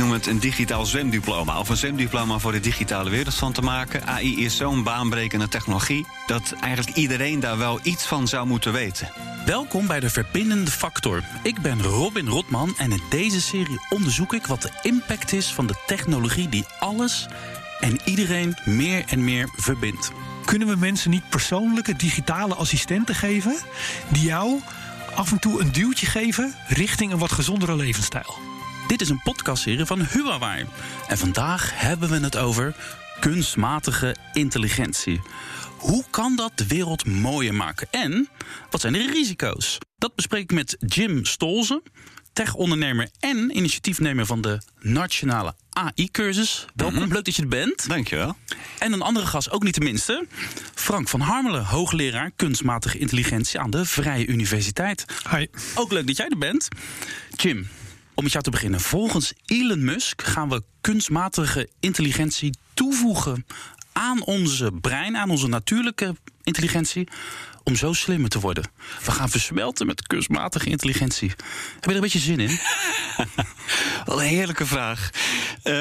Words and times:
noem 0.00 0.12
het 0.12 0.26
een 0.26 0.38
digitaal 0.38 0.86
zwemdiploma. 0.86 1.58
Of 1.58 1.68
een 1.68 1.76
zwemdiploma 1.76 2.38
voor 2.38 2.52
de 2.52 2.60
digitale 2.60 3.10
wereld 3.10 3.34
van 3.34 3.52
te 3.52 3.62
maken. 3.62 4.06
AI 4.06 4.44
is 4.44 4.56
zo'n 4.56 4.82
baanbrekende 4.82 5.48
technologie 5.48 6.06
dat 6.26 6.54
eigenlijk 6.60 6.96
iedereen 6.96 7.40
daar 7.40 7.58
wel 7.58 7.80
iets 7.82 8.06
van 8.06 8.28
zou 8.28 8.46
moeten 8.46 8.72
weten. 8.72 9.12
Welkom 9.46 9.86
bij 9.86 10.00
de 10.00 10.10
Verbindende 10.10 10.70
Factor. 10.70 11.22
Ik 11.42 11.60
ben 11.60 11.82
Robin 11.82 12.28
Rotman 12.28 12.74
en 12.76 12.92
in 12.92 13.02
deze 13.10 13.40
serie 13.40 13.86
onderzoek 13.88 14.34
ik 14.34 14.46
wat 14.46 14.62
de 14.62 14.70
impact 14.82 15.32
is 15.32 15.52
van 15.52 15.66
de 15.66 15.82
technologie 15.86 16.48
die 16.48 16.64
alles 16.78 17.28
en 17.80 18.00
iedereen 18.04 18.58
meer 18.64 19.04
en 19.06 19.24
meer 19.24 19.48
verbindt. 19.56 20.12
Kunnen 20.44 20.68
we 20.68 20.76
mensen 20.76 21.10
niet 21.10 21.28
persoonlijke 21.28 21.96
digitale 21.96 22.54
assistenten 22.54 23.14
geven 23.14 23.56
die 24.08 24.22
jou 24.22 24.60
af 25.14 25.32
en 25.32 25.38
toe 25.38 25.60
een 25.60 25.72
duwtje 25.72 26.06
geven 26.06 26.54
richting 26.66 27.12
een 27.12 27.18
wat 27.18 27.32
gezondere 27.32 27.76
levensstijl? 27.76 28.49
Dit 28.90 29.00
is 29.00 29.08
een 29.08 29.22
podcastserie 29.22 29.84
van 29.84 30.00
Huawei. 30.00 30.66
En 31.08 31.18
vandaag 31.18 31.70
hebben 31.74 32.08
we 32.08 32.20
het 32.20 32.36
over 32.36 32.74
kunstmatige 33.20 34.16
intelligentie. 34.32 35.20
Hoe 35.78 36.04
kan 36.10 36.36
dat 36.36 36.52
de 36.54 36.66
wereld 36.66 37.06
mooier 37.06 37.54
maken? 37.54 37.88
En 37.90 38.28
wat 38.70 38.80
zijn 38.80 38.92
de 38.92 39.10
risico's? 39.12 39.78
Dat 39.98 40.14
bespreek 40.14 40.42
ik 40.42 40.52
met 40.52 40.76
Jim 40.78 41.24
Stolze, 41.24 41.82
tech-ondernemer 42.32 43.10
en 43.20 43.56
initiatiefnemer 43.56 44.26
van 44.26 44.40
de 44.40 44.60
Nationale 44.80 45.54
AI-cursus. 45.70 46.64
Welkom, 46.74 47.12
leuk 47.12 47.24
dat 47.24 47.36
je 47.36 47.42
er 47.42 47.48
bent. 47.48 47.88
Dankjewel. 47.88 48.36
En 48.78 48.92
een 48.92 49.02
andere 49.02 49.26
gast, 49.26 49.50
ook 49.50 49.62
niet 49.62 49.74
de 49.74 49.80
minste. 49.80 50.26
Frank 50.74 51.08
van 51.08 51.20
Harmelen, 51.20 51.64
hoogleraar 51.64 52.30
kunstmatige 52.36 52.98
intelligentie 52.98 53.60
aan 53.60 53.70
de 53.70 53.84
Vrije 53.84 54.26
Universiteit. 54.26 55.04
Hi. 55.30 55.46
Ook 55.74 55.92
leuk 55.92 56.06
dat 56.06 56.16
jij 56.16 56.28
er 56.28 56.38
bent. 56.38 56.68
Jim, 57.36 57.68
om 58.14 58.22
met 58.22 58.32
jou 58.32 58.44
te 58.44 58.50
beginnen. 58.50 58.80
Volgens 58.80 59.32
Elon 59.46 59.84
Musk 59.84 60.22
gaan 60.22 60.48
we 60.48 60.62
kunstmatige 60.80 61.68
intelligentie 61.80 62.54
toevoegen 62.74 63.46
aan 63.92 64.24
onze 64.24 64.72
brein, 64.80 65.16
aan 65.16 65.30
onze 65.30 65.48
natuurlijke 65.48 66.16
intelligentie, 66.42 67.08
om 67.64 67.76
zo 67.76 67.92
slimmer 67.92 68.30
te 68.30 68.40
worden. 68.40 68.70
We 69.04 69.10
gaan 69.10 69.30
versmelten 69.30 69.86
met 69.86 70.06
kunstmatige 70.06 70.70
intelligentie. 70.70 71.28
Heb 71.28 71.84
je 71.84 71.88
er 71.88 71.94
een 71.94 72.00
beetje 72.00 72.18
zin 72.18 72.40
in? 72.40 72.58
Wat 74.06 74.18
een 74.18 74.24
heerlijke 74.26 74.66
vraag. 74.66 75.10
Uh, 75.64 75.74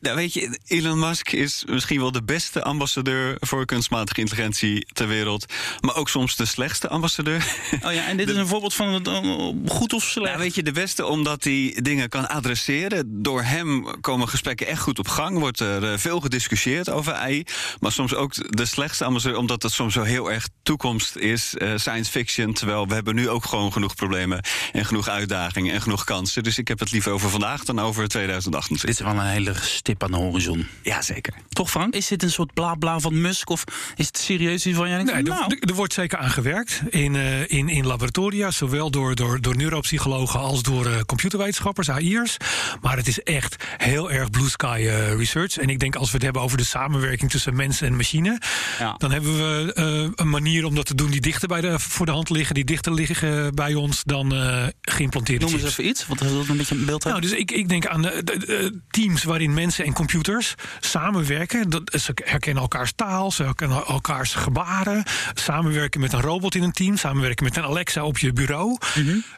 nou 0.00 0.16
weet 0.16 0.32
je, 0.34 0.58
Elon 0.66 0.98
Musk 0.98 1.32
is 1.32 1.64
misschien 1.66 2.00
wel 2.00 2.12
de 2.12 2.22
beste 2.22 2.62
ambassadeur 2.62 3.36
voor 3.40 3.64
kunstmatige 3.64 4.20
intelligentie 4.20 4.86
ter 4.92 5.08
wereld. 5.08 5.52
Maar 5.80 5.96
ook 5.96 6.08
soms 6.08 6.36
de 6.36 6.46
slechtste 6.46 6.88
ambassadeur. 6.88 7.46
Oh 7.82 7.92
ja, 7.92 8.06
en 8.06 8.16
dit 8.16 8.28
is 8.30 8.36
een 8.36 8.46
voorbeeld 8.46 8.74
van 8.74 8.92
het, 8.92 9.08
uh, 9.08 9.48
goed 9.66 9.92
of 9.92 10.02
slecht? 10.02 10.28
Nou, 10.28 10.38
weet 10.38 10.54
je, 10.54 10.62
de 10.62 10.72
beste 10.72 11.06
omdat 11.06 11.44
hij 11.44 11.78
dingen 11.82 12.08
kan 12.08 12.28
adresseren. 12.28 13.22
Door 13.22 13.42
hem 13.42 14.00
komen 14.00 14.28
gesprekken 14.28 14.66
echt 14.66 14.80
goed 14.80 14.98
op 14.98 15.08
gang. 15.08 15.38
Wordt 15.38 15.60
er 15.60 15.82
uh, 15.82 15.98
veel 15.98 16.20
gediscussieerd 16.20 16.90
over 16.90 17.12
AI. 17.12 17.44
Maar 17.80 17.92
soms 17.92 18.14
ook 18.14 18.56
de 18.56 18.64
slechtste 18.64 19.04
ambassadeur, 19.04 19.38
omdat 19.38 19.62
het 19.62 19.72
soms 19.72 19.92
zo 19.92 20.02
heel 20.02 20.32
erg 20.32 20.48
toekomst 20.62 21.16
is. 21.16 21.54
Uh, 21.58 21.72
science 21.76 22.10
fiction. 22.10 22.52
Terwijl 22.52 22.88
we 22.88 22.94
hebben 22.94 23.14
nu 23.14 23.28
ook 23.28 23.44
gewoon 23.44 23.72
genoeg 23.72 23.94
problemen 23.94 24.44
en 24.72 24.84
genoeg 24.84 25.08
uitdagingen 25.08 25.74
en 25.74 25.82
genoeg 25.82 26.04
kansen. 26.04 26.42
Dus 26.42 26.58
ik 26.58 26.68
heb 26.68 26.78
het 26.78 26.90
liever 26.90 27.12
over 27.12 27.30
vandaag 27.30 27.64
dan 27.64 27.80
over 27.80 28.08
2028. 28.08 28.88
Dit 28.88 28.98
is 28.98 29.12
wel 29.12 29.22
een 29.22 29.23
hele 29.24 29.54
stip 29.60 30.02
aan 30.04 30.10
de 30.10 30.16
horizon. 30.16 30.66
Ja, 30.82 31.02
zeker. 31.02 31.34
Toch, 31.48 31.70
Frank? 31.70 31.94
Is 31.94 32.08
dit 32.08 32.22
een 32.22 32.30
soort 32.30 32.52
bla 32.54 32.74
bla 32.74 32.98
van 33.00 33.20
Musk? 33.20 33.50
Of 33.50 33.64
is 33.96 34.06
het 34.06 34.18
serieus 34.18 34.66
iets 34.66 34.76
van 34.76 34.88
jij 34.88 35.02
Nee, 35.02 35.22
nou, 35.22 35.44
er, 35.60 35.68
er 35.68 35.74
wordt 35.74 35.92
zeker 35.92 36.18
aan 36.18 36.30
gewerkt 36.30 36.82
in, 36.90 37.14
uh, 37.14 37.40
in, 37.40 37.68
in 37.68 37.86
laboratoria, 37.86 38.50
zowel 38.50 38.90
door, 38.90 39.14
door, 39.14 39.40
door 39.40 39.56
neuropsychologen 39.56 40.40
als 40.40 40.62
door 40.62 40.86
uh, 40.86 41.00
computerwetenschappers, 41.06 41.88
AI'ers. 41.88 42.36
Maar 42.80 42.96
het 42.96 43.06
is 43.08 43.20
echt 43.22 43.56
heel 43.76 44.10
erg 44.10 44.30
blue 44.30 44.48
sky 44.48 44.80
uh, 44.84 45.12
research. 45.14 45.56
En 45.56 45.68
ik 45.68 45.78
denk 45.78 45.96
als 45.96 46.08
we 46.08 46.14
het 46.14 46.22
hebben 46.24 46.42
over 46.42 46.56
de 46.58 46.64
samenwerking 46.64 47.30
tussen 47.30 47.56
mens 47.56 47.80
en 47.80 47.96
machine, 47.96 48.40
Ja. 48.78 48.94
dan 48.98 49.10
hebben 49.12 49.36
we 49.36 49.72
een 50.14 50.30
manier 50.30 50.64
om 50.64 50.74
dat 50.74 50.86
te 50.86 50.94
doen 50.94 51.10
die 51.10 51.20
dichter 51.20 51.48
bij 51.48 51.60
de, 51.60 51.78
voor 51.78 52.06
de 52.06 52.12
hand 52.12 52.30
liggen, 52.30 52.54
die 52.54 52.64
dichter 52.64 52.92
liggen 52.94 53.54
bij 53.54 53.74
ons 53.74 54.02
dan 54.04 54.32
geïmplanteerde 54.80 55.44
Noem 55.44 55.54
eens 55.54 55.64
even 55.64 55.86
iets, 55.86 56.06
want 56.06 56.20
we 56.20 56.26
willen 56.30 56.50
een 56.50 56.56
beetje 56.56 56.74
een 56.74 56.84
beeld 56.84 57.04
Nou, 57.04 57.20
dus 57.20 57.32
ik, 57.32 57.50
ik 57.50 57.68
denk 57.68 57.86
aan 57.86 58.02
de, 58.02 58.20
de- 58.24 58.38
de 58.38 58.80
teams 59.04 59.24
waarin 59.24 59.54
mensen 59.54 59.84
en 59.84 59.92
computers 59.92 60.54
samenwerken. 60.80 61.70
Dat, 61.70 62.00
ze 62.00 62.12
herkennen 62.24 62.62
elkaars 62.62 62.92
taal, 62.96 63.30
ze 63.30 63.42
herkennen 63.42 63.86
elkaars 63.86 64.34
gebaren. 64.34 65.04
Samenwerken 65.34 66.00
met 66.00 66.12
een 66.12 66.20
robot 66.20 66.54
in 66.54 66.62
een 66.62 66.72
team, 66.72 66.96
samenwerken 66.96 67.44
met 67.44 67.56
een 67.56 67.62
Alexa 67.62 68.04
op 68.04 68.18
je 68.18 68.32
bureau. 68.32 68.78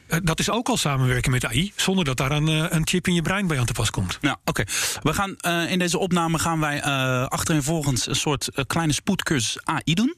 Eh, 0.07 0.19
dat 0.23 0.39
is 0.39 0.51
ook 0.51 0.69
al 0.69 0.77
samenwerken 0.77 1.31
met 1.31 1.45
AI, 1.45 1.73
zonder 1.77 2.05
dat 2.05 2.17
daar 2.17 2.31
een, 2.31 2.49
eh, 2.49 2.65
een 2.69 2.87
chip 2.87 3.07
in 3.07 3.15
je 3.15 3.23
brein 3.23 3.47
bij 3.47 3.59
aan 3.59 3.67
te 3.67 3.73
pas 3.73 3.91
komt. 3.91 4.19
Nou, 4.21 4.37
oké. 4.45 4.65
We 5.03 5.13
gaan 5.13 5.37
eh, 5.37 5.71
in 5.71 5.79
deze 5.79 5.99
opname 5.99 6.39
gaan 6.39 6.61
wij 6.61 6.81
eh 6.81 7.27
achtereenvolgens 7.27 8.07
een 8.07 8.17
soort 8.17 8.49
kleine 8.67 8.93
spoedcursus 8.93 9.59
AI 9.65 9.95
doen. 9.95 10.15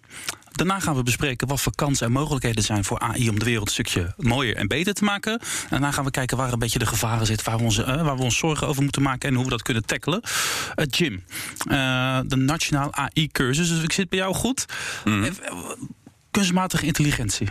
Daarna 0.58 0.80
gaan 0.80 0.94
we 0.94 1.02
bespreken 1.02 1.48
wat 1.48 1.60
voor 1.60 1.74
kansen 1.74 2.06
en 2.06 2.12
mogelijkheden 2.12 2.62
zijn 2.62 2.84
voor 2.84 2.98
AI 2.98 3.28
om 3.28 3.38
de 3.38 3.44
wereld 3.44 3.66
een 3.66 3.72
stukje 3.72 4.14
mooier 4.16 4.56
en 4.56 4.66
beter 4.66 4.94
te 4.94 5.04
maken. 5.04 5.32
En 5.32 5.69
daarna 5.70 5.91
gaan 5.91 6.04
we 6.04 6.10
kijken 6.10 6.36
waar 6.36 6.52
een 6.52 6.58
beetje 6.58 6.78
de 6.78 6.86
gevaren 6.86 7.26
zitten, 7.26 7.46
waar 7.46 7.58
we, 7.58 7.64
onze, 7.64 7.82
eh, 7.82 8.02
waar 8.02 8.16
we 8.16 8.22
ons 8.22 8.36
zorgen 8.36 8.66
over 8.66 8.82
moeten 8.82 9.02
maken 9.02 9.28
en 9.28 9.34
hoe 9.34 9.44
we 9.44 9.50
dat 9.50 9.62
kunnen 9.62 9.86
tackelen. 9.86 10.20
Eh, 10.74 10.84
Jim, 10.91 11.24
eh, 11.58 12.20
de 12.26 12.36
Nationaal 12.36 12.94
AI-cursus. 12.94 13.69
Dus 13.69 13.82
ik 13.82 13.92
zit 13.92 14.08
bij 14.08 14.19
jou 14.19 14.34
goed. 14.34 14.64
Eh, 15.04 15.24
Kunstmatige 16.30 16.86
intelligentie. 16.86 17.48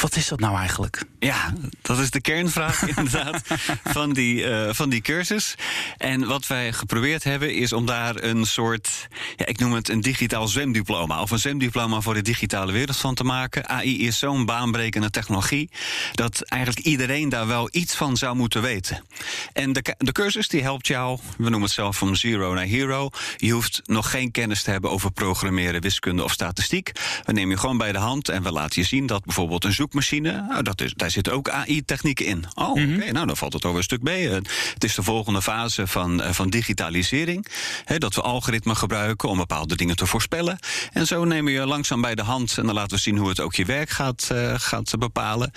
Wat 0.00 0.16
is 0.16 0.28
dat 0.28 0.40
nou 0.40 0.56
eigenlijk? 0.56 1.02
Ja, 1.18 1.52
dat 1.82 1.98
is 1.98 2.10
de 2.10 2.20
kernvraag 2.20 2.86
inderdaad 2.96 3.40
van 3.84 4.12
die, 4.12 4.44
uh, 4.44 4.68
van 4.72 4.88
die 4.88 5.00
cursus. 5.00 5.54
En 5.96 6.26
wat 6.26 6.46
wij 6.46 6.72
geprobeerd 6.72 7.24
hebben 7.24 7.54
is 7.54 7.72
om 7.72 7.86
daar 7.86 8.22
een 8.22 8.44
soort, 8.44 9.08
ja, 9.36 9.46
ik 9.46 9.58
noem 9.58 9.72
het 9.72 9.88
een 9.88 10.00
digitaal 10.00 10.48
zwemdiploma, 10.48 11.20
of 11.20 11.30
een 11.30 11.38
zwemdiploma 11.38 12.00
voor 12.00 12.14
de 12.14 12.22
digitale 12.22 12.72
wereld 12.72 12.96
van 12.96 13.14
te 13.14 13.24
maken. 13.24 13.68
AI 13.68 14.06
is 14.06 14.18
zo'n 14.18 14.44
baanbrekende 14.44 15.10
technologie 15.10 15.70
dat 16.12 16.42
eigenlijk 16.42 16.86
iedereen 16.86 17.28
daar 17.28 17.46
wel 17.46 17.68
iets 17.72 17.94
van 17.94 18.16
zou 18.16 18.36
moeten 18.36 18.62
weten. 18.62 19.04
En 19.52 19.72
de, 19.72 19.94
de 19.98 20.12
cursus 20.12 20.48
die 20.48 20.62
helpt 20.62 20.86
jou, 20.86 21.18
we 21.36 21.42
noemen 21.42 21.62
het 21.62 21.70
zelf 21.70 21.96
van 21.96 22.16
zero 22.16 22.54
naar 22.54 22.64
hero. 22.64 23.10
Je 23.36 23.52
hoeft 23.52 23.80
nog 23.84 24.10
geen 24.10 24.30
kennis 24.30 24.62
te 24.62 24.70
hebben 24.70 24.90
over 24.90 25.12
programmeren, 25.12 25.80
wiskunde 25.80 26.24
of 26.24 26.32
statistiek. 26.32 26.92
We 27.24 27.32
nemen 27.32 27.50
je 27.50 27.60
gewoon 27.60 27.78
bij 27.78 27.92
de 27.92 27.98
hand 27.98 28.28
en 28.28 28.42
we 28.42 28.52
laten 28.52 28.80
je 28.82 28.88
zien 28.88 29.06
dat 29.06 29.24
bijvoorbeeld 29.24 29.64
een 29.64 29.72
zoekmachine, 29.82 30.44
nou, 30.48 30.62
dat 30.62 30.80
is, 30.80 30.92
daar 30.96 31.10
zitten 31.10 31.32
ook 31.32 31.48
AI-technieken 31.50 32.26
in. 32.26 32.44
Oh, 32.54 32.74
mm 32.74 32.84
-hmm. 32.84 32.94
oké, 32.94 33.12
nou 33.12 33.26
dan 33.26 33.36
valt 33.36 33.52
het 33.52 33.64
over 33.64 33.78
een 33.78 33.84
stuk 33.84 34.02
mee. 34.02 34.28
Het 34.28 34.84
is 34.84 34.94
de 34.94 35.02
volgende 35.02 35.42
fase 35.42 35.86
van, 35.86 36.22
van 36.30 36.50
digitalisering. 36.50 37.46
Hè, 37.84 37.98
dat 37.98 38.14
we 38.14 38.20
algoritmen 38.20 38.76
gebruiken 38.76 39.28
om 39.28 39.36
bepaalde 39.36 39.76
dingen 39.76 39.96
te 39.96 40.06
voorspellen. 40.06 40.58
En 40.92 41.06
zo 41.06 41.24
nemen 41.24 41.44
we 41.44 41.58
je 41.60 41.66
langzaam 41.66 42.00
bij 42.00 42.14
de 42.14 42.22
hand 42.22 42.58
en 42.58 42.66
dan 42.66 42.74
laten 42.74 42.96
we 42.96 43.02
zien 43.02 43.16
hoe 43.16 43.28
het 43.28 43.40
ook 43.40 43.54
je 43.54 43.64
werk 43.64 43.90
gaat, 43.90 44.28
uh, 44.32 44.54
gaat 44.56 44.98
bepalen. 44.98 45.50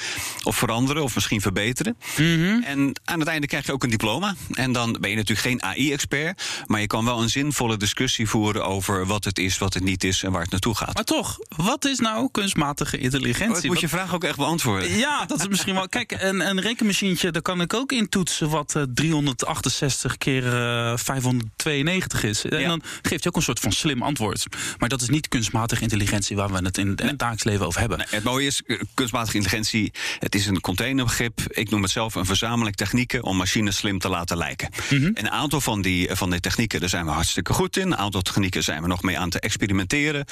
Of 0.44 0.58
veranderen 0.58 1.04
of 1.04 1.16
misschien 1.16 1.42
verbeteren. 1.42 1.98
Mm 2.18 2.26
-hmm. 2.26 2.64
En 2.64 3.00
aan 3.04 3.20
het 3.20 3.28
einde 3.28 3.48
krijg 3.48 3.66
je 3.66 3.72
ook 3.72 3.84
een 3.84 3.90
diploma. 3.90 4.36
En 4.54 4.72
dan 4.72 4.98
ben 5.00 5.10
je 5.10 5.16
natuurlijk 5.16 5.48
geen 5.48 5.64
AI-expert, 5.64 6.44
maar 6.66 6.82
je 6.82 6.88
kan 6.88 7.06
wel 7.06 7.22
een 7.22 7.30
zinvolle 7.30 7.78
discussie 7.78 8.30
voeren 8.30 8.66
over 8.66 9.06
wat 9.06 9.24
het 9.24 9.40
is, 9.40 9.58
wat 9.58 9.74
het 9.74 9.84
niet 9.84 10.04
is 10.04 10.24
en 10.24 10.32
waar 10.32 10.42
het 10.42 10.52
naartoe 10.52 10.76
gaat. 10.76 10.94
Maar 10.94 11.04
toch, 11.04 11.38
wat 11.56 11.86
is 11.86 12.00
nou 12.00 12.30
kunstmatige 12.32 12.98
intelligentie? 12.98 13.64
Oh, 13.64 13.70
moet 13.70 13.80
je 13.80 13.88
vraag 14.06 14.16
ook 14.16 14.24
echt 14.24 14.38
beantwoorden. 14.38 14.98
Ja, 14.98 15.26
dat 15.26 15.40
is 15.40 15.48
misschien 15.48 15.74
wel. 15.74 15.90
Kijk, 15.90 16.12
een, 16.20 16.40
een 16.40 16.62
rekenmachientje, 16.62 17.32
daar 17.32 17.42
kan 17.42 17.62
ik 17.62 17.74
ook 17.74 17.92
in 17.92 18.10
toetsen 18.10 18.50
wat 18.50 18.74
uh, 18.78 18.84
368 18.94 20.18
keer 20.18 20.44
uh, 20.44 20.52
592 20.98 22.24
is. 22.24 22.42
Ja. 22.42 22.50
En 22.50 22.68
dan 22.68 22.82
geeft 23.02 23.24
je 23.24 23.30
ook 23.30 23.36
een 23.36 23.42
soort 23.42 23.60
van 23.60 23.72
slim 23.72 24.02
antwoord. 24.02 24.46
Maar 24.78 24.90
dat 24.90 25.02
is 25.02 25.10
niet 25.10 25.28
kunstmatige 25.28 25.82
intelligentie 25.82 26.36
waar 26.36 26.52
we 26.52 26.58
het 26.64 26.78
in, 26.78 26.88
het 26.88 27.20
dagelijks 27.20 27.44
leven 27.44 27.66
over 27.66 27.80
hebben. 27.80 27.98
Nee, 27.98 28.08
het 28.10 28.24
mooie 28.24 28.46
is, 28.46 28.62
eh, 28.66 28.80
kunstmatige 28.94 29.38
intelligentie, 29.38 29.94
het 30.20 30.36
is 30.36 30.46
een 30.46 30.62
containerbegrip. 30.62 31.40
Ik 31.48 31.70
noem 31.70 31.82
het 31.82 31.92
zelf 31.92 32.16
een 32.16 32.26
verzameling 32.26 32.76
technieken 32.76 33.24
om 33.24 33.38
machines 33.38 33.76
slim 33.76 34.00
te 34.00 34.10
laten 34.10 34.38
lijken. 34.38 34.70
Mm 34.90 34.98
-hmm. 34.98 35.14
En 35.14 35.26
een 35.26 35.32
aantal 35.32 35.62
van 35.62 35.82
die, 35.82 36.10
van 36.16 36.30
die 36.30 36.40
technieken, 36.40 36.80
daar 36.80 36.90
zijn 36.90 37.06
we 37.06 37.12
hartstikke 37.12 37.54
goed 37.54 37.78
in. 37.78 37.86
Een 37.86 37.98
aantal 37.98 38.22
technieken 38.22 38.64
zijn 38.64 38.82
we 38.82 38.88
nog 38.88 39.02
mee 39.02 39.20
aan 39.20 39.30
te 39.30 39.40
experimenteren. 39.40 40.26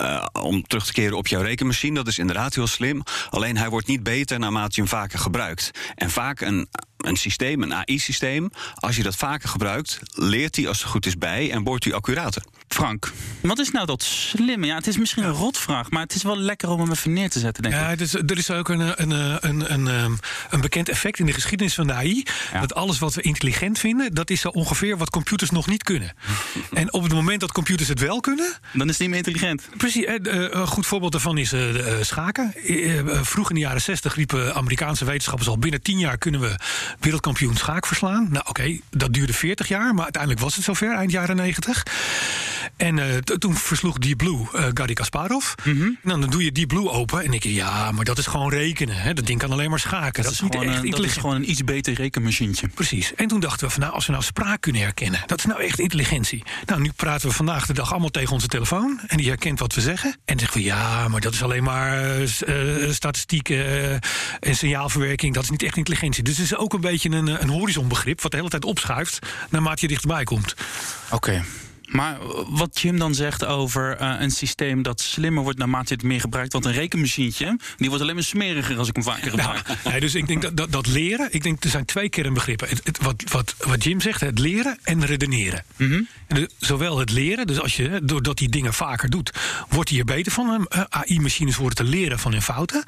Uh, 0.00 0.26
om 0.32 0.66
terug 0.66 0.86
te 0.86 0.92
keren 0.92 1.16
op 1.16 1.26
jouw 1.26 1.42
rekenmachine, 1.42 1.94
dat 1.94 2.06
is 2.06 2.18
inderdaad 2.18 2.54
heel 2.54 2.66
slim. 2.66 3.02
Alleen 3.30 3.56
hij 3.56 3.68
wordt 3.68 3.86
niet 3.86 4.02
beter 4.02 4.38
naarmate 4.38 4.72
je 4.74 4.80
hem 4.80 4.90
vaker 4.90 5.18
gebruikt. 5.18 5.70
En 5.94 6.10
vaak 6.10 6.40
een, 6.40 6.68
een 7.00 7.16
systeem, 7.16 7.62
een 7.62 7.74
AI-systeem, 7.74 8.50
als 8.74 8.96
je 8.96 9.02
dat 9.02 9.16
vaker 9.16 9.48
gebruikt, 9.48 9.98
leert 10.14 10.56
hij 10.56 10.68
als 10.68 10.78
het 10.78 10.90
goed 10.90 11.06
is 11.06 11.18
bij 11.18 11.50
en 11.50 11.62
wordt 11.62 11.84
hij 11.84 11.94
accurater. 11.94 12.42
Frank, 12.68 13.12
wat 13.40 13.58
is 13.58 13.70
nou 13.70 13.86
dat 13.86 14.02
slimme? 14.02 14.66
Ja, 14.66 14.74
het 14.74 14.86
is 14.86 14.98
misschien 14.98 15.24
een 15.24 15.30
rotvraag, 15.30 15.90
maar 15.90 16.02
het 16.02 16.14
is 16.14 16.22
wel 16.22 16.36
lekker 16.36 16.68
om 16.68 16.80
hem 16.80 16.90
even 16.90 17.12
neer 17.12 17.30
te 17.30 17.38
zetten, 17.38 17.62
denk 17.62 17.74
ik. 17.74 17.80
Ja, 17.80 17.96
dus, 17.96 18.14
er 18.14 18.38
is 18.38 18.50
ook 18.50 18.68
een, 18.68 19.02
een, 19.02 19.10
een, 19.10 19.72
een, 19.72 19.90
een, 19.90 20.18
een 20.50 20.60
bekend 20.60 20.88
effect 20.88 21.18
in 21.18 21.26
de 21.26 21.32
geschiedenis 21.32 21.74
van 21.74 21.86
de 21.86 21.92
AI. 21.92 22.24
Ja. 22.52 22.60
Dat 22.60 22.74
alles 22.74 22.98
wat 22.98 23.14
we 23.14 23.22
intelligent 23.22 23.78
vinden, 23.78 24.14
dat 24.14 24.30
is 24.30 24.40
zo 24.40 24.48
ongeveer 24.48 24.96
wat 24.96 25.10
computers 25.10 25.50
nog 25.50 25.66
niet 25.66 25.82
kunnen. 25.82 26.14
en 26.72 26.92
op 26.92 27.02
het 27.02 27.12
moment 27.12 27.40
dat 27.40 27.52
computers 27.52 27.88
het 27.88 28.00
wel 28.00 28.20
kunnen, 28.20 28.52
Dan 28.72 28.86
is 28.86 28.92
het 28.92 28.98
niet 28.98 29.08
meer 29.08 29.18
intelligent. 29.18 29.68
Precies, 29.76 30.04
eh, 30.04 30.14
een 30.22 30.66
goed 30.66 30.86
voorbeeld 30.86 31.12
daarvan 31.12 31.38
is 31.38 31.52
eh, 31.52 31.98
eh, 31.98 32.04
schaken. 32.04 32.54
Vroeg 33.22 33.48
in 33.48 33.54
de 33.54 33.60
jaren 33.60 33.80
60 33.80 34.14
riepen 34.14 34.54
Amerikaanse 34.54 35.04
wetenschappers 35.04 35.48
al... 35.48 35.58
binnen 35.58 35.82
10 35.82 35.98
jaar 35.98 36.18
kunnen 36.18 36.40
we 36.40 36.54
wereldkampioen 37.00 37.56
schaak 37.56 37.86
verslaan. 37.86 38.26
Nou 38.30 38.44
oké, 38.48 38.78
dat 38.90 39.12
duurde 39.12 39.32
40 39.32 39.68
jaar, 39.68 39.94
maar 39.94 40.02
uiteindelijk 40.02 40.42
was 40.42 40.54
het 40.56 40.64
zover, 40.64 40.94
eind 40.94 41.10
jaren 41.10 41.36
90. 41.36 41.82
En 42.76 42.98
eh, 42.98 43.16
toen 43.16 43.54
versloeg 43.56 43.98
Deep 43.98 44.16
Blue 44.18 44.46
eh 44.52 44.64
Garry 44.74 44.92
Kasparov. 44.94 45.52
Mhm. 45.64 45.82
En 45.82 45.98
dan, 46.02 46.20
dan 46.20 46.30
doe 46.30 46.44
je 46.44 46.52
Deep 46.52 46.68
Blue 46.68 46.90
open 46.90 47.24
en 47.24 47.30
denk 47.30 47.42
je... 47.42 47.54
ja, 47.54 47.92
maar 47.92 48.04
dat 48.04 48.18
is 48.18 48.26
gewoon 48.26 48.50
rekenen. 48.50 48.96
Hè? 48.96 49.14
Dat 49.14 49.26
ding 49.26 49.38
kan 49.38 49.52
alleen 49.52 49.70
maar 49.70 49.78
schaken. 49.78 50.22
Dat, 50.22 50.32
is 50.32 50.40
niet 50.40 50.52
gewoon, 50.52 50.66
echt 50.66 50.76
een, 50.76 50.80
dat 50.82 50.84
is 50.84 50.96
intelligent. 50.96 51.20
gewoon 51.20 51.36
een 51.36 51.50
iets 51.50 51.64
beter 51.64 51.94
rekenmachientje. 51.94 52.68
Precies. 52.68 53.14
En 53.14 53.28
toen 53.28 53.40
dachten 53.40 53.66
we 53.66 53.72
van 53.72 53.82
nou, 53.82 53.94
als 53.94 54.06
we 54.06 54.12
nou 54.12 54.24
spraak 54.24 54.60
kunnen 54.60 54.82
herkennen, 54.82 55.22
dat 55.26 55.38
is 55.38 55.44
nou 55.44 55.62
echt 55.62 55.78
intelligentie. 55.78 56.42
Nou, 56.66 56.80
nu 56.80 56.92
praten 56.96 57.28
we 57.28 57.34
vandaag 57.34 57.66
de 57.66 57.72
dag 57.72 57.90
allemaal 57.90 58.08
tegen 58.10 58.32
onze 58.32 58.46
telefoon 58.46 59.00
en 59.06 59.16
die 59.16 59.26
herkent 59.28 59.58
wat 59.58 59.74
we 59.74 59.80
zeggen. 59.80 60.10
En 60.10 60.18
dan 60.24 60.38
zeggen 60.38 60.58
we 60.58 60.64
ja, 60.66 61.08
maar 61.08 61.20
dat 61.20 61.32
is 61.34 61.42
alleen 61.42 61.62
maar 61.62 62.10
eh, 62.20 62.26
s- 62.26 62.44
eh, 62.44 62.56
statistiek 62.90 63.48
eh, 63.48 63.92
en 63.92 64.00
signaalverwerking. 64.40 65.34
Dat 65.34 65.42
is 65.42 65.50
niet 65.50 65.62
echt 65.62 65.76
intelligentie. 65.76 66.22
Dus 66.22 66.36
het 66.36 66.44
is 66.44 66.56
ook 66.56 66.72
een 66.72 66.79
beetje 66.80 67.10
een, 67.10 67.28
eh, 67.28 67.40
een 67.40 67.48
horizonbegrip 67.48 68.20
wat 68.20 68.30
de 68.30 68.36
hele 68.36 68.48
tijd 68.48 68.64
opschuift 68.64 69.18
naarmate 69.48 69.80
je 69.80 69.88
dichterbij 69.88 70.24
komt. 70.24 70.54
Oké. 71.10 71.42
Maar 71.90 72.18
wat 72.48 72.80
Jim 72.80 72.98
dan 72.98 73.14
zegt 73.14 73.44
over 73.44 73.96
eh, 73.96 74.14
een 74.18 74.30
systeem 74.30 74.82
dat 74.82 75.00
slimmer 75.00 75.42
wordt 75.42 75.58
naarmate 75.58 75.92
het 75.92 76.02
meer 76.02 76.20
gebruikt. 76.20 76.52
Want 76.52 76.64
een 76.64 76.72
rekenmachientje, 76.72 77.58
die 77.76 77.88
wordt 77.88 78.02
alleen 78.02 78.14
maar 78.14 78.24
smeriger 78.24 78.78
als 78.78 78.88
ik 78.88 78.94
hem 78.94 79.04
vaker 79.04 79.30
gebruik. 79.30 79.66
Nou, 79.66 79.78
nee, 79.84 80.00
dus 80.00 80.14
ik 80.14 80.26
denk 80.26 80.42
dat, 80.42 80.56
dat, 80.56 80.72
dat 80.72 80.86
leren, 80.86 81.28
ik 81.30 81.42
denk 81.42 81.64
er 81.64 81.70
zijn 81.70 81.84
twee 81.84 82.08
kernbegrippen. 82.08 82.68
Het, 82.68 82.80
het- 82.84 82.98
wat, 83.02 83.22
wat, 83.30 83.54
wat 83.58 83.84
Jim 83.84 84.00
zegt, 84.00 84.20
het 84.20 84.38
leren 84.38 84.78
en 84.82 85.06
redeneren. 85.06 85.64
En 85.76 86.08
de- 86.26 86.50
zowel 86.58 86.98
het 86.98 87.10
leren, 87.10 87.46
dus 87.46 87.60
als 87.60 87.76
je, 87.76 88.00
doordat 88.02 88.38
die 88.38 88.48
dingen 88.48 88.74
vaker 88.74 89.10
doet, 89.10 89.30
wordt 89.68 89.90
hij 89.90 89.98
er 89.98 90.04
beter 90.04 90.32
van. 90.32 90.66
Eh, 90.68 90.80
AI-machines 90.88 91.56
worden 91.56 91.76
te 91.76 91.84
leren 91.84 92.18
van 92.18 92.32
hun 92.32 92.42
fouten. 92.42 92.84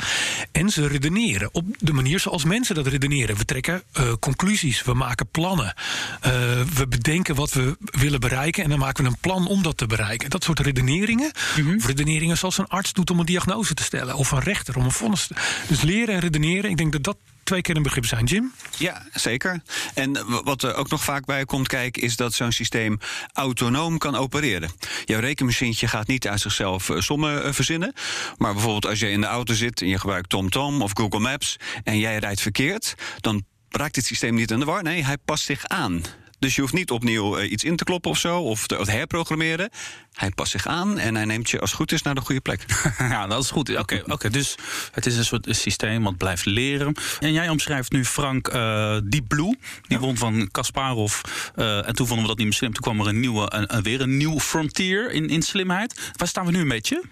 En 0.52 0.70
ze 0.70 0.86
redeneren 0.86 1.48
op 1.52 1.64
de 1.78 1.92
manier 1.92 2.20
zoals 2.20 2.44
mensen 2.44 2.74
dat 2.74 2.86
redeneren. 2.86 3.36
We 3.36 3.44
trekken 3.44 3.82
eh, 3.92 4.12
conclusies, 4.20 4.82
we 4.82 4.94
maken 4.94 5.26
plannen. 5.30 5.74
Eh, 6.20 6.32
we 6.74 6.86
bedenken 6.88 7.34
wat 7.34 7.52
we 7.52 7.76
willen 7.80 8.20
bereiken 8.20 8.62
en 8.62 8.68
dan 8.70 8.78
maken 8.78 8.90
we 8.98 9.04
een 9.04 9.16
plan 9.20 9.46
om 9.46 9.62
dat 9.62 9.76
te 9.76 9.86
bereiken. 9.86 10.30
Dat 10.30 10.44
soort 10.44 10.60
redeneringen, 10.60 11.32
of 11.76 11.86
redeneringen 11.86 12.38
zoals 12.38 12.58
een 12.58 12.66
arts 12.66 12.92
doet 12.92 13.10
om 13.10 13.18
een 13.18 13.26
diagnose 13.26 13.74
te 13.74 13.82
stellen, 13.82 14.14
of 14.14 14.30
een 14.30 14.40
rechter 14.40 14.76
om 14.76 14.84
een 14.84 14.90
vonnis 14.90 15.26
te... 15.26 15.34
Dus 15.68 15.82
leren 15.82 16.14
en 16.14 16.20
redeneren, 16.20 16.70
ik 16.70 16.76
denk 16.76 16.92
dat 16.92 17.02
dat 17.02 17.16
twee 17.42 17.60
keer 17.60 17.76
een 17.76 17.82
begrip 17.82 18.06
zijn, 18.06 18.24
Jim. 18.24 18.52
Ja, 18.78 19.06
zeker. 19.12 19.62
En 19.94 20.42
wat 20.44 20.62
er 20.62 20.74
ook 20.74 20.90
nog 20.90 21.04
vaak 21.04 21.24
bij 21.24 21.44
komt 21.44 21.68
kijken, 21.68 22.02
is 22.02 22.16
dat 22.16 22.32
zo'n 22.32 22.52
systeem 22.52 22.98
autonoom 23.32 23.98
kan 23.98 24.14
opereren. 24.14 24.70
Jouw 25.04 25.20
rekenmachientje 25.20 25.88
gaat 25.88 26.06
niet 26.06 26.28
uit 26.28 26.40
zichzelf 26.40 26.90
eh, 26.90 27.00
sommen 27.00 27.44
eh, 27.44 27.52
verzinnen. 27.52 27.92
Maar 28.38 28.52
bijvoorbeeld 28.52 28.86
als 28.86 28.98
je 28.98 29.10
in 29.10 29.20
de 29.20 29.26
auto 29.26 29.54
zit 29.54 29.80
en 29.80 29.88
je 29.88 29.98
gebruikt 29.98 30.28
TomTom 30.28 30.82
of 30.82 30.90
Google 30.94 31.20
Maps 31.20 31.56
en 31.84 31.98
jij 31.98 32.18
rijdt 32.18 32.40
verkeerd, 32.40 32.94
dan 33.20 33.44
raakt 33.68 33.96
het 33.96 34.04
systeem 34.04 34.34
niet 34.34 34.50
in 34.50 34.58
de 34.58 34.64
war. 34.64 34.82
Nee, 34.82 35.04
hij 35.04 35.16
past 35.18 35.44
zich 35.44 35.64
aan. 35.66 36.02
Dus 36.42 36.54
je 36.54 36.60
hoeft 36.60 36.72
niet 36.72 36.90
opnieuw 36.90 37.36
eh, 37.36 37.50
iets 37.50 37.64
in 37.64 37.76
te 37.76 37.84
kloppen 37.84 38.10
of 38.10 38.18
zo, 38.18 38.38
of 38.40 38.66
te, 38.66 38.78
of 38.78 38.84
te 38.84 38.90
herprogrammeren. 38.90 39.70
Hij 40.12 40.30
past 40.30 40.50
zich 40.50 40.66
aan 40.66 40.98
en 40.98 41.14
hij 41.14 41.24
neemt 41.24 41.50
je 41.50 41.60
als 41.60 41.70
het 41.70 41.78
goed 41.78 41.92
is 41.92 42.02
naar 42.02 42.14
de 42.14 42.20
goede 42.20 42.40
plek. 42.40 42.64
Ja, 42.98 43.26
dat 43.26 43.42
is 43.42 43.50
goed. 43.50 43.76
Oké, 43.78 44.02
oké. 44.14 44.30
dus 44.30 44.54
het 44.92 45.06
is 45.06 45.16
een 45.16 45.24
soort 45.24 45.46
systeem 45.50 46.02
wat 46.02 46.16
blijft 46.16 46.44
leren. 46.44 46.94
En 47.20 47.32
jij 47.32 47.48
omschrijft 47.48 47.92
nu 47.92 48.04
Frank 48.04 48.48
eh 48.48 48.96
Deep 49.04 49.28
Blue. 49.28 49.56
Die 49.88 49.98
won 49.98 50.16
van 50.16 50.48
Kasparov. 50.50 51.20
Eh, 51.54 51.88
en 51.88 51.94
toen 51.94 52.06
vonden 52.06 52.22
we 52.24 52.28
dat 52.30 52.36
niet 52.38 52.46
meer 52.46 52.56
slim. 52.56 52.72
Toen 52.72 52.82
kwam 52.82 53.00
er 53.00 53.06
een 53.06 53.20
nieuwe, 53.20 53.52
een- 53.54 53.82
weer 53.82 54.00
een 54.00 54.16
nieuw 54.16 54.40
frontier 54.40 55.10
in, 55.10 55.28
in 55.28 55.42
slimheid. 55.42 56.12
Waar 56.16 56.28
staan 56.28 56.46
we 56.46 56.52
nu 56.52 56.60
een 56.60 56.68
beetje? 56.68 57.02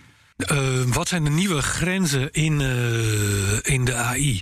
Eh, 0.46 0.82
wat 0.86 1.08
zijn 1.08 1.24
de 1.24 1.30
nieuwe 1.30 1.62
grenzen 1.62 2.32
in, 2.32 2.60
eh, 2.60 3.72
in 3.74 3.84
de 3.84 3.94
AI? 3.94 4.40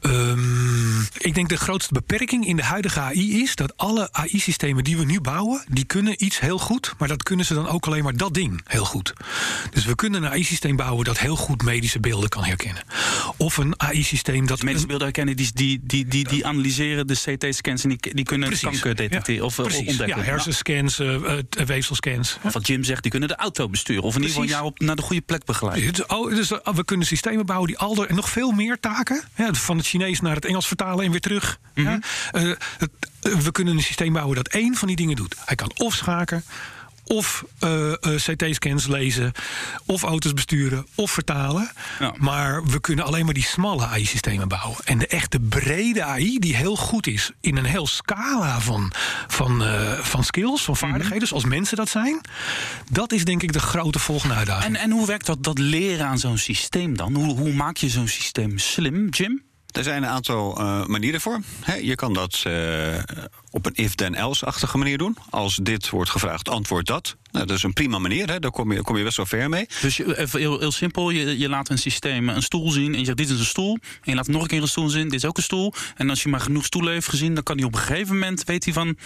Ehm, 0.00 1.00
ik 1.18 1.34
denk 1.34 1.48
de 1.48 1.56
grootste 1.56 1.92
beperking 1.92 2.46
in 2.46 2.56
de 2.56 2.62
huidige 2.62 3.00
AI 3.00 3.42
is 3.42 3.54
dat 3.54 3.76
alle 3.76 4.08
AI-systemen 4.12 4.84
die 4.84 4.96
we 4.96 5.04
nu 5.04 5.20
bouwen, 5.20 5.64
die 5.68 5.84
kunnen 5.84 6.24
iets 6.24 6.40
heel 6.40 6.58
goed, 6.58 6.94
maar 6.98 7.08
dat 7.08 7.22
kunnen 7.22 7.46
ze 7.46 7.54
dan 7.54 7.68
ook 7.68 7.86
alleen 7.86 8.02
maar 8.04 8.16
dat 8.16 8.34
ding 8.34 8.60
heel 8.66 8.84
goed. 8.84 9.12
Dus 9.70 9.84
we 9.84 9.94
kunnen 9.94 10.22
een 10.22 10.30
AI-systeem 10.30 10.76
bouwen 10.76 11.04
dat 11.04 11.18
heel 11.18 11.36
goed 11.36 11.62
medische 11.62 12.00
beelden 12.00 12.28
kan 12.28 12.44
herkennen. 12.44 12.82
Of 13.36 13.56
een 13.56 13.74
AI-systeem 13.80 14.46
dat. 14.46 14.62
Medische 14.62 14.86
beelden 14.86 15.06
herkennen, 15.06 15.36
die, 15.36 15.50
die, 15.54 15.80
die, 15.82 16.06
die, 16.06 16.28
die 16.28 16.46
analyseren 16.46 17.06
de 17.06 17.14
CT-scans 17.14 17.82
en 17.82 17.88
die, 17.88 18.14
die 18.14 18.24
kunnen 18.24 18.48
Precies. 18.48 18.68
kanker 18.68 18.94
detecteren 18.94 19.40
Ja, 19.40 19.46
of 19.46 19.58
eh, 19.58 19.64
precies. 19.64 19.88
ontdekken. 19.88 20.16
Ja, 20.18 20.22
hersenscans, 20.24 20.98
eh, 20.98 21.16
weefselscans. 21.66 22.36
Wat 22.52 22.66
Jim 22.66 22.84
zegt, 22.84 23.02
die 23.02 23.10
kunnen 23.10 23.28
de 23.28 23.36
auto 23.36 23.68
besturen. 23.68 24.02
Of 24.02 24.14
in 24.14 24.20
ieder 24.20 24.34
geval 24.34 24.48
jou 24.48 24.64
op, 24.64 24.78
naar 24.80 24.96
de 24.96 25.02
goede 25.02 25.22
plek 25.22 25.39
oh, 26.06 26.30
dus, 26.34 26.50
eh, 26.50 26.74
we 26.74 26.84
kunnen 26.84 27.06
systemen 27.06 27.46
bouwen 27.46 27.68
die 27.68 27.78
al 27.78 28.06
en 28.06 28.14
nog 28.14 28.28
veel 28.30 28.50
meer 28.50 28.80
taken. 28.80 29.22
Ja, 29.34 29.52
van 29.54 29.76
het 29.76 29.86
Chinees 29.86 30.20
naar 30.20 30.34
het 30.34 30.44
Engels 30.44 30.66
vertalen 30.66 31.04
en 31.04 31.10
weer 31.10 31.20
terug. 31.20 31.58
ja. 31.74 31.98
Eh, 32.32 32.42
het- 32.78 32.90
eh, 33.20 33.32
we 33.34 33.52
kunnen 33.52 33.76
een 33.76 33.82
systeem 33.82 34.12
bouwen 34.12 34.36
dat 34.36 34.48
één 34.48 34.74
van 34.74 34.88
die 34.88 34.96
dingen 34.96 35.16
doet. 35.16 35.36
Hij 35.44 35.56
kan 35.56 35.70
of 35.76 35.94
schaken. 35.94 36.44
Of 37.12 37.44
eh, 37.58 37.92
eh, 37.92 37.96
CT-scans 38.00 38.86
lezen, 38.86 39.32
of 39.86 40.02
auto's 40.02 40.34
besturen, 40.34 40.86
of 40.94 41.10
vertalen. 41.10 41.70
Ja. 41.98 42.14
Maar 42.16 42.64
we 42.64 42.80
kunnen 42.80 43.04
alleen 43.04 43.24
maar 43.24 43.34
die 43.34 43.44
smalle 43.44 43.86
AI-systemen 43.86 44.48
bouwen. 44.48 44.78
En 44.84 44.98
de 44.98 45.06
echte 45.06 45.40
brede 45.40 46.04
AI, 46.04 46.38
die 46.38 46.56
heel 46.56 46.76
goed 46.76 47.06
is 47.06 47.30
in 47.40 47.56
een 47.56 47.64
heel 47.64 47.86
scala 47.86 48.60
van, 48.60 48.92
van, 49.26 49.64
eh, 49.64 49.92
van 49.92 50.24
skills, 50.24 50.62
van 50.62 50.76
vaardigheden, 50.76 51.28
zoals 51.28 51.44
mensen 51.44 51.76
dat 51.76 51.88
zijn. 51.88 52.20
Dat 52.90 53.12
is 53.12 53.24
denk 53.24 53.42
ik 53.42 53.52
de 53.52 53.60
grote 53.60 53.98
volgende 53.98 54.34
uitdaging. 54.34 54.76
En, 54.76 54.82
en 54.82 54.90
hoe 54.90 55.06
werkt 55.06 55.26
dat, 55.26 55.42
dat 55.42 55.58
leren 55.58 56.06
aan 56.06 56.18
zo'n 56.18 56.38
systeem 56.38 56.96
dan? 56.96 57.14
Hoe, 57.14 57.38
hoe 57.38 57.52
maak 57.52 57.76
je 57.76 57.88
zo'n 57.88 58.08
systeem 58.08 58.58
slim, 58.58 59.08
Jim? 59.08 59.42
Er 59.72 59.82
zijn 59.82 60.02
een 60.02 60.08
aantal 60.08 60.58
eh, 60.58 60.84
manieren 60.84 61.20
voor. 61.20 61.40
Je 61.82 61.94
kan 61.94 62.12
dat 62.12 62.42
eh, 62.46 62.52
op 63.50 63.66
een 63.66 63.74
if-then-else-achtige 63.74 64.78
manier 64.78 64.98
doen. 64.98 65.16
Als 65.30 65.58
dit 65.62 65.90
wordt 65.90 66.10
gevraagd, 66.10 66.48
antwoord 66.48 66.86
dat. 66.86 67.16
Nou, 67.32 67.46
dat 67.46 67.56
is 67.56 67.62
een 67.62 67.72
prima 67.72 67.98
manier, 67.98 68.28
hè. 68.30 68.38
daar 68.38 68.50
kom 68.50 68.72
je, 68.72 68.82
kom 68.82 68.96
je 68.96 69.04
best 69.04 69.16
wel 69.16 69.26
ver 69.26 69.48
mee. 69.48 69.66
Dus 69.80 69.96
je- 69.96 70.18
even 70.18 70.38
heel, 70.40 70.58
heel 70.58 70.72
simpel, 70.72 71.10
je, 71.10 71.38
je 71.38 71.48
laat 71.48 71.70
een 71.70 71.78
systeem 71.78 72.28
een 72.28 72.42
stoel 72.42 72.70
zien 72.70 72.92
en 72.92 72.98
je 72.98 73.04
zegt 73.04 73.16
dit 73.16 73.30
is 73.30 73.38
een 73.38 73.44
stoel. 73.44 73.78
En 73.82 74.00
je 74.10 74.14
laat 74.14 74.26
nog 74.28 74.42
een 74.42 74.48
keer 74.48 74.62
een 74.62 74.68
stoel 74.68 74.88
zien, 74.88 75.02
dit 75.04 75.12
is 75.12 75.24
ook 75.24 75.36
een 75.36 75.42
stoel. 75.42 75.72
En 75.96 76.10
als 76.10 76.22
je 76.22 76.28
maar 76.28 76.40
genoeg 76.40 76.64
stoelen 76.64 76.92
heeft 76.92 77.08
gezien, 77.08 77.34
dan 77.34 77.42
kan 77.42 77.56
hij 77.56 77.66
op 77.66 77.74
een 77.74 77.80
gegeven 77.80 78.12
moment, 78.14 78.44
weet 78.44 78.64
hij 78.64 78.72
van, 78.74 78.96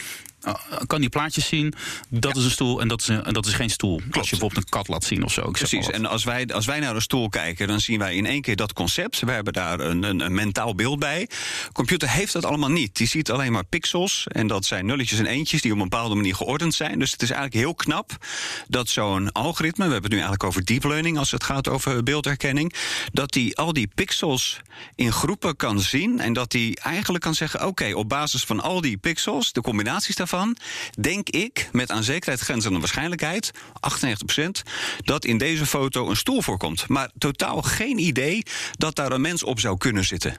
uh, 0.46 0.54
kan 0.86 1.00
hij 1.00 1.08
plaatjes 1.08 1.46
zien, 1.46 1.74
dat 2.08 2.36
is 2.36 2.44
een 2.44 2.50
stoel 2.50 2.80
en 2.80 2.88
dat 2.88 3.00
is, 3.00 3.08
een, 3.08 3.24
en 3.24 3.32
dat 3.34 3.46
is 3.46 3.52
geen 3.54 3.70
stoel. 3.70 4.00
Als 4.10 4.24
je 4.30 4.30
bijvoorbeeld 4.30 4.56
een 4.64 4.68
kat 4.70 4.88
laat 4.88 5.04
zien 5.04 5.24
of 5.24 5.32
zo. 5.32 5.50
Precies, 5.50 5.90
en 5.90 6.06
als 6.06 6.24
wij, 6.24 6.46
als 6.46 6.66
wij 6.66 6.80
naar 6.80 6.94
een 6.94 7.02
stoel 7.02 7.28
kijken, 7.28 7.66
dan 7.68 7.80
zien 7.80 7.98
wij 7.98 8.14
in 8.16 8.26
één 8.26 8.40
keer 8.42 8.56
dat 8.56 8.72
concept. 8.72 9.20
We 9.20 9.30
hebben 9.30 9.52
daar 9.52 9.80
een, 9.80 10.02
een, 10.02 10.20
een 10.20 10.34
mentaal 10.34 10.74
beeld 10.74 10.98
bij. 10.98 11.28
Computer 11.72 12.10
heeft 12.10 12.32
dat 12.32 12.44
allemaal 12.44 12.70
niet. 12.70 12.96
Die 12.96 13.06
ziet 13.06 13.30
alleen 13.30 13.52
maar 13.52 13.64
pixels. 13.64 14.24
En 14.28 14.46
dat 14.46 14.64
zijn 14.64 14.86
nulletjes 14.86 15.18
en 15.18 15.26
eentjes 15.26 15.62
die 15.62 15.72
op 15.72 15.78
een 15.78 15.88
bepaalde 15.88 16.14
manier 16.14 16.34
geordend 16.34 16.74
zijn. 16.74 16.98
Dus 16.98 17.10
het 17.12 17.22
is 17.22 17.30
eigenlijk 17.30 17.60
heel 17.60 17.74
knap 17.74 18.13
dat 18.68 18.88
zo'n 18.88 19.32
algoritme, 19.32 19.86
we 19.86 19.92
hebben 19.92 20.10
het 20.10 20.20
nu 20.20 20.24
eigenlijk 20.24 20.44
over 20.44 20.64
deep 20.64 20.84
learning 20.84 21.18
als 21.18 21.30
het 21.30 21.44
gaat 21.44 21.68
over 21.68 22.02
beeldherkenning, 22.02 22.74
dat 23.12 23.32
die 23.32 23.56
al 23.56 23.72
die 23.72 23.90
pixels 23.94 24.60
in 24.94 25.12
groepen 25.12 25.56
kan 25.56 25.80
zien. 25.80 26.20
En 26.20 26.32
dat 26.32 26.50
die 26.50 26.80
eigenlijk 26.80 27.24
kan 27.24 27.34
zeggen: 27.34 27.66
oké, 27.66 27.94
op 27.94 28.08
basis 28.08 28.44
van 28.44 28.60
al 28.60 28.80
die 28.80 28.96
pixels, 28.96 29.52
de 29.52 29.60
combinaties 29.60 30.16
daarvan, 30.16 30.56
denk 31.00 31.28
ik 31.28 31.68
met 31.72 31.90
aan 31.90 32.02
zekerheid 32.02 32.40
grenzende 32.40 32.78
waarschijnlijkheid, 32.78 33.50
98%, 34.38 34.44
dat 34.98 35.24
in 35.24 35.38
deze 35.38 35.66
foto 35.66 36.10
een 36.10 36.16
stoel 36.16 36.42
voorkomt. 36.42 36.88
Maar 36.88 37.10
totaal 37.18 37.62
geen 37.62 37.98
idee 37.98 38.42
dat 38.72 38.96
daar 38.96 39.12
een 39.12 39.20
mens 39.20 39.42
op 39.42 39.60
zou 39.60 39.76
kunnen 39.76 40.04
zitten. 40.04 40.36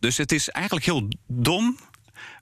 Dus 0.00 0.16
het 0.16 0.32
is 0.32 0.48
eigenlijk 0.48 0.86
heel 0.86 1.08
dom 1.26 1.78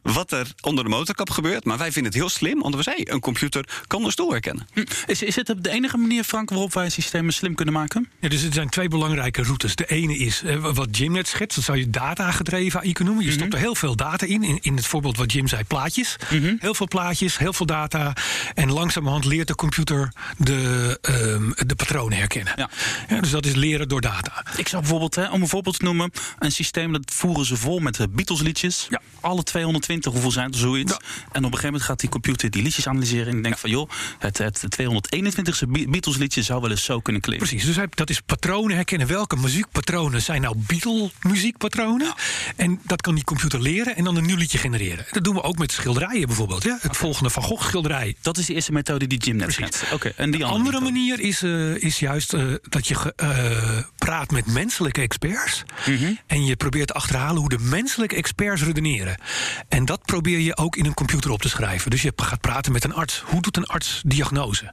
wat 0.02 0.32
er 0.32 0.52
onder 0.60 0.84
de 0.84 0.90
motorkap 0.90 1.30
gebeurt. 1.30 1.64
Maar 1.64 1.78
wij 1.78 1.92
vinden 1.92 2.12
het 2.12 2.20
heel 2.20 2.30
slim, 2.30 2.60
want 2.60 2.74
we 2.74 2.82
zeiden, 2.82 3.12
een 3.12 3.20
computer 3.20 3.68
kan 3.86 4.04
een 4.04 4.10
stoel 4.10 4.30
herkennen. 4.30 4.68
Hm, 4.72 4.84
Is, 5.06 5.22
is 5.22 5.36
het 5.36 5.54
de 5.58 5.70
enige 5.70 5.96
manier, 5.96 6.24
Frank, 6.24 6.50
waarop 6.50 6.72
wij 6.74 6.88
systemen 6.88 7.32
slim 7.32 7.54
kunnen 7.54 7.74
maken? 7.74 8.08
Ja, 8.20 8.28
dus 8.28 8.42
er 8.42 8.52
zijn 8.52 8.68
twee 8.68 8.88
belangrijke 8.88 9.42
routes. 9.42 9.74
De 9.76 9.86
ene 9.86 10.16
is 10.16 10.42
eh, 10.42 10.56
wat 10.74 10.96
Jim 10.96 11.12
net 11.12 11.28
schetst, 11.28 11.56
dat 11.56 11.64
zou 11.64 11.78
je 11.78 11.90
data-gedreven 11.90 12.80
AI 12.80 12.92
kunnen 12.92 13.14
noemen. 13.14 13.32
Je 13.32 13.38
stopt 13.38 13.52
er 13.54 13.58
heel 13.58 13.74
veel 13.74 13.96
data 13.96 14.26
in. 14.26 14.42
in. 14.42 14.58
In 14.60 14.76
het 14.76 14.86
voorbeeld 14.86 15.16
wat 15.16 15.32
Jim 15.32 15.48
zei, 15.48 15.64
plaatjes. 15.64 16.16
Heel 16.58 16.74
veel 16.74 16.88
plaatjes, 16.88 17.38
heel 17.38 17.52
veel 17.52 17.66
data. 17.66 18.12
En 18.54 18.72
langzamerhand 18.72 19.24
leert 19.24 19.48
de 19.48 19.54
computer 19.54 20.12
de, 20.36 20.98
ehm, 21.02 21.66
de 21.66 21.74
patronen 21.74 22.18
herkennen. 22.18 22.52
Ja. 22.56 23.20
dus 23.20 23.30
dat 23.30 23.46
is 23.46 23.54
leren 23.54 23.88
door 23.88 24.00
data. 24.00 24.44
Ik 24.56 24.68
zou 24.68 24.80
bijvoorbeeld, 24.82 25.14
hè, 25.14 25.30
om 25.30 25.42
een 25.42 25.48
voorbeeld 25.48 25.78
te 25.78 25.84
noemen, 25.84 26.12
een 26.38 26.52
systeem 26.52 26.92
dat 26.92 27.12
voeren 27.14 27.44
ze 27.44 27.56
vol 27.56 27.78
met 27.78 28.00
eh, 28.00 28.06
Beatles 28.10 28.40
liedjes. 28.40 28.86
Ja. 28.90 29.00
Alle 29.20 29.42
220 29.42 29.97
120 30.04 30.12
hoeveel 30.12 30.30
zijn 30.30 30.52
of 30.52 30.58
zoiets. 30.58 30.92
En 30.92 30.98
op 30.98 31.34
een 31.34 31.42
gegeven 31.42 31.64
moment 31.64 31.82
gaat 31.82 32.00
die 32.00 32.08
computer 32.08 32.50
die 32.50 32.62
liedjes 32.62 32.86
analyseren. 32.86 33.32
En 33.32 33.42
denkt 33.42 33.60
van, 33.60 33.70
joh, 33.70 33.90
het, 34.18 34.38
het 34.38 34.66
221ste 34.82 35.68
Beatles 35.68 36.16
liedje 36.16 36.42
zou 36.42 36.60
wel 36.60 36.70
eens 36.70 36.84
zo 36.84 37.00
kunnen 37.00 37.22
klinken. 37.22 37.48
Precies, 37.48 37.66
dus 37.66 37.86
dat 37.94 38.10
is 38.10 38.20
patronen 38.20 38.76
herkennen. 38.76 39.06
Welke 39.06 39.36
muziekpatronen 39.36 40.22
zijn 40.22 40.40
nou 40.40 40.56
Beatle-muziekpatronen? 40.56 42.14
En 42.56 42.80
dat 42.82 43.00
kan 43.00 43.14
die 43.14 43.24
computer 43.24 43.60
leren 43.60 43.96
en 43.96 44.04
dan 44.04 44.16
een 44.16 44.26
nieuw 44.26 44.36
liedje 44.36 44.58
genereren. 44.58 45.06
Dat 45.10 45.24
doen 45.24 45.34
we 45.34 45.42
ook 45.42 45.58
met 45.58 45.72
schilderijen 45.72 46.26
bijvoorbeeld. 46.26 46.62
Ja? 46.62 46.78
Het 46.80 46.96
volgende 46.96 47.30
Van 47.30 47.42
Gogh 47.42 47.64
schilderij. 47.64 48.16
Dat 48.20 48.38
is 48.38 48.46
de 48.46 48.54
eerste 48.54 48.72
methode 48.72 49.06
die 49.06 49.18
Jim 49.18 49.36
net 49.36 49.52
schetst. 49.52 49.84
Oké, 49.92 50.12
en 50.16 50.30
die 50.30 50.44
andere, 50.44 50.80
manier 50.80 51.20
is, 51.20 51.42
eh, 51.42 51.74
is 51.74 51.98
juist 51.98 52.32
eh, 52.32 52.42
dat 52.68 52.86
je 52.86 53.12
eh, 53.16 53.78
praat 53.96 54.30
met 54.30 54.46
menselijke 54.46 55.00
experts. 55.00 55.62
Mhm. 55.86 56.12
En 56.26 56.44
je 56.44 56.56
probeert 56.56 56.86
te 56.86 56.92
achterhalen 56.92 57.40
hoe 57.40 57.48
de 57.48 57.58
menselijke 57.58 58.16
experts 58.16 58.62
redeneren. 58.62 59.20
En 59.68 59.77
dat 59.84 60.02
probeer 60.04 60.38
je 60.38 60.56
ook 60.56 60.76
in 60.76 60.86
een 60.86 60.94
computer 60.94 61.30
op 61.30 61.40
te 61.40 61.48
schrijven. 61.48 61.90
Dus 61.90 62.02
je 62.02 62.12
gaat 62.16 62.40
praten 62.40 62.72
met 62.72 62.84
een 62.84 62.94
arts. 62.94 63.22
Hoe 63.26 63.42
doet 63.42 63.56
een 63.56 63.66
arts 63.66 64.02
diagnose? 64.06 64.72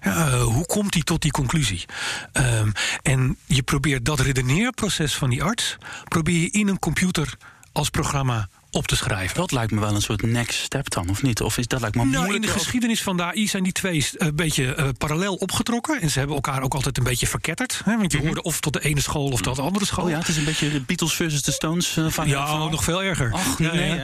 Eh, 0.00 0.42
hoe 0.42 0.66
komt 0.66 0.94
hij 0.94 1.02
tot 1.02 1.22
die 1.22 1.30
conclusie? 1.30 1.84
Ehm, 2.32 2.70
en 3.02 3.36
je 3.46 3.62
probeert 3.62 4.04
dat 4.04 4.20
redeneerproces 4.20 5.16
van 5.16 5.30
die 5.30 5.42
arts... 5.42 5.76
probeer 6.08 6.40
je 6.40 6.50
in 6.50 6.68
een 6.68 6.78
computer 6.78 7.36
als 7.72 7.90
programma 7.90 8.48
op 8.76 8.86
te 8.86 8.96
schrijven. 8.96 9.36
Dat 9.36 9.52
lijkt 9.52 9.72
me 9.72 9.80
wel 9.80 9.94
een 9.94 10.02
soort 10.02 10.22
next 10.22 10.58
step 10.58 10.90
dan, 10.90 11.08
of 11.08 11.22
niet? 11.22 11.40
Of 11.40 11.58
is 11.58 11.66
dat 11.66 11.80
lijkt 11.80 11.96
me 11.96 12.04
Nou, 12.04 12.34
in 12.34 12.40
de 12.40 12.48
geschiedenis 12.48 13.02
van 13.02 13.16
de 13.16 13.22
AI 13.22 13.48
zijn 13.48 13.62
die 13.62 13.72
twee 13.72 14.08
eh, 14.18 14.26
een 14.26 14.36
beetje 14.36 14.74
eh, 14.74 14.88
parallel 14.98 15.34
opgetrokken. 15.34 16.00
En 16.00 16.10
ze 16.10 16.18
hebben 16.18 16.36
elkaar 16.36 16.62
ook 16.62 16.74
altijd 16.74 16.98
een 16.98 17.04
beetje 17.04 17.26
verketterd. 17.26 17.80
Hè? 17.84 17.96
Want 17.96 18.12
je 18.12 18.18
hoorde 18.18 18.42
of 18.42 18.60
tot 18.60 18.72
de 18.72 18.80
ene 18.84 19.00
school 19.00 19.28
of 19.28 19.40
tot 19.40 19.56
de 19.56 19.62
andere 19.62 19.84
school. 19.84 20.04
Mhm. 20.04 20.12
Oh 20.12 20.18
ja, 20.18 20.26
het 20.26 20.28
is 20.28 20.36
een 20.36 20.44
beetje 20.44 20.70
de 20.70 20.80
Beatles 20.80 21.14
versus 21.14 21.42
de 21.42 21.52
Stones 21.52 21.96
eh, 21.96 22.06
van 22.08 22.28
Ja, 22.28 22.46
van- 22.46 22.70
nog 22.70 22.84
veel 22.84 23.02
erger. 23.02 23.32
Ach, 23.32 23.58
nee, 23.58 24.00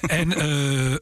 en 0.00 0.30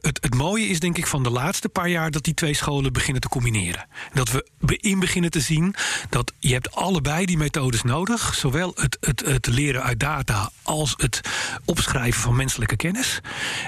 het, 0.01 0.17
het 0.21 0.35
mooie 0.35 0.67
is 0.67 0.79
denk 0.79 0.97
ik 0.97 1.07
van 1.07 1.23
de 1.23 1.29
laatste 1.29 1.69
paar 1.69 1.89
jaar... 1.89 2.11
dat 2.11 2.23
die 2.23 2.33
twee 2.33 2.53
scholen 2.53 2.93
beginnen 2.93 3.21
te 3.21 3.29
combineren. 3.29 3.85
Dat 4.13 4.31
we 4.31 4.77
in 4.77 4.99
beginnen 4.99 5.31
te 5.31 5.39
zien 5.39 5.75
dat 6.09 6.31
je 6.39 6.53
hebt 6.53 6.75
allebei 6.75 7.25
die 7.25 7.37
methodes 7.37 7.81
nodig. 7.81 8.35
Zowel 8.35 8.71
het, 8.75 8.97
het, 8.99 9.23
het 9.25 9.47
leren 9.47 9.83
uit 9.83 9.99
data 9.99 10.51
als 10.63 10.93
het 10.97 11.21
opschrijven 11.65 12.21
van 12.21 12.35
menselijke 12.35 12.60
kennis. 12.65 13.19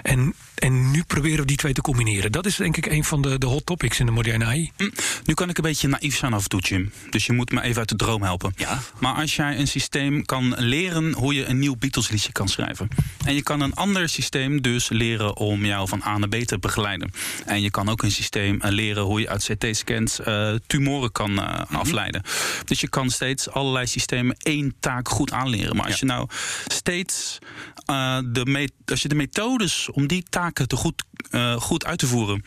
En, 0.01 0.33
en 0.63 0.91
nu 0.91 1.03
proberen 1.03 1.39
we 1.39 1.45
die 1.45 1.57
twee 1.57 1.73
te 1.73 1.81
combineren. 1.81 2.31
Dat 2.31 2.45
is 2.45 2.55
denk 2.55 2.77
ik 2.77 2.85
een 2.85 3.03
van 3.03 3.21
de, 3.21 3.37
de 3.37 3.45
hot 3.45 3.65
topics 3.65 3.99
in 3.99 4.05
de 4.05 4.11
moderne 4.11 4.45
AI. 4.45 4.71
Hm, 4.77 4.89
Nu 5.25 5.33
kan 5.33 5.49
ik 5.49 5.57
een 5.57 5.63
beetje 5.63 5.87
naïef 5.87 6.17
zijn 6.17 6.33
af 6.33 6.43
en 6.43 6.49
toe, 6.49 6.59
Jim. 6.59 6.91
Dus 7.09 7.25
je 7.25 7.33
moet 7.33 7.51
me 7.51 7.61
even 7.61 7.77
uit 7.77 7.89
de 7.89 7.95
droom 7.95 8.23
helpen. 8.23 8.53
Ja. 8.55 8.81
Maar 8.99 9.13
als 9.13 9.35
jij 9.35 9.59
een 9.59 9.67
systeem 9.67 10.25
kan 10.25 10.55
leren 10.57 11.13
hoe 11.13 11.33
je 11.33 11.45
een 11.45 11.59
nieuw 11.59 11.75
Beatles 11.75 12.09
liedje 12.09 12.31
kan 12.31 12.47
schrijven. 12.47 12.87
En 13.25 13.35
je 13.35 13.43
kan 13.43 13.61
een 13.61 13.73
ander 13.73 14.09
systeem 14.09 14.61
dus 14.61 14.89
leren 14.89 15.37
om 15.37 15.65
jou 15.65 15.87
van 15.87 16.01
A 16.05 16.17
naar 16.17 16.29
B 16.29 16.35
te 16.35 16.59
begeleiden. 16.59 17.11
En 17.45 17.61
je 17.61 17.71
kan 17.71 17.89
ook 17.89 18.03
een 18.03 18.11
systeem 18.11 18.61
eh, 18.61 18.71
leren 18.71 19.03
hoe 19.03 19.19
je 19.19 19.29
uit 19.29 19.49
CT-scans 19.51 20.19
eh, 20.19 20.53
tumoren 20.67 21.11
kan 21.11 21.41
eh, 21.41 21.79
afleiden. 21.79 22.23
Dus 22.65 22.81
je 22.81 22.89
kan 22.89 23.09
steeds 23.09 23.49
allerlei 23.49 23.87
systemen 23.87 24.35
één 24.37 24.75
taak 24.79 25.09
goed 25.09 25.31
aanleren. 25.31 25.75
Maar 25.75 25.85
als 25.85 25.99
je 25.99 26.05
nou 26.05 26.27
steeds 26.67 27.39
eh, 27.85 28.17
de, 28.25 28.69
als 28.85 29.01
je 29.01 29.07
de 29.07 29.15
methodes 29.15 29.89
om 29.91 30.07
die 30.07 30.23
taken 30.53 30.67
te 30.67 30.75
goed, 30.75 31.03
eh, 31.29 31.55
goed 31.55 31.85
uit 31.85 31.99
te 31.99 32.07
voeren 32.07 32.43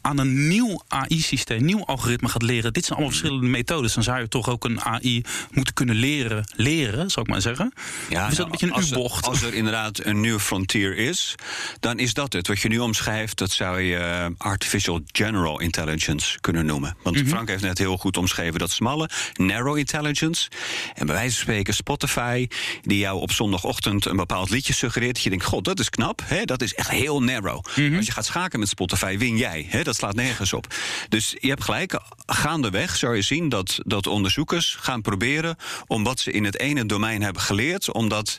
aan 0.00 0.18
een 0.18 0.48
nieuw 0.48 0.82
AI-systeem, 0.88 1.64
nieuw 1.64 1.84
algoritme 1.84 2.28
gaat 2.28 2.42
leren. 2.42 2.72
Dit 2.72 2.84
zijn 2.84 2.98
allemaal 2.98 3.16
verschillende 3.16 3.46
methodes. 3.48 3.94
Dan 3.94 4.02
zou 4.02 4.20
je 4.20 4.28
toch 4.28 4.48
ook 4.48 4.64
een 4.64 4.80
AI 4.80 5.22
moeten 5.50 5.74
kunnen 5.74 5.94
leren, 5.96 6.44
leren, 6.54 7.10
zou 7.10 7.26
ik 7.26 7.32
maar 7.32 7.40
zeggen. 7.40 7.72
Ja, 8.08 8.28
is 8.28 8.34
dat 8.36 8.36
nou, 8.36 8.42
een 8.44 8.50
beetje 8.50 8.66
een 8.66 8.72
als, 8.72 8.90
U-bocht? 8.90 9.26
als 9.26 9.42
er 9.42 9.54
inderdaad 9.54 10.04
een 10.04 10.20
nieuwe 10.20 10.40
frontier 10.40 10.96
is, 10.96 11.34
dan 11.80 11.98
is 11.98 12.14
dat 12.14 12.32
het. 12.32 12.46
Wat 12.48 12.60
je 12.60 12.68
nu 12.68 12.78
omschrijft, 12.78 13.38
dat 13.38 13.50
zou 13.50 13.80
je 13.80 13.96
eh, 13.96 14.26
artificial 14.38 15.00
general 15.12 15.60
intelligence 15.60 16.40
kunnen 16.40 16.66
noemen. 16.66 16.96
Want 17.02 17.16
Mhm. 17.16 17.26
Frank 17.28 17.48
heeft 17.48 17.62
net 17.62 17.78
heel 17.78 17.96
goed 17.96 18.16
omschreven 18.16 18.58
dat 18.58 18.70
smalle, 18.70 19.10
narrow 19.34 19.76
intelligence. 19.78 20.48
En 20.94 21.06
bij 21.06 21.14
wijze 21.14 21.34
van 21.34 21.42
spreken 21.42 21.74
Spotify, 21.74 22.46
die 22.82 22.98
jou 22.98 23.20
op 23.20 23.32
zondagochtend 23.32 24.04
een 24.06 24.16
bepaald 24.16 24.50
liedje 24.50 24.72
suggereert. 24.72 25.14
Dat 25.14 25.22
je 25.22 25.30
denkt, 25.30 25.44
god, 25.44 25.64
dat 25.64 25.78
is 25.80 25.90
knap. 25.90 26.22
Hè? 26.24 26.44
Dat 26.44 26.62
is 26.62 26.74
echt 26.74 26.90
heel 26.90 27.22
narrow. 27.22 27.64
Mhm. 27.76 27.96
Als 27.96 28.06
je 28.06 28.12
gaat 28.16 28.24
schaken 28.24 28.58
met 28.58 28.68
Spotify, 28.68 29.18
win 29.18 29.36
jij. 29.36 29.68
Dat 29.82 29.96
slaat 29.96 30.14
nergens 30.14 30.52
op. 30.52 30.74
Dus 31.08 31.36
je 31.40 31.48
hebt 31.48 31.64
gelijk, 31.64 32.00
gaandeweg 32.26 32.96
zou 32.96 33.16
je 33.16 33.22
zien 33.22 33.48
dat, 33.48 33.78
dat 33.82 34.06
onderzoekers 34.06 34.76
gaan 34.80 35.02
proberen 35.02 35.56
om 35.86 36.04
wat 36.04 36.20
ze 36.20 36.30
in 36.30 36.44
het 36.44 36.58
ene 36.58 36.86
domein 36.86 37.22
hebben 37.22 37.42
geleerd, 37.42 37.92
om 37.92 38.08
dat 38.08 38.38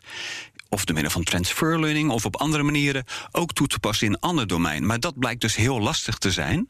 of 0.70 0.86
door 0.86 0.94
middel 0.94 1.14
van 1.14 1.24
transfer 1.24 1.80
learning 1.80 2.10
of 2.10 2.26
op 2.26 2.36
andere 2.36 2.64
manieren 2.64 3.04
ook 3.32 3.54
toe 3.54 3.68
te 3.68 3.80
passen 3.80 4.08
in 4.08 4.20
ander 4.20 4.48
domein. 4.48 4.86
Maar 4.86 5.00
dat 5.00 5.20
blijkt 5.20 5.42
dus 5.42 5.56
heel 5.56 5.80
lastig 5.80 6.18
te 6.18 6.32
zijn, 6.32 6.70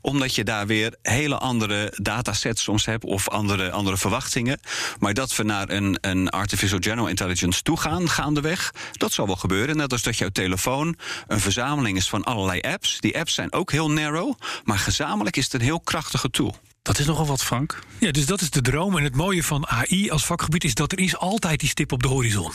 omdat 0.00 0.34
je 0.34 0.44
daar 0.44 0.66
weer 0.66 0.96
hele 1.02 1.38
andere 1.38 1.92
datasets 1.96 2.62
soms 2.62 2.84
hebt 2.84 3.04
of 3.04 3.28
andere, 3.28 3.70
andere 3.70 3.96
verwachtingen. 3.96 4.60
Maar 4.98 5.14
dat 5.14 5.36
we 5.36 5.42
naar 5.42 5.70
een, 5.70 5.98
een 6.00 6.28
artificial 6.28 6.78
general 6.80 7.08
intelligence 7.08 7.62
toe 7.62 7.80
gaan, 7.80 8.08
gaandeweg, 8.08 8.74
dat 8.92 9.12
zal 9.12 9.26
wel 9.26 9.36
gebeuren. 9.36 9.76
Net 9.76 9.92
als 9.92 10.02
dat 10.02 10.16
jouw 10.16 10.28
telefoon 10.28 10.96
een 11.26 11.40
verzameling 11.40 11.96
is 11.96 12.08
van 12.08 12.24
allerlei 12.24 12.60
apps. 12.60 13.00
Die 13.00 13.18
apps 13.18 13.34
zijn 13.34 13.52
ook 13.52 13.70
heel 13.72 13.90
narrow, 13.90 14.34
maar 14.64 14.78
gezamenlijk 14.78 15.36
is 15.36 15.44
het 15.44 15.54
een 15.54 15.60
heel 15.60 15.80
krachtige 15.80 16.30
tool. 16.30 16.56
Dat 16.88 16.98
is 16.98 17.06
nogal 17.06 17.26
wat, 17.26 17.44
Frank. 17.44 17.78
Ja, 17.98 18.10
dus 18.10 18.26
dat 18.26 18.40
is 18.40 18.50
de 18.50 18.60
droom. 18.60 18.96
En 18.96 19.04
het 19.04 19.14
mooie 19.16 19.42
van 19.44 19.66
AI 19.68 20.10
als 20.10 20.26
vakgebied 20.26 20.64
is 20.64 20.74
dat 20.74 20.92
er 20.92 20.98
is 20.98 21.16
altijd 21.16 21.60
die 21.60 21.68
stip 21.68 21.92
op 21.92 22.02
de 22.02 22.08
horizon. 22.08 22.52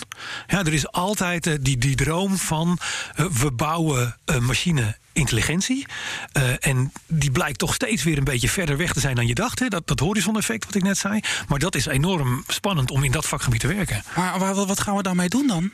Ja, 0.47 0.59
er 0.59 0.73
is 0.73 0.91
altijd 0.91 1.47
eh, 1.47 1.53
die, 1.61 1.77
die 1.77 1.95
droom 1.95 2.37
van 2.37 2.79
eh, 3.15 3.25
we 3.25 3.51
bouwen 3.51 4.17
een 4.25 4.45
machine 4.45 4.97
intelligentie. 5.11 5.85
Eh, 6.31 6.43
en 6.67 6.91
die 7.07 7.31
blijkt 7.31 7.57
toch 7.59 7.73
steeds 7.73 8.03
weer 8.03 8.17
een 8.17 8.23
beetje 8.23 8.49
verder 8.49 8.77
weg 8.77 8.93
te 8.93 8.99
zijn 8.99 9.15
dan 9.15 9.27
je 9.27 9.33
dacht. 9.35 9.59
Hè? 9.59 9.67
Dat, 9.67 9.87
dat 9.87 9.99
horizon-effect 9.99 10.65
wat 10.65 10.75
ik 10.75 10.83
net 10.83 10.97
zei. 10.97 11.19
Maar 11.47 11.59
dat 11.59 11.75
is 11.75 11.85
enorm 11.85 12.43
spannend 12.47 12.91
om 12.91 13.03
in 13.03 13.11
dat 13.11 13.25
vakgebied 13.25 13.59
te 13.59 13.67
werken. 13.67 14.03
Maar 14.15 14.39
waar- 14.39 14.65
wat 14.65 14.79
gaan 14.79 14.95
we 14.95 15.03
daarmee 15.03 15.29
doen 15.29 15.47
dan? 15.47 15.71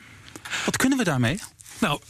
Wat 0.64 0.76
kunnen 0.76 0.98
we 0.98 1.04
daarmee? 1.04 1.40
Nou, 1.78 2.00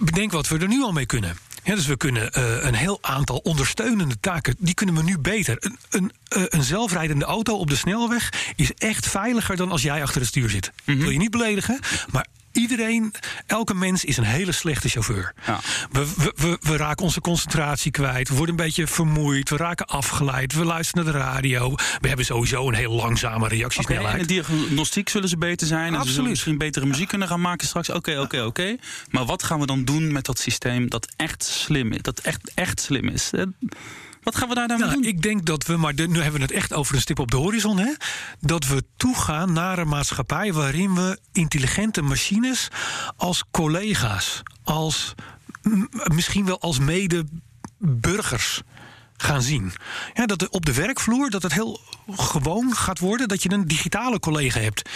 bedenk 0.00 0.32
wat 0.32 0.48
we 0.48 0.58
er 0.58 0.68
nu 0.68 0.82
al 0.82 0.92
mee 0.92 1.06
kunnen. 1.06 1.36
Ja, 1.64 1.74
dus 1.74 1.86
we 1.86 1.96
kunnen 1.96 2.32
eh, 2.32 2.64
een 2.64 2.74
heel 2.74 2.98
aantal 3.00 3.36
ondersteunende 3.36 4.20
taken, 4.20 4.56
die 4.58 4.74
kunnen 4.74 4.94
we 4.94 5.02
nu 5.02 5.18
beter. 5.18 5.56
Een, 5.60 5.78
een, 5.90 6.12
eh, 6.28 6.42
een 6.48 6.62
zelfrijdende 6.62 7.24
auto 7.24 7.56
op 7.56 7.68
de 7.68 7.76
snelweg 7.76 8.52
is 8.56 8.74
echt 8.74 9.06
veiliger 9.06 9.56
dan 9.56 9.70
als 9.70 9.82
jij 9.82 10.02
achter 10.02 10.20
het 10.20 10.28
stuur 10.28 10.50
zit. 10.50 10.72
Wil 10.84 11.10
je 11.10 11.18
niet 11.18 11.30
beledigen, 11.30 11.78
maar 12.10 12.26
iedereen, 12.52 13.12
elke 13.46 13.74
mens 13.74 14.04
is 14.04 14.16
een 14.16 14.24
hele 14.24 14.52
slechte 14.52 14.88
chauffeur. 14.88 15.32
Ja. 15.46 15.60
We, 15.90 16.12
we, 16.16 16.32
we, 16.36 16.58
we 16.60 16.76
raken 16.76 17.04
onze 17.04 17.20
concentratie 17.20 17.90
kwijt, 17.90 18.28
we 18.28 18.34
worden 18.34 18.58
een 18.58 18.64
beetje 18.64 18.86
vermoeid, 18.86 19.50
we 19.50 19.56
raken 19.56 19.86
afgeleid, 19.86 20.52
we 20.54 20.64
luisteren 20.64 21.04
naar 21.04 21.12
de 21.12 21.18
radio. 21.18 21.74
We 22.00 22.08
hebben 22.08 22.26
sowieso 22.26 22.68
een 22.68 22.74
heel 22.74 22.92
langzame 22.92 23.34
Oké, 23.44 23.44
en 23.44 23.50
reactiesnelheid. 23.50 24.20
in 24.20 24.26
diagnostiek 24.26 25.08
zullen 25.08 25.28
ze 25.28 25.36
beter 25.36 25.66
zijn. 25.66 25.78
En 25.80 25.86
ze 25.86 25.90
zullen 25.92 26.06
Absoluut. 26.08 26.30
misschien 26.30 26.58
betere 26.58 26.86
muziek 26.86 27.08
kunnen 27.08 27.28
gaan 27.28 27.40
maken 27.40 27.66
straks. 27.66 27.90
Oké, 27.90 28.20
oké, 28.20 28.42
oké. 28.42 28.76
Maar 29.10 29.24
wat 29.24 29.42
gaan 29.42 29.60
we 29.60 29.66
dan 29.66 29.84
doen 29.84 30.12
met 30.12 30.24
dat 30.24 30.38
systeem 30.38 30.88
dat 30.88 31.08
echt 31.16 31.44
slim 31.44 31.92
is? 31.92 32.02
Dat 32.02 32.18
echt, 32.18 32.50
echt 32.54 32.80
slim 32.80 33.08
is? 33.08 33.30
Wat 34.22 34.36
gaan 34.36 34.48
we 34.48 34.54
daar 34.54 34.68
dan 34.68 34.78
mee 34.78 34.88
Nou, 34.88 35.00
doen? 35.00 35.10
ik 35.10 35.22
denk 35.22 35.44
dat 35.46 35.66
we, 35.66 35.76
maar 35.76 35.94
de- 35.94 36.08
nu 36.08 36.20
hebben 36.22 36.40
we 36.40 36.46
het 36.46 36.54
echt 36.56 36.72
over 36.72 36.94
een 36.94 37.00
stip 37.00 37.18
op 37.18 37.30
de 37.30 37.36
horizon, 37.36 37.78
hè? 37.78 37.92
Dat 38.40 38.66
we 38.66 38.84
toegaan 38.96 39.52
naar 39.52 39.78
een 39.78 39.88
maatschappij 39.88 40.52
waarin 40.52 40.94
we 40.94 41.18
intelligente 41.32 42.02
machines 42.02 42.68
als 43.16 43.44
collega's, 43.50 44.42
als 44.62 45.14
misschien 46.14 46.44
wel 46.44 46.60
als 46.60 46.78
medeburgers 46.78 48.62
gaan 49.20 49.42
zien. 49.42 49.72
Ja, 50.14 50.26
dat 50.26 50.48
op 50.48 50.66
de 50.66 50.74
werkvloer 50.74 51.30
dat 51.30 51.42
het 51.42 51.52
heel 51.52 51.80
gewoon 52.16 52.74
gaat 52.76 52.98
worden 52.98 53.28
dat 53.28 53.42
je 53.42 53.50
een 53.52 53.66
digitale 53.66 54.18
collega 54.20 54.60
hebt 54.60 54.88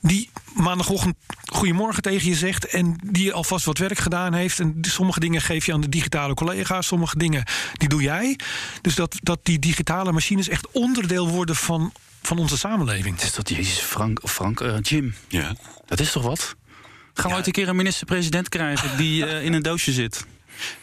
die 0.00 0.30
maandagochtend 0.54 1.16
goedemorgen 1.44 2.02
tegen 2.02 2.28
je 2.28 2.34
zegt 2.34 2.66
en 2.66 3.00
die 3.04 3.32
alvast 3.32 3.64
wat 3.64 3.78
werk 3.78 3.98
gedaan 3.98 4.34
heeft 4.34 4.58
en 4.60 4.78
sommige 4.80 5.20
dingen 5.20 5.40
geef 5.40 5.66
je 5.66 5.72
aan 5.72 5.80
de 5.80 5.88
digitale 5.88 6.34
collega's, 6.34 6.86
sommige 6.86 7.18
dingen 7.18 7.44
die 7.72 7.88
doe 7.88 8.02
jij. 8.02 8.38
Dus 8.80 8.94
dat, 8.94 9.16
dat 9.22 9.38
die 9.42 9.58
digitale 9.58 10.12
machines 10.12 10.48
echt 10.48 10.70
onderdeel 10.72 11.28
worden 11.28 11.56
van, 11.56 11.92
van 12.22 12.38
onze 12.38 12.58
samenleving. 12.58 13.14
Het 13.14 13.24
is 13.24 13.32
dat 13.34 13.48
Jezus, 13.48 13.78
Frank, 13.78 14.22
of 14.22 14.32
Frank, 14.32 14.60
eh, 14.60 14.76
Jim. 14.82 15.14
Ja. 15.28 15.56
Dat 15.86 16.00
is 16.00 16.12
toch 16.12 16.22
wat? 16.22 16.56
Gaan 17.14 17.24
we 17.24 17.28
Ja. 17.30 17.34
ooit 17.36 17.46
een 17.46 17.52
keer 17.52 17.68
een 17.68 17.76
minister-president 17.76 18.48
krijgen 18.48 18.96
die 18.96 19.26
eh, 19.26 19.44
in 19.44 19.52
een 19.52 19.62
doosje 19.62 19.92
zit? 19.92 20.26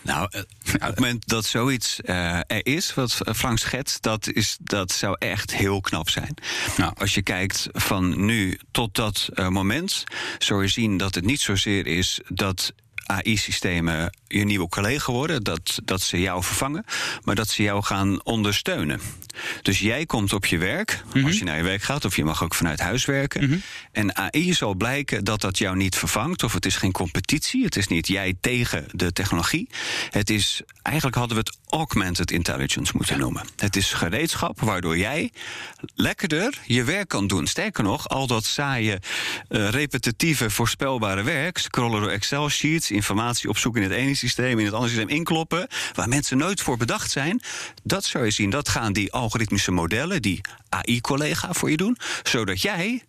Nou, 0.01 0.27
eh, 0.31 0.41
op 0.73 0.81
het 0.81 0.99
moment 0.99 1.27
dat 1.27 1.45
zoiets 1.45 2.01
eh, 2.01 2.37
er 2.37 2.65
is, 2.65 2.93
wat 2.93 3.17
Frank 3.35 3.57
schetst, 3.57 4.01
dat, 4.01 4.27
is, 4.27 4.57
dat 4.59 4.91
zou 4.91 5.15
echt 5.19 5.55
heel 5.55 5.81
knap 5.81 6.09
zijn. 6.09 6.33
Nou. 6.77 6.93
Als 6.97 7.13
je 7.13 7.21
kijkt 7.21 7.67
van 7.71 8.25
nu 8.25 8.59
tot 8.71 8.95
dat 8.95 9.29
eh, 9.33 9.47
moment, 9.47 10.03
zul 10.37 10.61
je 10.61 10.67
zien 10.67 10.97
dat 10.97 11.15
het 11.15 11.25
niet 11.25 11.41
zozeer 11.41 11.87
is 11.87 12.19
dat 12.27 12.73
AI-systemen 13.05 14.17
je 14.37 14.45
nieuwe 14.45 14.69
collega 14.69 15.11
worden, 15.11 15.43
dat, 15.43 15.79
dat 15.83 16.01
ze 16.01 16.19
jou 16.19 16.43
vervangen, 16.43 16.85
maar 17.23 17.35
dat 17.35 17.49
ze 17.49 17.63
jou 17.63 17.83
gaan 17.83 18.23
ondersteunen. 18.23 18.99
Dus 19.61 19.79
jij 19.79 20.05
komt 20.05 20.33
op 20.33 20.45
je 20.45 20.57
werk, 20.57 21.03
als 21.23 21.37
je 21.37 21.43
naar 21.43 21.57
je 21.57 21.63
werk 21.63 21.81
gaat, 21.81 22.05
of 22.05 22.15
je 22.15 22.23
mag 22.23 22.43
ook 22.43 22.55
vanuit 22.55 22.79
huis 22.79 23.05
werken. 23.05 23.63
En 23.91 24.15
AI 24.15 24.53
zal 24.53 24.75
blijken 24.75 25.23
dat 25.23 25.41
dat 25.41 25.57
jou 25.57 25.75
niet 25.75 25.95
vervangt, 25.95 26.43
of 26.43 26.53
het 26.53 26.65
is 26.65 26.75
geen 26.75 26.91
competitie. 26.91 27.63
Het 27.63 27.75
is 27.75 27.87
niet 27.87 28.07
jij 28.07 28.33
tegen 28.41 28.85
de 28.91 29.13
technologie. 29.13 29.69
Het 30.09 30.29
is, 30.29 30.61
eigenlijk 30.81 31.17
hadden 31.17 31.37
we 31.37 31.43
het 31.45 31.57
augmented 31.69 32.31
intelligence 32.31 32.91
moeten 32.95 33.19
noemen. 33.19 33.45
Het 33.55 33.75
is 33.75 33.93
gereedschap 33.93 34.61
waardoor 34.61 34.97
jij 34.97 35.31
lekkerder 35.95 36.59
je 36.65 36.83
werk 36.83 37.07
kan 37.07 37.27
doen. 37.27 37.47
Sterker 37.47 37.83
nog, 37.83 38.09
al 38.09 38.27
dat 38.27 38.45
saaie, 38.45 38.99
eh, 39.49 39.69
repetitieve, 39.69 40.49
voorspelbare 40.49 41.23
werk, 41.23 41.57
scrollen 41.57 42.01
door 42.01 42.09
Excel-sheets, 42.09 42.91
informatie 42.91 43.49
opzoeken 43.49 43.81
in 43.81 43.89
het 43.89 43.97
ene 43.97 44.15
systeem, 44.25 44.59
in 44.59 44.65
het 44.65 44.73
andere 44.73 44.91
systeem 44.91 45.09
inkloppen, 45.09 45.67
waar 45.93 46.07
mensen 46.07 46.37
nooit 46.37 46.61
voor 46.61 46.77
bedacht 46.77 47.11
zijn, 47.11 47.41
dat 47.83 48.03
zou 48.03 48.25
je 48.25 48.31
zien. 48.31 48.49
Dat 48.49 48.69
gaan 48.69 48.93
die 48.93 49.11
algoritmische 49.11 49.71
modellen, 49.71 50.21
die 50.21 50.41
AI-collega 50.69 51.53
voor 51.53 51.69
je 51.69 51.77
doen, 51.77 51.97
zodat 52.23 52.61
jij 52.61 53.03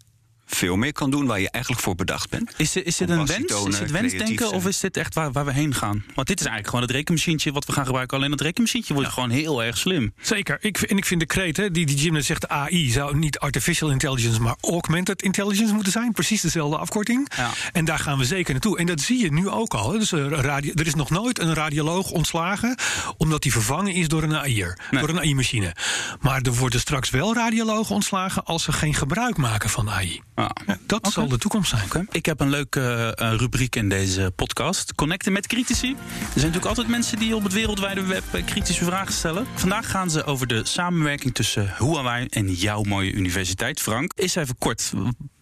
veel 0.47 0.76
meer 0.76 0.93
kan 0.93 1.11
doen 1.11 1.26
waar 1.26 1.41
je 1.41 1.50
eigenlijk 1.50 1.85
voor 1.85 1.95
bedacht 1.95 2.31
bent. 2.31 2.53
Is, 2.57 2.73
dit- 2.73 2.85
is 2.87 2.97
dit 2.97 3.11
een 3.11 3.26
wens? 3.26 3.31
Is 3.67 3.79
het 3.79 3.91
wensdenken 3.91 4.50
of 4.53 4.67
is 4.67 4.81
dit 4.81 4.97
echt 4.97 5.15
waar, 5.15 5.33
waar 5.33 5.45
we 5.45 5.53
heen 5.53 5.75
gaan? 5.75 6.05
Want 6.15 6.26
dit 6.29 6.41
is 6.41 6.47
eigenlijk 6.47 6.67
gewoon 6.69 6.83
het 6.83 6.91
rekenmachientje 6.91 7.53
wat 7.53 7.65
we 7.67 7.73
gaan 7.73 7.85
gebruiken. 7.87 8.17
Alleen 8.17 8.31
het 8.31 8.41
rekenmachientje 8.41 8.95
wordt 8.95 9.09
gewoon 9.09 9.31
heel 9.31 9.62
erg 9.62 9.79
slim. 9.79 10.12
Zeker. 10.21 10.59
Ik, 10.61 10.79
en 10.81 10.97
ik 10.97 11.05
vind 11.05 11.21
de 11.21 11.26
kreet, 11.26 11.57
hè, 11.57 11.71
die, 11.71 11.87
die 11.87 11.97
Jim 11.97 12.12
net 12.12 12.25
zegt, 12.25 12.49
AI 12.49 12.91
zou 12.91 13.17
niet 13.17 13.38
artificial 13.38 13.91
intelligence, 13.91 14.41
maar 14.41 14.57
augmented 14.61 15.23
intelligence 15.23 15.75
moeten 15.75 15.93
zijn. 15.93 16.12
Precies 16.12 16.41
dezelfde 16.41 16.76
afkorting. 16.79 17.33
Ja. 17.37 17.50
En 17.73 17.85
daar 17.85 17.99
gaan 17.99 18.19
we 18.19 18.25
zeker 18.25 18.53
naartoe. 18.53 18.79
En 18.79 18.87
dat 18.87 19.00
zie 19.00 19.19
je 19.23 19.33
nu 19.33 19.49
ook 19.49 19.75
al. 19.75 19.93
hè. 19.93 19.99
Dus, 19.99 20.12
eh, 20.12 20.26
radio, 20.29 20.73
er 20.75 20.87
is 20.87 20.95
nog 20.95 21.11
nooit 21.11 21.38
een 21.38 21.55
radioloog 21.55 22.11
ontslagen, 22.11 22.79
omdat 23.17 23.43
die 23.43 23.53
vervangen 23.53 23.93
is 23.95 24.09
door 24.09 24.23
een 24.23 24.35
AI'er, 24.35 24.79
Nee. 24.91 25.00
door 25.00 25.09
een 25.09 25.19
AI-machine. 25.19 25.75
Maar 26.21 26.41
er 26.43 26.55
worden 26.55 26.81
straks 26.81 27.11
wel 27.11 27.35
radiologen 27.35 27.95
ontslagen 27.95 28.45
als 28.45 28.62
ze 28.62 28.73
geen 28.73 28.95
gebruik 28.95 29.37
maken 29.37 29.71
van 29.71 29.91
AI. 29.91 30.21
Ja. 30.37 30.50
Dat 30.87 31.12
zal 31.12 31.28
de 31.28 31.38
toekomst 31.38 31.71
zijn. 31.71 32.09
Ik 32.11 32.26
heb 32.26 32.40
een 32.40 32.50
leuke 32.50 33.14
eh, 33.16 33.35
rubriek 33.37 33.76
in 33.76 33.88
deze 33.88 34.33
podcast. 34.37 34.95
Connecten 34.95 35.33
met 35.33 35.47
critici. 35.47 35.88
Er 35.88 35.97
zijn 36.19 36.35
natuurlijk 36.35 36.66
altijd 36.66 36.88
mensen 36.88 37.19
die 37.19 37.37
op 37.37 37.43
het 37.43 37.52
wereldwijde 37.52 38.02
web 38.02 38.23
eh, 38.33 38.45
kritische 38.45 38.85
vragen 38.85 39.12
stellen. 39.12 39.47
Vandaag 39.55 39.90
gaan 39.90 40.11
ze 40.11 40.25
over 40.25 40.47
de 40.47 40.64
samenwerking 40.64 41.35
tussen 41.35 41.75
Huawei 41.78 42.26
en 42.31 42.52
jouw 42.52 42.83
mooie 42.83 43.12
universiteit. 43.12 43.81
Frank, 43.81 44.12
is 44.14 44.35
even 44.35 44.59
kort. 44.59 44.93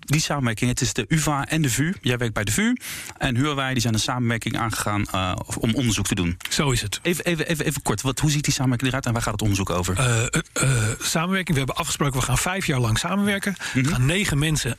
Die 0.05 0.21
samenwerking, 0.21 0.71
het 0.71 0.81
is 0.81 0.93
de 0.93 1.05
UvA 1.09 1.47
en 1.49 1.63
de 1.63 1.71
VU. 1.71 1.93
Jij 2.01 2.19
werkt 2.19 2.35
bij 2.35 2.45
de 2.45 2.53
VU. 2.53 2.77
En 3.19 3.37
Huawei 3.37 3.73
die 3.73 3.83
zijn 3.83 3.95
een 3.95 4.01
samenwerking 4.01 4.59
aangegaan 4.59 5.05
eh, 5.13 5.37
om 5.59 5.75
onderzoek 5.75 6.07
te 6.07 6.15
doen. 6.15 6.37
Zo 6.51 6.71
is 6.71 6.83
het. 6.83 7.01
Even, 7.03 7.25
even, 7.25 7.47
even, 7.47 7.67
even 7.67 7.83
kort, 7.83 8.03
wat, 8.03 8.19
hoe 8.21 8.31
ziet 8.31 8.45
die 8.45 8.53
samenwerking 8.53 8.89
eruit 8.89 9.07
en 9.07 9.13
waar 9.13 9.23
gaat 9.23 9.33
het 9.33 9.43
onderzoek 9.43 9.71
over? 9.71 9.99
Eh, 9.99 10.25
eh, 10.53 10.71
samenwerking. 11.01 11.53
We 11.53 11.59
hebben 11.59 11.77
afgesproken, 11.77 12.21
we 12.21 12.27
gaan 12.27 12.39
vijf 12.39 12.67
jaar 12.67 12.81
lang 12.81 12.99
samenwerken. 12.99 13.57
Er 13.75 13.87
gaan 13.87 14.07
negen 14.07 14.39
mensen 14.39 14.77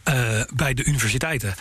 bij 0.55 0.73
de 0.73 0.83
universiteiten 0.83 1.55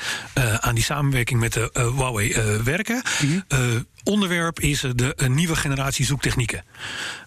aan 0.61 0.75
die 0.75 0.85
samenwerking 0.85 1.41
met 1.41 1.53
de 1.53 1.71
Huawei 1.73 2.35
werken. 2.65 3.03
Eh, 3.49 3.59
onderwerp 4.05 4.61
is 4.61 4.83
eh, 4.83 4.91
de 4.95 5.29
nieuwe 5.29 5.57
generatie 5.57 6.05
zoektechnieken. 6.05 6.65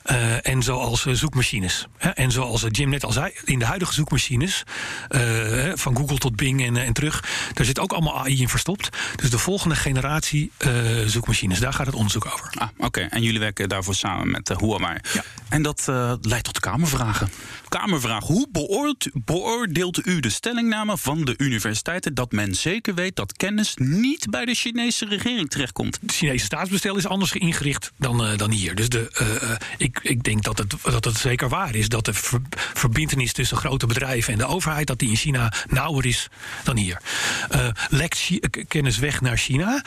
Eh, 0.03 0.47
en 0.47 0.63
zoals 0.63 1.05
eh, 1.05 1.13
zoekmachines. 1.13 1.87
En 1.97 2.31
zoals 2.31 2.65
Jim 2.69 2.89
net 2.89 3.03
al 3.03 3.11
zei, 3.11 3.31
in 3.43 3.59
de 3.59 3.65
huidige 3.65 3.93
zoekmachines, 3.93 4.63
van 5.73 5.97
Google 5.97 6.17
tot 6.17 6.35
Bing 6.35 6.65
en, 6.65 6.77
en 6.77 6.93
terug, 6.93 7.23
daar 7.53 7.65
zit 7.65 7.79
ook 7.79 7.91
allemaal 7.91 8.19
AI 8.19 8.41
in 8.41 8.49
verstopt. 8.49 8.97
Dus 9.15 9.29
de 9.29 9.37
volgende 9.37 9.75
generatie 9.75 10.51
zoekmachines, 11.05 11.59
daar 11.59 11.73
gaat 11.73 11.85
het 11.85 11.95
onderzoek 11.95 12.25
over. 12.25 12.51
Ah, 12.57 12.67
oké. 12.77 13.01
En 13.01 13.21
jullie 13.21 13.39
werken 13.39 13.69
daarvoor 13.69 13.95
samen 13.95 14.31
met 14.31 14.53
Huawei. 14.59 14.97
Ja. 15.13 15.23
En 15.49 15.61
dat 15.61 15.83
leidt 16.21 16.43
tot 16.43 16.59
Kamervragen. 16.59 17.29
Kamervraag. 17.69 18.23
Hoe 18.23 18.47
beoordeelt, 18.51 19.09
beoordeelt 19.13 20.07
u 20.07 20.19
de 20.19 20.29
stellingname 20.29 20.97
van 20.97 21.25
de 21.25 21.33
universiteiten... 21.37 22.13
dat 22.13 22.31
men 22.31 22.55
zeker 22.55 22.95
weet 22.95 23.15
dat 23.15 23.33
kennis 23.33 23.73
niet 23.75 24.29
bij 24.29 24.45
de 24.45 24.53
Chinese 24.53 25.05
regering 25.05 25.49
terechtkomt? 25.49 25.99
Het 26.01 26.11
Chinese 26.11 26.45
staatsbestel 26.67 26.97
is 26.97 27.07
anders 27.07 27.33
ingericht 27.33 27.91
dan, 27.97 28.25
eh, 28.25 28.37
dan 28.37 28.51
hier. 28.51 28.75
Dus 28.75 28.89
de, 28.89 29.09
eh, 29.11 29.51
eh, 29.51 29.57
ik, 29.77 29.99
ik 30.01 30.23
denk 30.23 30.43
dat 30.43 30.57
het, 30.57 30.73
dat 30.83 31.05
het 31.05 31.17
zeker 31.17 31.49
waar 31.49 31.75
is 31.75 31.89
dat 31.89 32.05
de 32.05 32.13
ver, 32.13 32.41
verbintenis 32.73 33.33
tussen 33.33 33.57
grote 33.57 33.85
bedrijven 33.85 34.33
en 34.33 34.39
de 34.39 34.45
overheid, 34.45 34.87
dat 34.87 34.99
die 34.99 35.09
in 35.09 35.15
China 35.15 35.53
nauwer 35.69 36.05
is 36.05 36.27
dan 36.63 36.77
hier. 36.77 37.01
Lekt 37.89 38.29
kennis 38.67 38.97
weg 38.97 39.21
naar 39.21 39.37
China. 39.37 39.83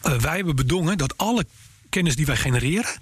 Wij 0.00 0.36
hebben 0.36 0.56
bedongen 0.56 0.98
dat 0.98 1.16
alle 1.16 1.46
kennis 1.90 2.16
die 2.16 2.26
wij 2.26 2.36
genereren, 2.36 2.94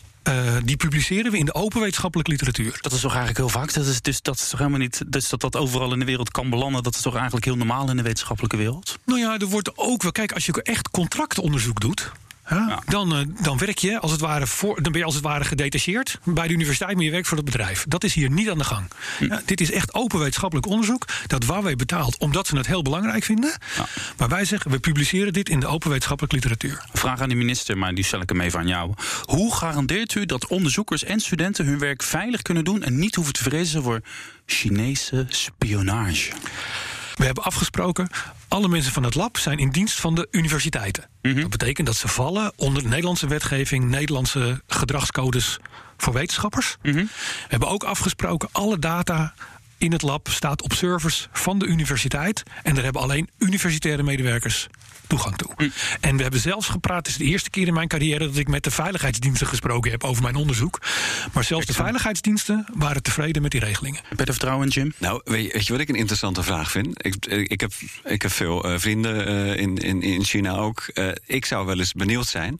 die 0.65 0.77
publiceren 0.77 1.33
we 1.33 1.39
in 1.39 1.45
de 1.45 1.55
open 1.55 1.81
wetenschappelijke 1.81 2.31
literatuur. 2.31 2.79
Dat 2.81 2.93
is 2.93 3.01
toch 3.01 3.15
eigenlijk 3.15 3.39
heel 3.39 3.61
vaak. 3.61 3.73
Dat 3.73 3.87
is, 3.87 4.01
dus, 4.01 4.23
dat 4.23 4.35
is 4.35 4.49
toch 4.49 4.59
helemaal 4.59 4.81
niet. 4.81 5.03
Dus 5.07 5.29
dat 5.29 5.41
dat 5.41 5.57
overal 5.57 5.93
in 5.93 5.99
de 5.99 6.05
wereld 6.05 6.31
kan 6.31 6.51
belanden. 6.51 6.83
Dat 6.83 6.95
is 6.95 7.01
toch 7.01 7.15
eigenlijk 7.15 7.45
heel 7.45 7.57
normaal 7.57 7.91
in 7.91 7.97
de 7.97 8.03
wetenschappelijke 8.03 8.57
wereld? 8.57 8.99
Nou 9.05 9.21
ja, 9.21 9.39
er 9.39 9.47
wordt 9.47 9.79
ook 9.79 10.03
wel. 10.03 10.13
Kijk, 10.13 10.33
als 10.33 10.47
je 10.47 10.63
echt 10.63 10.91
contractonderzoek 10.91 11.81
doet. 11.81 12.13
Ja. 12.49 12.83
dan, 12.87 13.15
eh, 13.15 13.21
dan 13.43 13.59
werk 13.59 13.79
je 13.79 14.01
als 14.01 14.11
het 14.11 14.21
ware 14.21 14.47
voor, 14.47 14.83
dan 14.83 14.93
ben 14.93 15.01
je 15.01 15.07
als 15.07 15.15
het 15.15 15.25
ware 15.25 15.45
gedetacheerd 15.45 16.19
bij 16.25 16.47
de 16.47 16.53
universiteit, 16.53 16.95
maar 16.95 17.05
je 17.05 17.11
werkt 17.11 17.29
voor 17.29 17.37
het 17.37 17.47
bedrijf. 17.47 17.85
Dat 17.89 18.05
is 18.05 18.15
hier 18.15 18.31
niet 18.31 18.51
aan 18.51 18.59
de 18.59 18.65
gang. 18.65 18.89
Hm. 19.19 19.25
Ja, 19.25 19.43
dit 19.45 19.61
is 19.61 19.71
echt 19.71 19.95
open 19.95 20.19
wetenschappelijk 20.19 20.67
onderzoek 20.67 21.07
dat 21.27 21.43
Huawei 21.45 21.77
betaalt 21.77 22.19
omdat 22.19 22.47
ze 22.47 22.57
het 22.57 22.67
heel 22.67 22.83
belangrijk 22.83 23.25
vinden. 23.25 23.59
Ja. 23.77 23.87
Maar 24.17 24.29
wij 24.29 24.45
zeggen, 24.45 24.71
we 24.71 24.79
publiceren 24.79 25.33
dit 25.33 25.49
in 25.49 25.61
de 25.61 25.67
open 25.67 25.89
wetenschappelijke 25.89 26.37
literatuur. 26.37 26.85
Vraag 26.93 27.21
aan 27.21 27.29
de 27.29 27.35
minister, 27.35 27.79
maar 27.79 27.95
die 27.95 28.05
stel 28.05 28.21
ik 28.21 28.29
hem 28.29 28.41
even 28.41 28.59
aan 28.59 28.67
jou. 28.67 28.95
Hoe 29.23 29.55
garandeert 29.55 30.15
u 30.15 30.27
dat 30.27 30.47
onderzoekers 30.47 31.05
en 31.05 31.21
studenten 31.21 31.67
hun 31.67 31.79
werk 31.79 32.03
veilig 32.03 32.43
kunnen 32.43 32.65
doen 32.65 32.83
en 32.83 32.99
niet 32.99 33.15
hoeven 33.15 33.33
te 33.33 33.43
vrezen 33.43 33.83
voor 33.83 34.01
Chinese 34.47 35.27
spionage? 35.29 36.33
We 37.15 37.25
hebben 37.25 37.45
afgesproken, 37.45 38.09
alle 38.49 38.69
mensen 38.69 38.93
van 38.93 39.03
het 39.03 39.15
lab 39.15 39.37
zijn 39.37 39.59
in 39.59 39.71
dienst 39.71 40.01
van 40.01 40.15
de 40.15 40.29
universiteiten. 40.31 41.09
Mhm. 41.23 41.41
Dat 41.41 41.51
betekent 41.51 41.87
dat 41.87 41.97
ze 41.97 42.09
vallen 42.09 42.53
onder 42.57 42.87
Nederlandse 42.87 43.27
wetgeving, 43.27 43.85
Nederlandse 43.85 44.63
gedragscodes 44.67 45.59
voor 45.97 46.13
wetenschappers. 46.13 46.77
Mhm. 46.83 46.95
We 46.95 47.07
hebben 47.49 47.69
ook 47.69 47.85
afgesproken, 47.85 48.49
alle 48.53 48.79
data 48.79 49.35
in 49.79 49.93
het 49.93 50.03
lab 50.03 50.29
staat 50.29 50.63
op 50.63 50.73
servers 50.73 51.29
van 51.33 51.59
de 51.59 51.67
universiteit. 51.67 52.43
En 52.63 52.75
daar 52.75 52.85
hebben 52.85 53.03
alleen 53.03 53.31
universitaire 53.39 54.03
medewerkers 54.03 54.69
toegang 55.07 55.37
toe. 55.37 55.71
En 56.01 56.17
we 56.17 56.23
hebben 56.23 56.41
zelfs 56.41 56.69
gepraat, 56.69 56.97
het 56.97 57.07
is 57.07 57.17
de 57.17 57.25
eerste 57.25 57.51
keer 57.51 57.67
in 57.67 57.75
mijn 57.75 57.89
carrière 57.89 58.27
dat 58.27 58.37
ik 58.37 58.49
met 58.49 58.65
de 58.65 58.71
veiligheidsdiensten 58.71 59.47
gesproken 59.47 59.91
heb 59.91 60.05
over 60.05 60.23
mijn 60.23 60.35
onderzoek. 60.35 60.81
Maar 61.33 61.45
zelfs 61.45 61.67
de 61.67 61.73
veiligheidsdiensten 61.73 62.67
waren 62.75 63.03
tevreden 63.03 63.43
met 63.43 63.51
die 63.51 63.61
regelingen. 63.61 64.01
Heb 64.09 64.19
je 64.19 64.25
er 64.25 64.33
vertrouwen 64.33 64.67
in, 64.67 64.73
Jim? 64.73 64.93
Nou, 64.99 65.21
weet 65.25 65.47
je, 65.47 65.53
weet 65.53 65.67
je 65.67 65.73
wat 65.73 65.81
ik 65.81 65.89
een 65.89 65.95
interessante 65.95 66.43
vraag 66.43 66.71
vind? 66.71 67.05
Ik, 67.05 67.27
ik, 67.27 67.61
heb, 67.61 67.73
ik 68.05 68.23
heb 68.23 68.33
veel 68.33 68.65
eh, 68.65 68.79
vrienden 68.79 69.27
eh, 69.27 69.57
in, 69.57 69.77
in, 69.77 70.03
in 70.03 70.25
China 70.25 70.57
ook. 70.57 70.81
Eh, 70.95 71.09
ik 71.27 71.45
zou 71.45 71.67
wel 71.67 71.79
eens 71.79 71.93
benieuwd 71.93 72.27
zijn 72.27 72.59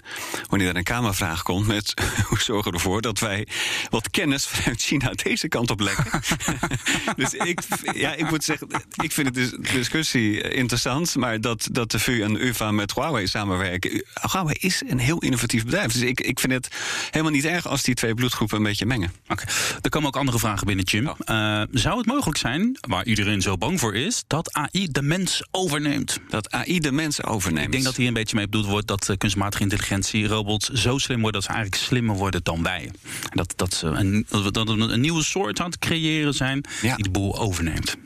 wanneer 0.49 0.69
er 0.69 0.77
een 0.77 0.83
Kamervraag 0.83 1.43
komt 1.43 1.67
met 1.67 1.95
hoe 2.29 2.41
zorgen 2.41 2.71
we 2.71 2.77
ervoor 2.77 3.01
dat 3.01 3.19
wij 3.19 3.47
wat 3.91 4.11
kennis 4.11 4.47
vanuit 4.47 4.83
China 4.83 5.11
deze 5.11 5.49
kant 5.49 5.71
op 5.71 5.81
lekken. 5.81 6.21
dus 7.17 7.35
ik, 7.35 7.61
ja, 7.95 8.15
ik 8.15 8.31
moet 8.31 8.45
zeggen, 8.45 8.69
ik 9.03 9.13
vind 9.13 9.27
het 9.27 9.35
dus 9.35 9.73
discussie 9.73 10.53
interessant, 10.53 11.17
maar 11.17 11.41
dat, 11.41 11.69
dat 11.71 11.91
de 11.91 11.99
VU 11.99 12.24
en 12.25 12.47
UvA 12.47 12.71
met 12.71 12.95
Huawei 12.95 13.27
samenwerken. 13.27 14.05
Huawei 14.33 14.57
is 14.61 14.83
een 14.87 14.99
heel 14.99 15.19
innovatief 15.19 15.65
bedrijf. 15.65 15.93
Dus 15.93 16.03
ik, 16.03 16.21
ik 16.21 16.41
vind 16.41 16.53
het 16.53 16.69
helemaal 17.11 17.33
niet 17.33 17.45
erg 17.45 17.67
als 17.67 17.83
die 17.83 17.95
twee 17.95 18.15
bloedgroepen 18.15 18.57
een 18.57 18.63
beetje 18.63 18.87
mengen. 18.87 19.13
Oké. 19.29 19.45
Er 19.83 19.91
komen 19.91 20.09
ook 20.09 20.17
andere 20.17 20.39
vragen 20.39 20.67
binnen, 20.67 20.85
Jim. 20.85 21.07
Eh, 21.07 21.63
zou 21.71 21.99
het 21.99 22.07
mogelijk 22.07 22.39
zijn, 22.39 22.79
waar 22.81 23.05
iedereen 23.05 23.43
zo 23.43 23.57
bang 23.57 23.81
voor 23.81 23.95
is, 23.95 24.25
dat 24.27 24.53
AI 24.53 24.89
de 24.91 25.03
mens 25.03 25.43
overneemt? 25.51 26.19
Dat 26.29 26.51
AI 26.51 26.81
de 26.81 26.93
mensen 26.93 27.25
overneemt. 27.25 27.67
Ik 27.67 27.73
denk 27.73 27.85
dat 27.85 27.97
hier 27.97 28.09
een 28.09 28.15
beetje 28.15 28.37
mee 28.37 28.45
bedoeld 28.49 28.67
wordt 28.67 28.87
dat 28.87 29.09
eh, 29.09 29.17
kunstmatige 29.17 29.63
intelligentie, 29.63 30.27
robots 30.27 30.69
zo 30.69 30.99
slim 30.99 31.21
worden 31.21 31.41
dat 31.41 31.51
ze 31.51 31.57
eigenlijk 31.57 31.83
slimmer 31.83 32.17
worden 32.17 32.43
dan 32.43 32.63
wij. 32.63 32.91
Dat, 33.31 33.53
dat 33.57 33.75
ze 33.75 33.87
een, 33.87 34.27
dat 34.51 34.69
een 34.69 35.01
nieuwe 35.01 35.23
soort 35.23 35.61
aan 35.61 35.67
het 35.71 35.79
creëren 35.79 36.35
zijn 36.35 36.65
Ja. 36.83 36.95
die 36.95 37.05
de 37.05 37.11
boel 37.11 37.39
overneemt. 37.39 37.97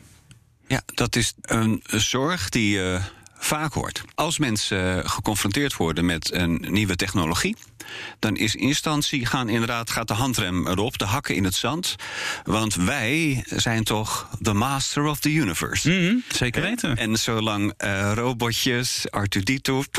Ja, 0.69 0.83
dat 0.95 1.17
is 1.17 1.35
een 1.43 1.83
zorg 1.87 2.49
die 2.49 2.71
je 2.71 3.01
vaak 3.39 3.73
hoort. 3.73 4.03
Als 4.15 4.39
mensen 4.39 5.03
eh, 5.03 5.11
geconfronteerd 5.11 5.77
worden 5.77 6.05
met 6.05 6.33
een 6.33 6.65
nieuwe 6.69 6.97
technologie, 6.97 7.57
dan 8.19 8.37
is 8.37 8.55
in 8.55 8.67
instantie 8.69 9.27
gaan 9.27 9.49
inderdaad 9.49 9.91
gaat 9.91 10.09
de 10.09 10.15
handrem 10.15 10.67
erop, 10.67 10.99
de 10.99 11.05
hakken 11.05 11.35
in 11.35 11.45
het 11.45 11.55
zand. 11.55 11.95
Want 12.45 12.75
wij 12.75 13.45
zijn 13.47 13.85
toch 13.85 14.29
the 14.43 14.53
master 14.53 15.05
of 15.05 15.21
the 15.21 15.33
universe. 15.33 15.91
Mhm, 15.91 16.17
zeker 16.29 16.63
weten. 16.63 16.97
En 16.97 17.17
zolang 17.17 17.73
eh, 17.77 18.13
robotjes, 18.15 19.07
R2D2 19.07 19.91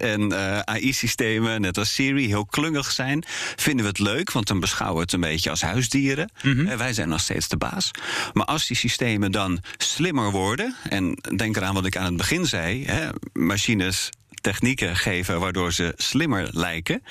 en 0.00 0.32
eh, 0.32 0.58
AI-systemen, 0.58 1.60
net 1.60 1.78
als 1.78 1.94
Siri, 1.94 2.26
heel 2.26 2.46
klungig 2.46 2.90
zijn, 2.90 3.24
vinden 3.56 3.84
we 3.84 3.90
het 3.90 3.98
leuk, 3.98 4.32
want 4.32 4.46
dan 4.46 4.60
beschouwen 4.60 4.96
we 4.96 5.02
het 5.02 5.12
een 5.12 5.20
beetje 5.20 5.50
als 5.50 5.62
huisdieren. 5.62 6.30
Eh, 6.42 6.76
wij 6.76 6.92
zijn 6.92 7.08
nog 7.08 7.20
steeds 7.20 7.48
de 7.48 7.56
baas. 7.56 7.90
Maar 8.32 8.44
als 8.44 8.66
die 8.66 8.76
systemen 8.76 9.32
dan 9.32 9.62
slimmer 9.76 10.30
worden, 10.30 10.74
en 10.88 11.18
denk 11.36 11.56
eraan 11.56 11.74
wat 11.74 11.86
ik 11.86 11.96
aan 11.96 12.04
het 12.04 12.16
begin 12.16 12.46
zei, 12.46 12.86
hè, 12.86 13.08
machines 13.32 14.10
technieken 14.40 14.96
geven 14.96 15.40
waardoor 15.40 15.72
ze 15.72 15.92
slimmer 15.96 16.48
lijken. 16.50 17.02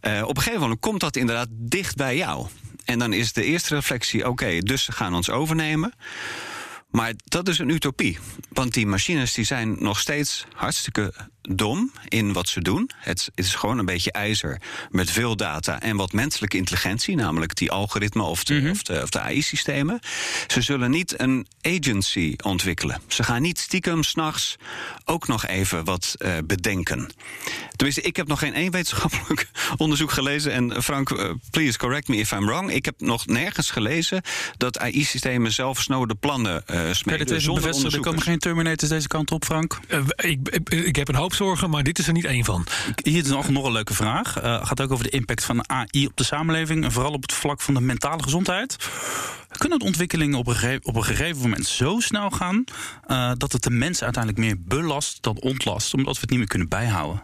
Eh, 0.00 0.22
op 0.22 0.36
een 0.36 0.42
gegeven 0.42 0.60
moment 0.60 0.80
komt 0.80 1.00
dat 1.00 1.16
inderdaad 1.16 1.48
dicht 1.50 1.96
bij 1.96 2.16
jou. 2.16 2.46
En 2.84 2.98
dan 2.98 3.12
is 3.12 3.32
de 3.32 3.44
eerste 3.44 3.74
reflectie: 3.74 4.28
oké, 4.28 4.58
dus 4.58 4.84
ze 4.84 4.92
gaan 4.92 5.14
ons 5.14 5.30
overnemen. 5.30 5.92
Maar 6.90 7.12
dat 7.24 7.48
is 7.48 7.58
een 7.58 7.68
utopie. 7.68 8.18
Want 8.48 8.74
die 8.74 8.86
machines 8.86 9.32
die 9.34 9.44
zijn 9.44 9.76
nog 9.78 10.00
steeds 10.00 10.46
hartstikke 10.54 11.14
dom 11.50 11.92
in 12.08 12.32
wat 12.32 12.48
ze 12.48 12.60
doen. 12.60 12.90
Het 12.96 13.30
is 13.34 13.54
gewoon 13.54 13.78
een 13.78 13.84
beetje 13.84 14.12
ijzer 14.12 14.60
met 14.90 15.10
veel 15.10 15.36
data 15.36 15.80
en 15.80 15.96
wat 15.96 16.12
menselijke 16.12 16.56
intelligentie, 16.56 17.16
namelijk 17.16 17.54
die 17.56 17.70
algoritmen 17.70 18.24
of 18.24 18.44
de, 18.44 18.54
Mhm. 18.54 18.70
of 18.70 18.82
de, 18.82 19.00
of 19.02 19.10
de 19.10 19.20
AI-systemen. 19.20 20.00
Ze 20.46 20.60
zullen 20.60 20.90
niet 20.90 21.20
een 21.20 21.46
agency 21.62 22.34
ontwikkelen. 22.44 23.00
Ze 23.08 23.22
gaan 23.22 23.42
niet 23.42 23.58
stiekem 23.58 24.02
s'nachts 24.02 24.56
ook 25.04 25.26
nog 25.28 25.46
even 25.46 25.84
wat 25.84 26.14
eh, 26.18 26.32
bedenken. 26.44 27.10
Tenminste, 27.76 28.02
ik 28.02 28.16
heb 28.16 28.26
nog 28.28 28.38
geen 28.38 28.54
één 28.54 28.70
wetenschappelijk 28.70 29.48
onderzoek 29.76 30.10
gelezen. 30.10 30.52
En 30.52 30.72
eh, 30.72 30.82
Frank, 30.82 31.10
eh, 31.10 31.30
please 31.50 31.78
correct 31.78 32.08
me 32.08 32.16
if 32.16 32.32
I'm 32.32 32.46
wrong. 32.46 32.70
Ik 32.72 32.84
heb 32.84 32.94
nog 33.00 33.26
nergens 33.26 33.70
gelezen 33.70 34.22
dat 34.56 34.78
AI-systemen 34.78 35.52
zelf 35.52 35.80
snode 35.80 36.14
plannen 36.14 36.66
eh 36.66 36.86
je 36.86 36.94
smeden. 36.94 37.40
zonder 37.40 37.62
bevestigen? 37.62 37.98
Er 37.98 38.04
komen 38.04 38.22
geen 38.22 38.38
Terminators 38.38 38.90
deze 38.90 39.08
kant 39.08 39.30
op, 39.30 39.44
Frank. 39.44 39.78
Ik, 40.16 40.48
ik, 40.48 40.68
ik 40.70 40.96
heb 40.96 41.08
een 41.08 41.14
hoop 41.14 41.34
zorgen, 41.36 41.70
maar 41.70 41.82
dit 41.82 41.98
is 41.98 42.06
er 42.06 42.12
niet 42.12 42.24
één 42.24 42.44
van. 42.44 42.66
Hier 43.02 43.22
is 43.22 43.28
nog, 43.28 43.48
nog 43.48 43.64
een 43.64 43.72
leuke 43.72 43.94
vraag. 43.94 44.36
Eh 44.40 44.66
gaat 44.66 44.80
ook 44.80 44.90
over 44.92 45.04
de 45.04 45.10
impact 45.10 45.44
van 45.44 45.68
AI 45.68 46.06
op 46.06 46.16
de 46.16 46.24
samenleving. 46.24 46.84
En 46.84 46.92
vooral 46.92 47.12
op 47.12 47.22
het 47.22 47.32
vlak 47.32 47.60
van 47.60 47.74
de 47.74 47.80
mentale 47.80 48.22
gezondheid. 48.22 48.76
Kunnen 49.50 49.78
de 49.78 49.84
ontwikkelingen 49.84 50.38
op 50.38 50.46
een, 50.46 50.54
gege- 50.56 50.80
op 50.82 50.96
een 50.96 51.04
gegeven 51.04 51.42
moment 51.42 51.66
zo 51.66 52.00
snel 52.00 52.30
gaan... 52.30 52.64
eh, 53.06 53.32
dat 53.36 53.52
het 53.52 53.62
de 53.62 53.70
mensen 53.70 54.04
uiteindelijk 54.04 54.44
meer 54.44 54.56
belast 54.78 55.22
dan 55.22 55.40
ontlast... 55.40 55.94
omdat 55.94 56.14
we 56.14 56.20
het 56.20 56.30
niet 56.30 56.38
meer 56.38 56.48
kunnen 56.48 56.68
bijhouden? 56.68 57.22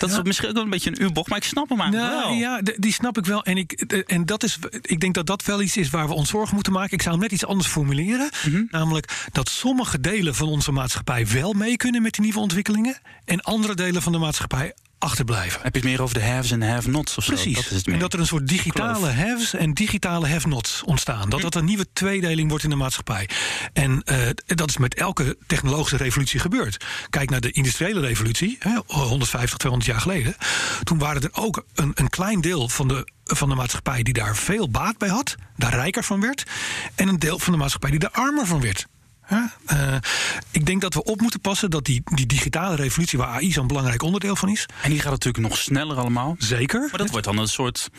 Dat 0.00 0.10
is 0.10 0.22
misschien 0.22 0.48
ook 0.48 0.54
wel 0.54 0.62
een 0.62 0.70
beetje 0.70 0.90
een 0.90 1.02
u-bocht, 1.02 1.28
maar 1.28 1.38
ik 1.38 1.44
snap 1.44 1.68
hem 1.68 1.80
eigenlijk 1.80 2.12
Nou, 2.12 2.28
wel. 2.28 2.38
ja, 2.38 2.60
die 2.76 2.92
snap 2.92 3.18
ik 3.18 3.24
wel. 3.26 3.44
En, 3.44 3.56
ik, 3.56 3.72
en 4.06 4.26
dat 4.26 4.42
is, 4.42 4.58
ik 4.82 5.00
denk 5.00 5.14
dat 5.14 5.26
dat 5.26 5.44
wel 5.44 5.62
iets 5.62 5.76
is 5.76 5.90
waar 5.90 6.06
we 6.08 6.14
ons 6.14 6.28
zorgen 6.28 6.54
moeten 6.54 6.72
maken. 6.72 6.92
Ik 6.92 7.02
zou 7.02 7.14
hem 7.14 7.22
net 7.22 7.32
iets 7.32 7.46
anders 7.46 7.68
formuleren. 7.68 8.30
Mhm. 8.46 8.62
Namelijk 8.70 9.28
dat 9.32 9.48
sommige 9.48 10.00
delen 10.00 10.34
van 10.34 10.48
onze 10.48 10.72
maatschappij 10.72 11.26
wel 11.26 11.52
mee 11.52 11.76
kunnen 11.76 12.02
met 12.02 12.12
die 12.12 12.22
nieuwe 12.22 12.38
ontwikkelingen. 12.38 12.98
En 13.24 13.40
andere 13.40 13.74
delen 13.74 14.02
van 14.02 14.12
de 14.12 14.18
maatschappij 14.18 14.74
achterblijven. 15.00 15.62
Heb 15.62 15.74
je 15.74 15.80
het 15.80 15.88
meer 15.88 16.02
over 16.02 16.14
de 16.14 16.24
haves 16.24 16.50
en 16.50 16.60
de 16.60 16.66
have-nots 16.66 17.16
of 17.16 17.24
zo? 17.24 17.32
Precies. 17.32 17.54
Dat 17.54 17.64
is 17.64 17.76
het 17.76 17.86
en 17.86 17.98
dat 17.98 18.12
er 18.12 18.20
een 18.20 18.26
soort 18.26 18.48
digitale 18.48 19.10
haves 19.10 19.54
en 19.54 19.74
digitale 19.74 20.28
have-nots 20.28 20.82
ontstaan. 20.84 21.30
Dat 21.30 21.40
dat 21.40 21.54
een 21.54 21.64
nieuwe 21.64 21.86
tweedeling 21.92 22.48
wordt 22.48 22.64
in 22.64 22.70
de 22.70 22.76
maatschappij. 22.76 23.28
En 23.72 24.02
eh, 24.02 24.16
dat 24.46 24.68
is 24.68 24.76
met 24.76 24.94
elke 24.94 25.36
technologische 25.46 25.96
revolutie 25.96 26.40
gebeurd. 26.40 26.84
Kijk 27.10 27.30
naar 27.30 27.40
de 27.40 27.50
industriële 27.50 28.00
revolutie, 28.00 28.56
hè, 28.58 28.78
150, 28.86 29.58
200 29.58 29.90
jaar 29.90 30.00
geleden. 30.00 30.36
Toen 30.82 30.98
waren 30.98 31.22
er 31.22 31.30
ook 31.32 31.64
een, 31.74 31.92
een 31.94 32.08
klein 32.08 32.40
deel 32.40 32.68
van 32.68 32.88
de, 32.88 33.08
van 33.24 33.48
de 33.48 33.54
maatschappij 33.54 34.02
die 34.02 34.14
daar 34.14 34.36
veel 34.36 34.70
baat 34.70 34.98
bij 34.98 35.08
had, 35.08 35.34
daar 35.56 35.74
rijker 35.74 36.04
van 36.04 36.20
werd. 36.20 36.44
En 36.94 37.08
een 37.08 37.18
deel 37.18 37.38
van 37.38 37.52
de 37.52 37.58
maatschappij 37.58 37.90
die 37.90 37.98
daar 37.98 38.10
armer 38.10 38.46
van 38.46 38.60
werd. 38.60 38.86
Eh, 39.66 39.94
ik 40.50 40.66
denk 40.66 40.80
dat 40.80 40.94
we 40.94 41.04
op 41.04 41.20
moeten 41.20 41.40
passen 41.40 41.70
dat 41.70 41.84
die, 41.84 42.02
die 42.04 42.26
digitale 42.26 42.76
revolutie, 42.76 43.18
waar 43.18 43.28
AI 43.28 43.52
zo'n 43.52 43.66
belangrijk 43.66 44.02
onderdeel 44.02 44.36
van 44.36 44.48
is, 44.48 44.66
En 44.82 44.90
die 44.90 45.00
gaat 45.00 45.10
natuurlijk 45.10 45.44
nog 45.48 45.58
sneller 45.58 45.96
allemaal. 45.96 46.36
zeker. 46.38 46.80
Maar 46.80 46.98
dat 46.98 47.10
wordt 47.10 47.26
dan 47.26 47.38
een 47.38 47.48
soort 47.48 47.90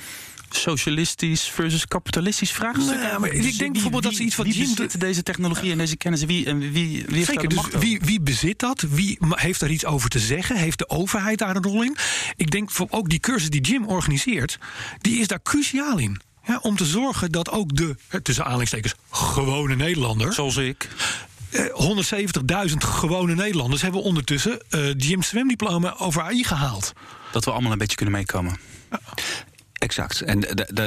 socialistisch 0.56 1.44
versus 1.44 1.88
kapitalistisch 1.88 2.52
vraagstuk. 2.52 2.96
Nou 2.96 3.08
ja, 3.08 3.20
maar 3.20 3.30
ik 3.30 3.42
Dus 3.42 3.58
denk 3.58 3.72
bijvoorbeeld 3.74 4.04
dat 4.04 4.14
ze 4.16 4.24
iets 4.24 4.36
wat 4.36 4.46
wie 4.46 4.56
Jim 4.56 4.76
bezit 4.76 5.00
deze 5.00 5.24
technologie 5.24 5.72
en 5.72 5.78
deze 5.78 5.98
kennis? 5.98 6.24
Wie, 6.26 6.46
en 6.46 6.72
wie, 6.72 7.06
Zeker, 7.26 7.50
dus 7.50 7.68
wie, 7.80 8.00
wie 8.04 8.22
bezit 8.22 8.60
dat? 8.60 8.82
Wie 8.90 9.18
heeft 9.30 9.60
daar 9.60 9.70
iets 9.70 9.86
over 9.86 10.10
te 10.10 10.20
zeggen? 10.20 10.56
Heeft 10.56 10.78
de 10.78 10.90
overheid 10.90 11.38
daar 11.38 11.56
een 11.56 11.64
rol 11.64 11.84
in? 11.84 11.96
Ik 12.36 12.52
denk 12.52 12.72
voor 12.72 12.88
ook 12.90 13.10
die 13.10 13.20
cursus 13.20 13.50
die 13.50 13.62
Jim 13.62 13.86
organiseert, 13.88 14.58
die 14.98 15.20
is 15.20 15.28
daar 15.28 15.42
cruciaal 15.42 15.98
in. 15.98 16.22
Om 16.62 16.76
te 16.78 16.86
zorgen 16.86 17.32
dat 17.32 17.50
ook 17.50 17.76
de, 17.76 17.96
hè, 18.08 18.22
tussen 18.22 18.44
aanhalingstekens, 18.44 18.94
gewone 19.12 19.76
Nederlander... 19.76 20.34
Zoals 20.34 20.58
ik. 20.58 20.90
eh, 21.50 22.70
170.000 22.70 22.78
gewone 22.78 23.36
Nederlanders 23.36 23.82
hebben 23.82 24.02
ondertussen 24.02 24.60
eh 24.70 24.94
Jim's 24.98 25.28
zwemdiploma 25.28 25.96
over 25.98 26.22
AI 26.22 26.44
gehaald. 26.44 26.94
Dat 27.32 27.46
we 27.46 27.52
allemaal 27.52 27.72
een 27.72 27.78
beetje 27.78 27.96
kunnen 27.96 28.16
meekomen. 28.16 28.58
Exact. 29.82 30.22
En 30.22 30.40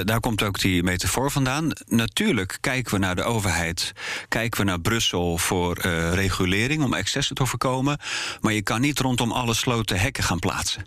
daar 0.05 0.21
komt 0.21 0.43
ook 0.43 0.59
die 0.61 0.83
metafoor 0.83 1.31
vandaan. 1.31 1.71
Natuurlijk 1.87 2.59
kijken 2.61 2.93
we 2.95 2.99
naar 3.01 3.15
de 3.17 3.23
overheid, 3.23 3.93
kijken 4.29 4.61
we 4.61 4.67
naar 4.67 4.81
Brussel 4.81 5.39
voor 5.39 5.77
eh, 5.77 6.13
regulering 6.13 6.83
om 6.83 6.95
excessen 6.95 7.35
te 7.35 7.47
voorkomen. 7.47 7.99
Maar 8.41 8.53
je 8.53 8.63
kan 8.63 8.81
niet 8.81 8.99
rondom 8.99 9.33
alle 9.33 9.55
sloten 9.55 10.01
hekken 10.01 10.25
gaan 10.25 10.39
plaatsen. 10.39 10.83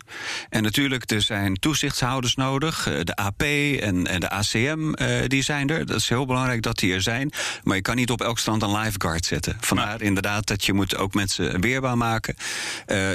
En 0.48 0.62
natuurlijk, 0.62 1.10
er 1.10 1.22
zijn 1.22 1.54
toezichtshouders 1.54 2.34
nodig. 2.34 2.86
eh, 2.86 3.00
De 3.04 3.16
AP 3.16 3.42
en, 3.42 4.06
en 4.06 4.20
de 4.20 4.30
ACM, 4.30 4.92
eh, 4.92 5.26
die 5.26 5.42
zijn 5.42 5.68
er. 5.68 5.86
Dat 5.86 5.96
is 5.96 6.08
heel 6.08 6.26
belangrijk 6.26 6.62
dat 6.62 6.78
die 6.78 6.94
er 6.94 7.02
zijn. 7.02 7.30
Maar 7.62 7.76
je 7.76 7.82
kan 7.82 7.96
niet 7.96 8.10
op 8.10 8.20
elk 8.20 8.38
strand 8.38 8.62
een 8.62 8.78
lifeguard 8.78 9.24
zetten. 9.24 9.56
Vandaar 9.60 10.02
inderdaad 10.02 10.46
dat 10.46 10.64
je 10.64 10.72
moet 10.72 10.96
ook 10.96 11.14
mensen 11.14 11.60
weerbaar 11.60 11.96
maken. 11.96 12.36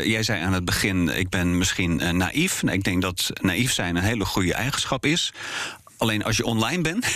Jij 0.04 0.24
zei 0.24 0.44
aan 0.44 0.54
het 0.54 0.66
begin, 0.66 1.10
ik 1.10 1.30
ben 1.30 1.58
misschien 1.58 2.18
naïef. 2.18 2.64
Nou, 2.64 2.78
ik 2.78 2.84
denk 2.84 3.02
dat 3.02 3.32
naïef 3.42 3.72
zijn 3.72 3.96
een 3.96 4.04
hele 4.04 4.26
goede 4.26 4.54
eigenschap 4.54 4.82
is. 5.00 5.34
Alleen 5.98 6.24
als 6.24 6.38
je 6.38 6.46
online 6.46 6.82
bent, 6.82 7.08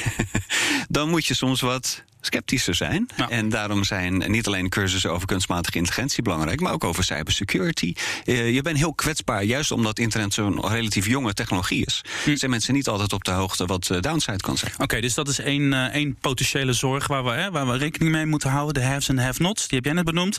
dan 0.90 1.10
moet 1.10 1.26
je 1.26 1.34
soms 1.34 1.62
wat 1.62 2.04
sceptischer 2.22 2.76
zijn. 2.76 3.10
Ja. 3.16 3.30
En 3.30 3.50
daarom 3.50 3.84
zijn 3.84 4.32
niet 4.32 4.48
alleen 4.48 4.70
cursussen 4.70 5.12
over 5.12 5.28
kunstmatige 5.28 5.78
intelligentie 5.78 6.24
belangrijk, 6.24 6.60
maar 6.60 6.74
ook 6.74 6.84
over 6.84 7.04
cybersecurity. 7.04 7.94
Eh, 8.26 8.54
je 8.54 8.62
bent 8.62 8.78
heel 8.78 8.94
kwetsbaar, 8.94 9.44
juist 9.44 9.72
omdat 9.72 10.00
internet 10.00 10.34
zo'n 10.34 10.68
relatief 10.68 11.08
jonge 11.08 11.34
technologie 11.34 11.86
is. 11.86 12.02
Zijn 12.34 12.52
mensen 12.52 12.74
niet 12.74 12.88
altijd 12.88 13.14
op 13.14 13.24
de 13.24 13.32
hoogte 13.32 13.66
wat 13.66 13.90
eh, 13.90 14.02
downside 14.02 14.38
kan 14.38 14.58
zijn. 14.58 14.72
Oké, 14.78 15.02
dus 15.02 15.14
dat 15.14 15.28
is 15.28 15.40
één, 15.40 15.74
eh, 15.74 15.84
één 15.84 16.16
potentiële 16.22 16.74
zorg 16.74 17.08
waar 17.08 17.24
we, 17.24 17.32
hè, 17.32 17.52
waar 17.52 17.68
we 17.68 17.78
rekening 17.78 18.12
mee 18.12 18.26
moeten 18.26 18.50
houden. 18.50 18.74
De 18.74 18.88
haves 18.88 19.10
en 19.10 19.18
have-nots, 19.18 19.68
die 19.68 19.78
heb 19.78 19.86
jij 19.86 19.94
net 19.94 20.06
benoemd. 20.06 20.38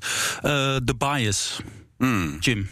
De 0.83 0.95
bias, 0.99 1.61
Hmm. 1.99 2.37
Jim. 2.41 2.69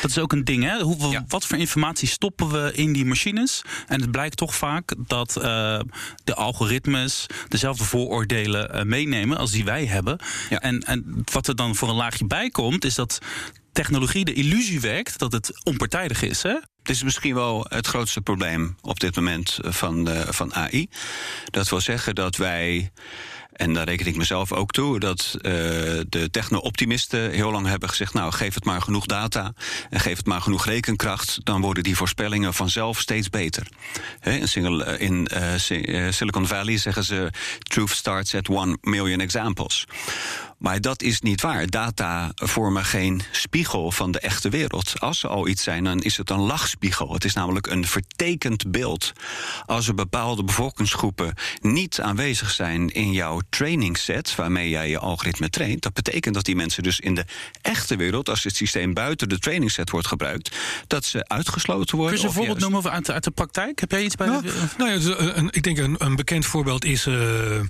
Dat 0.00 0.10
is 0.10 0.18
ook 0.18 0.32
een 0.32 0.44
ding, 0.44 0.64
hè? 0.64 0.74
Ja. 1.10 1.24
Wat 1.28 1.46
voor 1.46 1.58
informatie 1.58 2.08
stoppen 2.08 2.48
we 2.48 2.72
in 2.74 2.92
die 2.92 3.04
machines? 3.04 3.62
En 3.86 4.00
het 4.00 4.10
blijkt 4.10 4.36
toch 4.36 4.54
vaak 4.54 4.94
dat 4.98 5.36
eh, 5.36 5.80
de 6.24 6.34
algoritmes 6.34 7.26
dezelfde 7.48 7.84
vooroordelen 7.84 8.72
eh, 8.72 8.84
meenemen 8.84 9.36
als 9.36 9.50
die 9.50 9.64
wij 9.64 9.86
hebben. 9.86 10.18
Ja. 10.50 10.60
En, 10.60 10.80
en 10.80 11.22
wat 11.32 11.46
er 11.48 11.56
dan 11.56 11.74
voor 11.74 11.88
een 11.88 11.94
laagje 11.94 12.26
bij 12.26 12.50
komt, 12.50 12.84
is 12.84 12.94
dat 12.94 13.18
technologie 13.72 14.24
de 14.24 14.32
illusie 14.32 14.80
wekt 14.80 15.18
dat 15.18 15.32
het 15.32 15.64
onpartijdig 15.64 16.22
is. 16.22 16.42
Hè? 16.42 16.54
Dit 16.82 16.96
is 16.96 17.02
misschien 17.02 17.34
wel 17.34 17.66
het 17.68 17.86
grootste 17.86 18.20
probleem 18.20 18.76
op 18.80 19.00
dit 19.00 19.16
moment 19.16 19.58
van, 19.62 20.04
de, 20.04 20.24
van 20.28 20.54
AI. 20.54 20.88
Dat 21.44 21.68
wil 21.68 21.80
zeggen 21.80 22.14
dat 22.14 22.36
wij, 22.36 22.90
en 23.58 23.72
daar 23.72 23.84
reken 23.84 24.06
ik 24.06 24.16
mezelf 24.16 24.52
ook 24.52 24.70
toe, 24.70 24.98
dat 25.00 25.34
eh, 25.34 25.52
de 26.08 26.28
techno-optimisten 26.30 27.30
heel 27.30 27.50
lang 27.50 27.66
hebben 27.66 27.88
gezegd: 27.88 28.14
Nou, 28.14 28.32
geef 28.32 28.54
het 28.54 28.64
maar 28.64 28.82
genoeg 28.82 29.06
data 29.06 29.52
en 29.90 30.00
geef 30.00 30.16
het 30.16 30.26
maar 30.26 30.40
genoeg 30.40 30.64
rekenkracht, 30.64 31.40
dan 31.44 31.60
worden 31.60 31.82
die 31.82 31.96
voorspellingen 31.96 32.54
vanzelf 32.54 33.00
steeds 33.00 33.30
beter. 33.30 33.66
In 34.22 34.80
eh, 34.80 35.00
in 35.00 35.26
eh, 35.26 35.54
Si- 35.56 35.80
eh, 35.82 36.06
Silicon 36.10 36.46
Valley 36.46 36.76
zeggen 36.76 37.04
ze: 37.04 37.30
Truth 37.58 37.90
starts 37.90 38.34
at 38.34 38.48
one 38.48 38.78
million 38.80 39.20
examples. 39.20 39.86
Maar 40.58 40.80
dat 40.80 41.02
is 41.02 41.20
niet 41.20 41.40
waar. 41.40 41.66
Data 41.66 42.32
vormen 42.34 42.84
geen 42.84 43.22
spiegel 43.30 43.90
van 43.92 44.10
de 44.10 44.18
echte 44.18 44.48
wereld. 44.48 44.92
Als 45.00 45.18
ze 45.18 45.28
al 45.28 45.48
iets 45.48 45.62
zijn, 45.62 45.84
dan 45.84 46.02
is 46.02 46.16
het 46.16 46.30
een 46.30 46.40
lachspiegel. 46.40 47.12
Het 47.12 47.24
is 47.24 47.34
namelijk 47.34 47.66
een 47.66 47.86
vertekend 47.86 48.70
beeld. 48.70 49.12
Als 49.66 49.88
er 49.88 49.94
bepaalde 49.94 50.44
bevolkingsgroepen 50.44 51.34
niet 51.60 52.00
aanwezig 52.00 52.50
zijn 52.50 52.88
in 52.88 53.12
jouw 53.12 53.40
training 53.48 53.98
set, 53.98 54.34
waarmee 54.34 54.68
jij 54.68 54.88
je 54.88 54.98
algoritme 54.98 55.50
traint, 55.50 55.82
dat 55.82 55.92
betekent 55.92 56.34
dat 56.34 56.44
die 56.44 56.56
mensen 56.56 56.82
dus 56.82 57.00
in 57.00 57.14
de 57.14 57.24
echte 57.62 57.96
wereld, 57.96 58.28
als 58.28 58.44
het 58.44 58.56
systeem 58.56 58.94
buiten 58.94 59.28
de 59.28 59.38
training 59.38 59.70
set 59.70 59.90
wordt 59.90 60.06
gebruikt, 60.06 60.56
dat 60.86 61.04
ze 61.04 61.28
uitgesloten 61.28 61.96
worden. 61.96 62.14
Kun 62.14 62.22
je 62.22 62.28
een 62.28 62.34
voorbeeld 62.34 62.58
juist- 62.60 62.72
noemen 62.72 62.92
uit, 62.92 63.10
uit 63.10 63.24
de 63.24 63.30
praktijk? 63.30 63.80
Heb 63.80 63.90
jij 63.90 64.04
iets 64.04 64.14
bij? 64.14 64.26
Nou, 64.26 64.44
nou 64.78 64.90
ja, 64.90 64.96
dus, 64.96 65.16
eh, 65.16 65.36
een, 65.36 65.48
ik 65.50 65.62
denk 65.62 65.78
een, 65.78 65.94
een 65.98 66.16
bekend 66.16 66.46
voorbeeld 66.46 66.84
is 66.84 67.06
eh, 67.06 67.56
eh, 67.58 67.64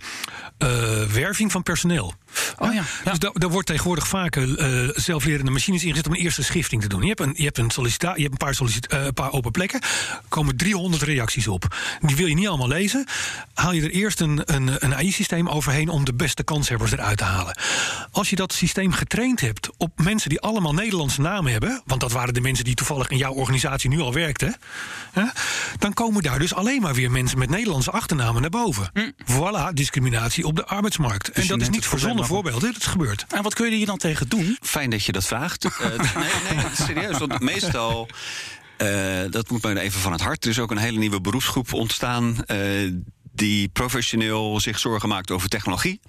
werving 1.13 1.53
van 1.53 1.63
personeel. 1.63 2.15
Oh 2.59 2.73
ja, 2.75 2.78
ja. 3.05 3.11
Dus 3.11 3.19
daar, 3.19 3.31
daar 3.33 3.51
wordt 3.51 3.67
tegenwoordig 3.67 4.09
vaak 4.09 4.37
eh, 4.37 4.89
zelflerende 4.95 5.51
machines 5.51 5.85
ingezet 5.85 6.07
om 6.07 6.13
een 6.13 6.21
eerste 6.21 6.43
schifting 6.43 6.83
te 6.83 6.89
doen. 6.89 7.03
Je 7.03 7.09
hebt 7.09 7.21
een, 7.21 7.35
je 7.37 7.45
hebt 7.45 7.59
een, 7.59 7.71
sollicita 7.71 8.13
je 8.15 8.21
hebt 8.21 8.33
een, 8.33 8.39
paar, 8.39 8.55
sollicita 8.55 8.99
eh, 8.99 9.09
paar 9.15 9.33
open 9.33 9.51
plekken. 9.51 9.81
Komen 10.29 10.57
300 10.57 11.03
reacties 11.03 11.49
op. 11.49 11.77
Die 12.01 12.17
wil 12.17 12.27
je 12.27 12.35
niet 12.35 12.49
allemaal 12.49 12.69
lezen. 12.69 13.07
Haal 13.55 13.73
je 13.73 13.83
er 13.83 13.91
eerst 13.91 14.21
een, 14.21 14.41
een, 14.45 14.85
een 14.85 14.95
AI-systeem 14.95 15.49
overheen 15.49 15.89
om 15.89 16.05
de 16.05 16.15
beste 16.15 16.43
kanshebbers 16.43 16.93
eruit 16.93 17.19
te 17.19 17.25
halen. 17.25 17.59
Als 18.11 18.31
je 18.31 18.37
dat 18.37 18.53
systeem 18.53 18.93
getraind 18.93 19.41
hebt 19.41 19.71
op 19.77 20.01
mensen 20.03 20.29
die 20.29 20.41
allemaal 20.41 20.75
Nederlandse 20.75 21.21
namen 21.21 21.53
hebben. 21.53 21.83
Want 21.87 22.01
dat 22.01 22.13
waren 22.13 22.35
de 22.35 22.41
mensen 22.41 22.65
die 22.65 22.75
toevallig 22.75 23.09
in 23.09 23.17
jouw 23.17 23.33
organisatie 23.33 23.91
nu 23.91 24.01
al 24.01 24.13
werkten. 24.13 24.57
Hè, 25.13 25.25
dan 25.79 25.93
komen 25.93 26.23
daar 26.23 26.39
dus 26.39 26.55
alleen 26.55 26.81
maar 26.81 26.95
weer 26.95 27.11
mensen 27.11 27.39
met 27.39 27.51
Nederlandse 27.51 27.91
achternamen 27.91 28.41
naar 28.41 28.51
boven. 28.51 28.91
Voilà, 29.25 29.73
discriminatie 29.73 30.45
op 30.45 30.57
de 30.57 30.67
arbeidsmarkt. 30.67 31.31
en 31.31 31.43
je 31.43 31.49
dat 31.49 31.61
is 31.61 31.69
niet 31.69 31.87
verzonnen 31.87 32.27
voorbeeld. 32.27 32.68
Dat 32.73 32.83
het 32.83 32.93
gebeurt. 32.93 33.25
En 33.29 33.43
wat 33.43 33.55
kun 33.55 33.71
je 33.71 33.77
hier 33.77 33.87
dan 33.87 33.99
tegen 33.99 34.29
doen? 34.29 34.57
Fijn 34.61 34.91
dat 34.91 35.05
je 35.05 35.13
dat 35.13 35.27
vraagt. 35.27 35.65
Uh, 35.65 35.71
nee, 36.15 36.57
nee, 36.57 36.65
serieus. 36.73 37.19
Want 37.19 37.41
meestal. 37.41 38.09
Uh, 38.83 39.21
dat 39.31 39.51
moet 39.51 39.63
me 39.63 39.81
even 39.81 40.01
van 40.01 40.13
het 40.13 40.21
hart. 40.21 40.45
Er 40.45 40.51
is 40.51 40.59
ook 40.59 40.71
een 40.71 40.79
hele 40.79 40.99
nieuwe 40.99 41.21
beroepsgroep 41.21 41.73
ontstaan. 41.73 42.37
Uh, 42.47 42.93
die 43.33 43.69
professioneel 43.69 44.61
zich 44.61 44.79
zorgen 44.79 45.09
maakt 45.09 45.31
over 45.31 45.49
technologie. 45.49 46.01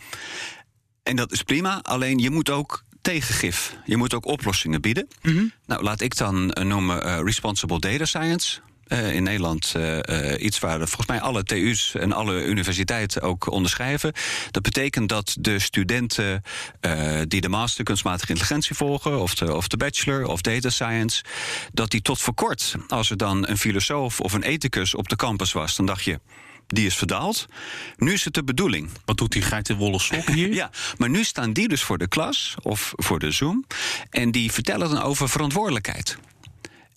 En 1.04 1.16
dat 1.16 1.32
is 1.32 1.44
prima. 1.44 1.80
Alleen 1.82 2.18
je 2.18 2.30
moet 2.30 2.50
ook 2.50 2.84
tegengif. 3.02 3.76
Je 3.86 3.98
moet 3.98 4.14
ook 4.14 4.26
oplossingen 4.26 4.82
bieden. 4.82 5.08
Mm 5.22 5.36
-hmm. 5.36 5.52
Nou, 5.66 5.84
laat 5.84 6.02
ik 6.02 6.18
dan 6.18 6.46
noemen 6.46 7.24
Responsible 7.24 7.80
Data 7.80 8.06
Science. 8.06 8.60
Uh, 8.90 9.14
in 9.14 9.24
Nederland 9.24 9.74
uh, 9.78 10.00
iets 10.38 10.60
waar 10.60 10.78
volgens 10.78 11.08
mij 11.08 11.22
alle 11.22 11.44
TU's 11.44 11.96
en 11.96 12.14
alle 12.14 12.46
universiteiten 12.46 13.22
ook 13.22 13.52
onderschrijven. 13.52 14.14
Dat 14.52 14.64
betekent 14.64 15.10
dat 15.10 15.36
de 15.40 15.60
studenten 15.60 16.44
die 17.28 17.42
de 17.42 17.50
master 17.50 17.84
kunstmatige 17.84 18.32
intelligentie 18.32 18.76
volgen, 18.76 19.20
of 19.20 19.36
de, 19.36 19.56
of 19.56 19.68
de 19.68 19.78
bachelor 19.78 20.26
of 20.26 20.42
data 20.42 20.70
science, 20.70 21.24
dat 21.74 21.92
die 21.92 22.02
tot 22.02 22.20
voor 22.20 22.34
kort, 22.34 22.76
als 22.88 23.10
er 23.10 23.18
dan 23.18 23.48
een 23.48 23.58
filosoof 23.58 24.20
of 24.20 24.34
een 24.34 24.44
ethicus 24.44 24.96
op 24.96 25.10
de 25.10 25.16
campus 25.16 25.52
was, 25.52 25.76
dan 25.76 25.86
dacht 25.86 26.04
je 26.04 26.20
die 26.74 26.86
is 26.86 26.96
verdaald. 26.96 27.48
Nu 27.98 28.14
is 28.14 28.26
het 28.26 28.34
de 28.34 28.44
bedoeling. 28.44 28.90
Wat 29.06 29.18
doet 29.18 29.32
die 29.32 29.42
geitenwolle 29.42 30.00
sok 30.00 30.28
hier? 30.30 30.54
ja, 30.62 30.70
maar 30.98 31.10
nu 31.10 31.24
staan 31.24 31.54
die 31.54 31.68
dus 31.68 31.84
voor 31.84 31.98
de 31.98 32.08
klas 32.08 32.56
of 32.62 32.94
voor 32.96 33.20
de 33.20 33.32
Zoom. 33.32 33.66
En 34.10 34.32
die 34.32 34.52
vertellen 34.52 34.90
dan 34.90 35.02
over 35.02 35.30
verantwoordelijkheid. 35.30 36.18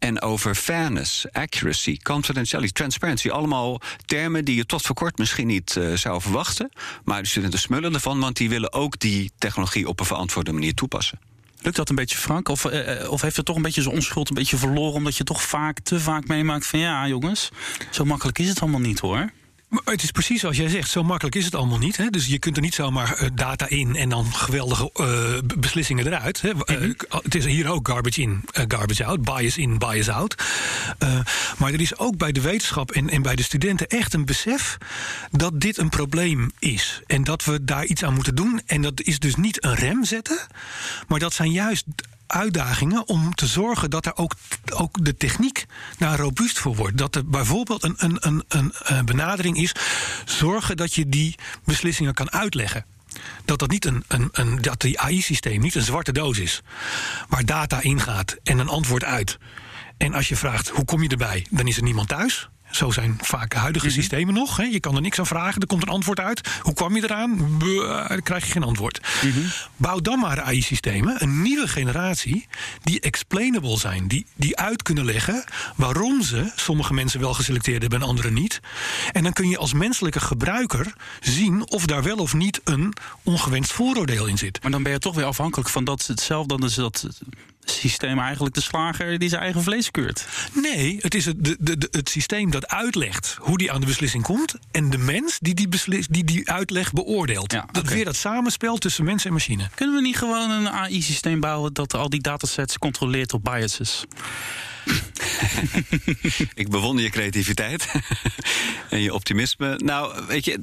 En 0.02 0.20
over 0.20 0.54
fairness, 0.54 1.26
accuracy, 1.32 1.96
confidentiality, 1.96 2.72
transparency. 2.72 3.30
Allemaal 3.30 3.80
termen 4.04 4.44
die 4.44 4.56
je 4.56 4.66
tot 4.66 4.82
voor 4.82 4.94
kort 4.94 5.18
misschien 5.18 5.46
niet 5.46 5.76
uh, 5.78 5.96
zou 5.96 6.20
verwachten. 6.20 6.70
Maar 7.04 7.22
de 7.22 7.28
studenten 7.28 7.58
smullen 7.58 7.94
ervan, 7.94 8.20
want 8.20 8.36
die 8.36 8.48
willen 8.48 8.72
ook 8.72 8.98
die 8.98 9.30
technologie 9.38 9.88
op 9.88 10.00
een 10.00 10.06
verantwoorde 10.06 10.52
manier 10.52 10.74
toepassen. 10.74 11.18
Lukt 11.60 11.76
dat 11.76 11.88
een 11.88 11.94
beetje, 11.94 12.18
Frank? 12.18 12.48
Of, 12.48 12.64
uh, 12.64 13.10
of 13.10 13.20
heeft 13.20 13.36
het 13.36 13.46
toch 13.46 13.56
een 13.56 13.62
beetje 13.62 13.82
zijn 13.82 13.94
onschuld 13.94 14.28
een 14.28 14.34
beetje 14.34 14.56
verloren... 14.56 14.94
omdat 14.94 15.16
je 15.16 15.24
toch 15.24 15.42
vaak, 15.42 15.80
te 15.80 16.00
vaak 16.00 16.26
meemaakt 16.26 16.66
van... 16.66 16.78
ja, 16.78 17.08
jongens, 17.08 17.50
zo 17.90 18.04
makkelijk 18.04 18.38
is 18.38 18.48
het 18.48 18.60
allemaal 18.60 18.80
niet, 18.80 18.98
hoor. 18.98 19.30
Maar 19.72 19.82
het 19.84 20.02
is 20.02 20.10
precies 20.10 20.40
zoals 20.40 20.56
jij 20.56 20.68
zegt, 20.68 20.90
zo 20.90 21.02
makkelijk 21.02 21.36
is 21.36 21.44
het 21.44 21.54
allemaal 21.54 21.78
niet. 21.78 21.96
Hè? 21.96 22.10
Dus 22.10 22.26
je 22.26 22.38
kunt 22.38 22.56
er 22.56 22.62
niet 22.62 22.74
zomaar 22.74 23.22
uh, 23.22 23.28
data 23.34 23.68
in 23.68 23.96
en 23.96 24.08
dan 24.08 24.34
geweldige 24.34 24.90
uh, 24.94 25.58
beslissingen 25.58 26.06
eruit. 26.06 26.40
Hè? 26.40 26.50
-hmm. 26.50 26.84
uh, 26.88 26.94
het 27.22 27.34
is 27.34 27.44
hier 27.44 27.68
ook 27.68 27.88
garbage 27.88 28.20
in, 28.20 28.44
garbage 28.52 29.04
out, 29.04 29.22
bias 29.22 29.58
in, 29.58 29.78
bias 29.78 30.08
out. 30.08 30.34
maar 31.58 31.72
er 31.72 31.80
is 31.80 31.98
ook 31.98 32.16
bij 32.16 32.32
de 32.32 32.40
wetenschap 32.40 32.90
en, 32.90 33.10
en 33.10 33.22
bij 33.22 33.36
de 33.36 33.42
studenten 33.42 33.86
echt 33.86 34.14
een 34.14 34.24
besef 34.24 34.78
dat 35.30 35.60
dit 35.60 35.78
een 35.78 35.88
probleem 35.88 36.50
is. 36.58 37.00
En 37.06 37.24
dat 37.24 37.44
we 37.44 37.64
daar 37.64 37.84
iets 37.84 38.04
aan 38.04 38.14
moeten 38.14 38.34
doen. 38.34 38.60
En 38.66 38.82
dat 38.82 39.00
is 39.00 39.18
dus 39.18 39.34
niet 39.34 39.64
een 39.64 39.74
rem 39.74 40.04
zetten, 40.04 40.38
maar 41.08 41.18
dat 41.18 41.32
zijn 41.32 41.52
juist 41.52 41.84
uitdagingen 42.32 43.08
om 43.08 43.34
te 43.34 43.46
zorgen 43.46 43.90
dat 43.90 44.06
er 44.06 44.16
ook, 44.16 44.34
ook 44.74 45.04
de 45.04 45.16
techniek 45.16 45.66
daar 45.98 46.18
robuust 46.18 46.58
voor 46.58 46.76
wordt. 46.76 46.98
Dat 46.98 47.14
er 47.14 47.26
bijvoorbeeld 47.26 47.82
een, 47.82 47.94
een, 47.96 48.44
een, 48.48 48.72
een, 48.78 49.04
benadering 49.04 49.56
is: 49.56 49.74
zorgen 50.24 50.76
dat 50.76 50.94
je 50.94 51.08
die 51.08 51.34
beslissingen 51.64 52.14
kan 52.14 52.30
uitleggen. 52.30 52.84
Dat, 53.44 53.58
dat, 53.58 53.70
niet 53.70 53.84
een, 53.84 54.04
een, 54.08 54.28
een, 54.32 54.62
dat 54.62 54.80
die 54.80 55.00
AI-systeem 55.00 55.60
niet 55.60 55.74
een 55.74 55.82
zwarte 55.82 56.12
doos 56.12 56.38
is, 56.38 56.62
waar 57.28 57.44
data 57.44 57.80
ingaat 57.80 58.36
en 58.42 58.58
een 58.58 58.68
antwoord 58.68 59.04
uit. 59.04 59.38
En 59.96 60.14
als 60.14 60.28
je 60.28 60.36
vraagt 60.36 60.68
hoe 60.68 60.84
kom 60.84 61.02
je 61.02 61.08
erbij, 61.08 61.46
dan 61.50 61.66
is 61.66 61.76
er 61.76 61.82
niemand 61.82 62.08
thuis. 62.08 62.48
Zo 62.72 62.90
zijn 62.90 63.18
vaak 63.20 63.54
huidige 63.54 63.86
-hmm. 63.86 63.94
systemen 63.94 64.34
nog. 64.34 64.56
Hè. 64.56 64.62
Je 64.62 64.80
kan 64.80 64.94
er 64.94 65.00
niks 65.00 65.18
aan 65.18 65.26
vragen, 65.26 65.60
er 65.60 65.66
komt 65.66 65.82
een 65.82 65.88
antwoord 65.88 66.20
uit. 66.20 66.48
Hoe 66.62 66.74
kwam 66.74 66.96
je 66.96 67.02
eraan? 67.02 67.58
Buh, 67.58 68.08
dan 68.08 68.22
krijg 68.22 68.46
je 68.46 68.52
geen 68.52 68.62
antwoord. 68.62 69.00
Mm 69.22 69.32
-hmm. 69.32 69.50
Bouw 69.76 70.00
dan 70.00 70.18
maar 70.18 70.40
AI-systemen, 70.40 71.22
een 71.22 71.42
nieuwe 71.42 71.68
generatie, 71.68 72.46
die 72.82 73.00
explainable 73.00 73.78
zijn. 73.78 74.08
Die, 74.08 74.26
die 74.34 74.56
uit 74.56 74.82
kunnen 74.82 75.04
leggen 75.04 75.44
waarom 75.76 76.22
ze 76.22 76.52
sommige 76.56 76.94
mensen 76.94 77.20
wel 77.20 77.34
geselecteerd 77.34 77.80
hebben 77.80 78.00
en 78.00 78.06
anderen 78.06 78.34
niet. 78.34 78.60
En 79.12 79.22
dan 79.22 79.32
kun 79.32 79.48
je 79.48 79.58
als 79.58 79.72
menselijke 79.72 80.20
gebruiker 80.20 80.92
zien 81.20 81.70
of 81.70 81.86
daar 81.86 82.02
wel 82.02 82.16
of 82.16 82.34
niet 82.34 82.60
een 82.64 82.94
ongewenst 83.22 83.72
vooroordeel 83.72 84.26
in 84.26 84.38
zit. 84.38 84.62
Maar 84.62 84.70
dan 84.70 84.82
ben 84.82 84.92
je 84.92 84.98
toch 84.98 85.14
weer 85.14 85.24
afhankelijk 85.24 85.68
van 85.68 85.84
dat 85.84 86.06
hetzelfde. 86.06 86.56
Dan 86.56 86.68
is 86.68 86.74
dat 86.74 87.08
systeem 87.64 88.18
eigenlijk 88.18 88.54
de 88.54 88.60
slager 88.60 89.18
die 89.18 89.28
zijn 89.28 89.42
eigen 89.42 89.62
vlees 89.62 89.90
keurt. 89.90 90.26
Nee, 90.52 90.98
het 91.00 91.14
is 91.14 91.24
het, 91.24 91.44
de, 91.44 91.56
de, 91.60 91.88
het 91.90 92.08
systeem 92.08 92.50
dat 92.50 92.68
uitlegt 92.68 93.36
hoe 93.40 93.58
die 93.58 93.72
aan 93.72 93.80
de 93.80 93.86
beslissing 93.86 94.22
komt. 94.22 94.54
En 94.70 94.90
de 94.90 94.98
mens 94.98 95.38
die 95.38 95.54
die, 95.54 95.68
beslis, 95.68 96.06
die, 96.06 96.24
die 96.24 96.50
uitleg 96.50 96.92
beoordeelt. 96.92 97.52
Ja, 97.52 97.66
dat 97.72 97.82
okay. 97.82 97.94
weer 97.94 98.04
dat 98.04 98.16
samenspel 98.16 98.78
tussen 98.78 99.04
mens 99.04 99.24
en 99.24 99.32
machine. 99.32 99.68
Kunnen 99.74 99.94
we 99.94 100.00
niet 100.00 100.16
gewoon 100.16 100.50
een 100.50 100.68
AI-systeem 100.68 101.40
bouwen 101.40 101.72
dat 101.72 101.94
al 101.94 102.08
die 102.08 102.20
datasets 102.20 102.78
controleert 102.78 103.32
op 103.32 103.44
biases? 103.44 104.04
Ik 106.54 106.68
bewonder 106.68 107.04
je 107.04 107.10
creativiteit 107.10 107.92
en 108.90 109.00
je 109.00 109.14
optimisme. 109.14 109.76
Nou, 109.76 110.26
weet 110.26 110.44
je. 110.44 110.60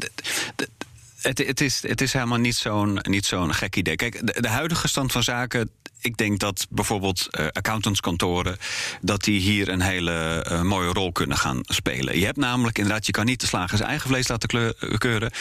Het, 1.21 1.37
het, 1.37 1.61
is, 1.61 1.81
het 1.81 2.01
is 2.01 2.13
helemaal 2.13 2.37
niet 2.37 2.55
zo'n 2.55 2.99
niet 3.01 3.25
zo'n 3.25 3.53
gek 3.53 3.75
idee. 3.75 3.95
Kijk, 3.95 4.27
de, 4.27 4.41
de 4.41 4.47
huidige 4.47 4.87
stand 4.87 5.11
van 5.11 5.23
zaken 5.23 5.69
ik 6.01 6.17
denk 6.17 6.39
dat 6.39 6.67
bijvoorbeeld 6.69 7.27
uh, 7.39 7.47
accountantskantoren... 7.51 8.57
dat 9.01 9.23
die 9.23 9.39
hier 9.39 9.69
een 9.69 9.81
hele 9.81 10.45
uh, 10.51 10.61
mooie 10.61 10.93
rol 10.93 11.11
kunnen 11.11 11.37
gaan 11.37 11.59
spelen. 11.63 12.19
Je 12.19 12.25
hebt 12.25 12.37
namelijk 12.37 12.77
inderdaad, 12.77 13.05
je 13.05 13.11
kan 13.11 13.25
niet 13.25 13.41
de 13.41 13.47
slagers 13.47 13.81
eigen 13.81 14.09
vlees 14.09 14.27
laten 14.27 14.75
keuren... 14.97 15.31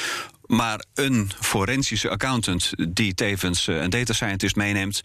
Maar 0.48 0.84
een 0.94 1.30
forensische 1.40 2.10
accountant 2.10 2.72
die 2.88 3.14
tevens 3.14 3.66
een 3.66 3.90
data 3.90 4.12
scientist 4.12 4.56
meeneemt, 4.56 5.00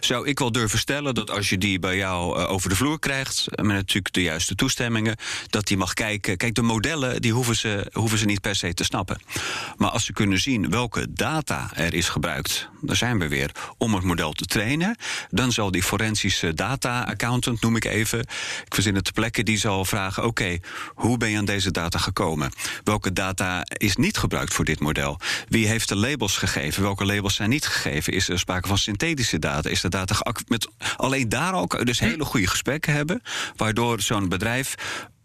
zou 0.00 0.28
ik 0.28 0.38
wel 0.38 0.52
durven 0.52 0.78
stellen 0.78 1.14
dat 1.14 1.30
als 1.30 1.48
je 1.48 1.58
die 1.58 1.78
bij 1.78 1.96
jou 1.96 2.36
over 2.36 2.68
de 2.68 2.76
vloer 2.76 2.98
krijgt, 2.98 3.44
met 3.50 3.66
natuurlijk 3.66 4.14
de 4.14 4.22
juiste 4.22 4.54
toestemmingen, 4.54 5.16
dat 5.50 5.66
die 5.66 5.76
mag 5.76 5.94
kijken. 5.94 6.36
Kijk, 6.36 6.54
de 6.54 6.62
modellen 6.62 7.22
die 7.22 7.32
hoeven 7.32 7.56
ze, 7.56 7.90
hoeven 7.92 8.18
ze 8.18 8.24
niet 8.24 8.40
per 8.40 8.54
se 8.54 8.74
te 8.74 8.84
snappen. 8.84 9.20
Maar 9.76 9.90
als 9.90 10.04
ze 10.04 10.12
kunnen 10.12 10.40
zien 10.40 10.70
welke 10.70 11.12
data 11.12 11.70
er 11.74 11.94
is 11.94 12.08
gebruikt, 12.08 12.68
daar 12.80 12.96
zijn 12.96 13.18
we 13.18 13.28
weer, 13.28 13.50
om 13.78 13.94
het 13.94 14.04
model 14.04 14.32
te 14.32 14.44
trainen, 14.44 14.96
dan 15.30 15.52
zal 15.52 15.70
die 15.70 15.82
forensische 15.82 16.54
data 16.54 17.02
accountant, 17.02 17.60
noem 17.60 17.76
ik 17.76 17.84
even, 17.84 18.20
ik 18.64 18.74
verzin 18.74 18.94
het 18.94 19.04
te 19.04 19.12
plekken, 19.12 19.44
die 19.44 19.58
zal 19.58 19.84
vragen: 19.84 20.24
oké, 20.24 20.58
hoe 20.94 21.16
ben 21.16 21.30
je 21.30 21.38
aan 21.38 21.44
deze 21.44 21.70
data 21.70 21.98
gekomen? 21.98 22.50
Welke 22.84 23.12
data 23.12 23.62
is 23.66 23.96
niet 23.96 24.16
gebruikt 24.16 24.54
voor 24.54 24.64
dit 24.64 24.74
model? 24.74 24.85
Model. 24.86 25.20
Wie 25.48 25.66
heeft 25.66 25.88
de 25.88 25.96
labels 25.96 26.36
gegeven? 26.36 26.82
Welke 26.82 27.04
labels 27.04 27.34
zijn 27.34 27.50
niet 27.50 27.66
gegeven? 27.66 28.12
Is 28.12 28.28
er 28.28 28.38
sprake 28.38 28.68
van 28.68 28.78
synthetische 28.78 29.38
data? 29.38 29.68
Is 29.68 29.80
de 29.80 29.88
data 29.88 30.34
met 30.48 30.68
alleen 30.96 31.28
daar 31.28 31.54
ook 31.54 31.86
dus 31.86 31.98
hele 31.98 32.24
goede 32.24 32.46
gesprekken 32.46 32.92
hebben, 32.92 33.22
waardoor 33.56 34.00
zo'n 34.00 34.28
bedrijf 34.28 34.74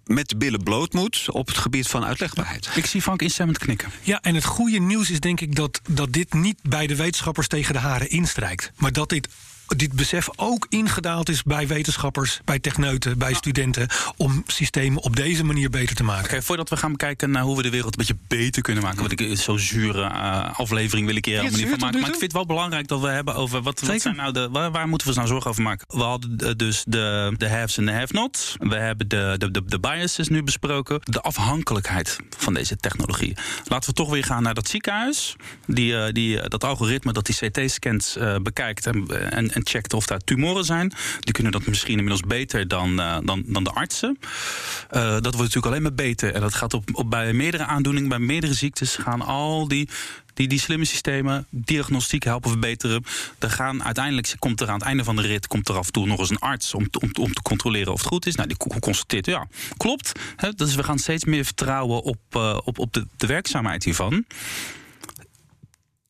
met 0.05 0.29
de 0.29 0.37
billen 0.37 0.63
bloot 0.63 0.93
moet 0.93 1.25
op 1.31 1.47
het 1.47 1.57
gebied 1.57 1.87
van 1.87 2.05
uitlegbaarheid. 2.05 2.69
Ik 2.75 2.85
zie 2.85 3.01
Frank 3.01 3.21
instemmend 3.21 3.57
knikken. 3.57 3.91
Ja, 4.01 4.19
en 4.21 4.35
het 4.35 4.45
goede 4.45 4.79
nieuws 4.79 5.09
is 5.09 5.19
denk 5.19 5.41
ik 5.41 5.55
dat, 5.55 5.81
dat 5.89 6.13
dit 6.13 6.33
niet 6.33 6.57
bij 6.63 6.87
de 6.87 6.95
wetenschappers 6.95 7.47
tegen 7.47 7.73
de 7.73 7.79
haren 7.79 8.09
instrijkt. 8.09 8.71
Maar 8.75 8.91
dat 8.91 9.09
dit 9.09 9.27
dit 9.75 9.93
besef 9.93 10.29
ook 10.35 10.65
ingedaald 10.69 11.29
is 11.29 11.43
bij 11.43 11.67
wetenschappers, 11.67 12.41
bij 12.45 12.59
techneuten, 12.59 13.17
bij 13.17 13.29
ja. 13.29 13.35
studenten. 13.35 13.87
om 14.17 14.43
systemen 14.47 15.03
op 15.03 15.15
deze 15.15 15.43
manier 15.43 15.69
beter 15.69 15.95
te 15.95 16.03
maken. 16.03 16.25
Okay, 16.25 16.41
voordat 16.41 16.69
we 16.69 16.77
gaan 16.77 16.95
kijken 16.95 17.31
naar 17.31 17.43
hoe 17.43 17.55
we 17.55 17.61
de 17.61 17.69
wereld 17.69 17.91
een 17.91 18.05
beetje 18.05 18.23
beter 18.27 18.61
kunnen 18.61 18.83
maken. 18.83 19.01
wat 19.01 19.11
ik 19.11 19.37
zo'n 19.37 19.59
zure 19.59 20.09
uh, 20.09 20.59
aflevering 20.59 21.07
wil 21.07 21.15
ik 21.15 21.25
hier 21.25 21.35
helemaal 21.35 21.59
niet 21.59 21.69
van 21.69 21.79
maken. 21.79 21.99
Maar 21.99 22.09
ik 22.09 22.15
vind 22.15 22.21
het 22.21 22.33
wel 22.33 22.45
belangrijk 22.45 22.87
dat 22.87 23.01
we 23.01 23.07
hebben 23.07 23.35
over. 23.35 23.61
wat, 23.61 23.79
wat 23.79 24.01
zijn 24.01 24.15
nou 24.15 24.33
de, 24.33 24.49
waar, 24.49 24.71
waar, 24.71 24.87
moeten 24.87 25.07
we 25.07 25.13
nou 25.13 25.27
zorgen 25.27 25.49
over 25.49 25.63
maken? 25.63 25.85
We 25.97 26.03
hadden 26.03 26.57
dus 26.57 26.83
de, 26.87 27.33
de 27.37 27.49
haves 27.49 27.77
en 27.77 27.85
de 27.85 27.91
have-nots. 27.91 28.55
We 28.59 28.75
hebben 28.75 29.07
de, 29.07 29.35
de, 29.37 29.51
de, 29.51 29.65
de 29.65 29.79
biases 29.79 30.27
nu 30.27 30.43
besproken. 30.43 30.99
De 31.03 31.21
afhankelijkheid 31.21 32.17
van 32.37 32.53
deze 32.53 32.77
technologie. 32.77 33.37
Laten 33.65 33.89
we 33.89 33.95
toch 33.95 34.09
weer 34.09 34.23
gaan 34.23 34.43
naar 34.43 34.53
dat 34.53 34.67
ziekenhuis. 34.67 35.35
Die, 35.65 35.93
uh, 35.93 36.05
die, 36.11 36.49
dat 36.49 36.63
algoritme 36.63 37.13
dat 37.13 37.25
die 37.25 37.35
CT-scans 37.35 38.17
uh, 38.17 38.35
bekijkt 38.35 38.85
en, 38.85 39.31
en 39.31 39.60
en 39.60 39.60
checkt 39.63 39.93
of 39.93 40.05
daar 40.05 40.19
tumoren 40.19 40.65
zijn. 40.65 40.93
Die 41.19 41.33
kunnen 41.33 41.51
dat 41.51 41.65
misschien 41.65 41.97
inmiddels 41.97 42.27
beter 42.27 42.67
dan, 42.67 42.99
uh, 42.99 43.17
dan, 43.23 43.43
dan 43.45 43.63
de 43.63 43.71
artsen. 43.71 44.17
Uh, 44.21 45.01
dat 45.01 45.21
wordt 45.23 45.37
natuurlijk 45.37 45.65
alleen 45.65 45.81
maar 45.81 45.93
beter. 45.93 46.33
En 46.33 46.41
dat 46.41 46.53
gaat 46.53 46.73
op, 46.73 46.89
op 46.93 47.09
bij 47.09 47.33
meerdere 47.33 47.65
aandoeningen, 47.65 48.09
bij 48.09 48.19
meerdere 48.19 48.53
ziektes 48.53 48.95
gaan 48.95 49.21
al 49.21 49.67
die 49.67 49.89
die, 50.33 50.47
die 50.47 50.59
slimme 50.59 50.85
systemen 50.85 51.45
diagnostiek 51.49 52.23
helpen 52.23 52.49
verbeteren. 52.49 53.03
Er 53.39 53.49
gaan, 53.49 53.83
uiteindelijk 53.83 54.35
komt 54.39 54.61
er 54.61 54.67
aan 54.67 54.73
het 54.73 54.83
einde 54.83 55.03
van 55.03 55.15
de 55.15 55.21
rit 55.21 55.47
komt 55.47 55.69
er 55.69 55.75
af 55.75 55.85
en 55.85 55.91
toe 55.91 56.05
nog 56.05 56.19
eens 56.19 56.29
een 56.29 56.39
arts 56.39 56.73
om, 56.73 56.87
om, 57.19 57.33
te 57.33 57.41
controleren 57.41 57.93
of 57.93 57.99
het 57.99 58.07
goed 58.07 58.25
is. 58.25 58.35
Nou, 58.35 58.47
die 58.47 58.79
constateert, 58.79 59.25
ja, 59.25 59.47
klopt. 59.77 60.11
Hè, 60.35 60.53
dus 60.53 60.75
we 60.75 60.83
gaan 60.83 60.99
steeds 60.99 61.25
meer 61.25 61.45
vertrouwen 61.45 62.03
op, 62.03 62.19
uh, 62.37 62.57
op, 62.63 62.79
op 62.79 62.93
de, 62.93 63.07
de 63.17 63.27
werkzaamheid 63.27 63.83
hiervan. 63.83 64.25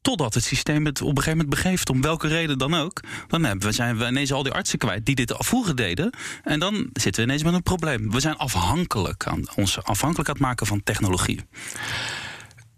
Totdat 0.02 0.34
het 0.34 0.44
systeem 0.44 0.86
het 0.86 1.02
op 1.02 1.08
een 1.08 1.24
gegeven 1.24 1.38
moment 1.38 1.50
begeeft, 1.50 1.90
om 1.90 2.02
welke 2.02 2.28
reden 2.28 2.58
dan 2.58 2.74
ook. 2.74 3.02
Dan 3.28 3.44
hebben 3.44 3.68
we, 3.68 3.74
zijn 3.74 3.98
we 3.98 4.08
ineens 4.08 4.34
al 4.34 4.44
die 4.44 4.52
artsen 4.52 4.80
kwijt 4.80 5.06
die 5.06 5.16
dit 5.16 5.34
al 5.34 5.44
vroeger 5.44 5.76
deden. 5.76 6.14
En 6.44 6.60
dan 6.60 6.90
zitten 6.94 7.22
we 7.22 7.28
ineens 7.28 7.44
met 7.44 7.54
een 7.54 7.64
probleem. 7.64 8.12
We 8.12 8.20
zijn 8.20 8.38
afhankelijk 8.38 9.28
aan, 9.28 9.44
ons 9.56 9.84
afhankelijk 9.84 10.30
aan 10.30 10.36
het 10.36 10.44
maken 10.44 10.68
van 10.68 10.84
technologie. 10.84 11.42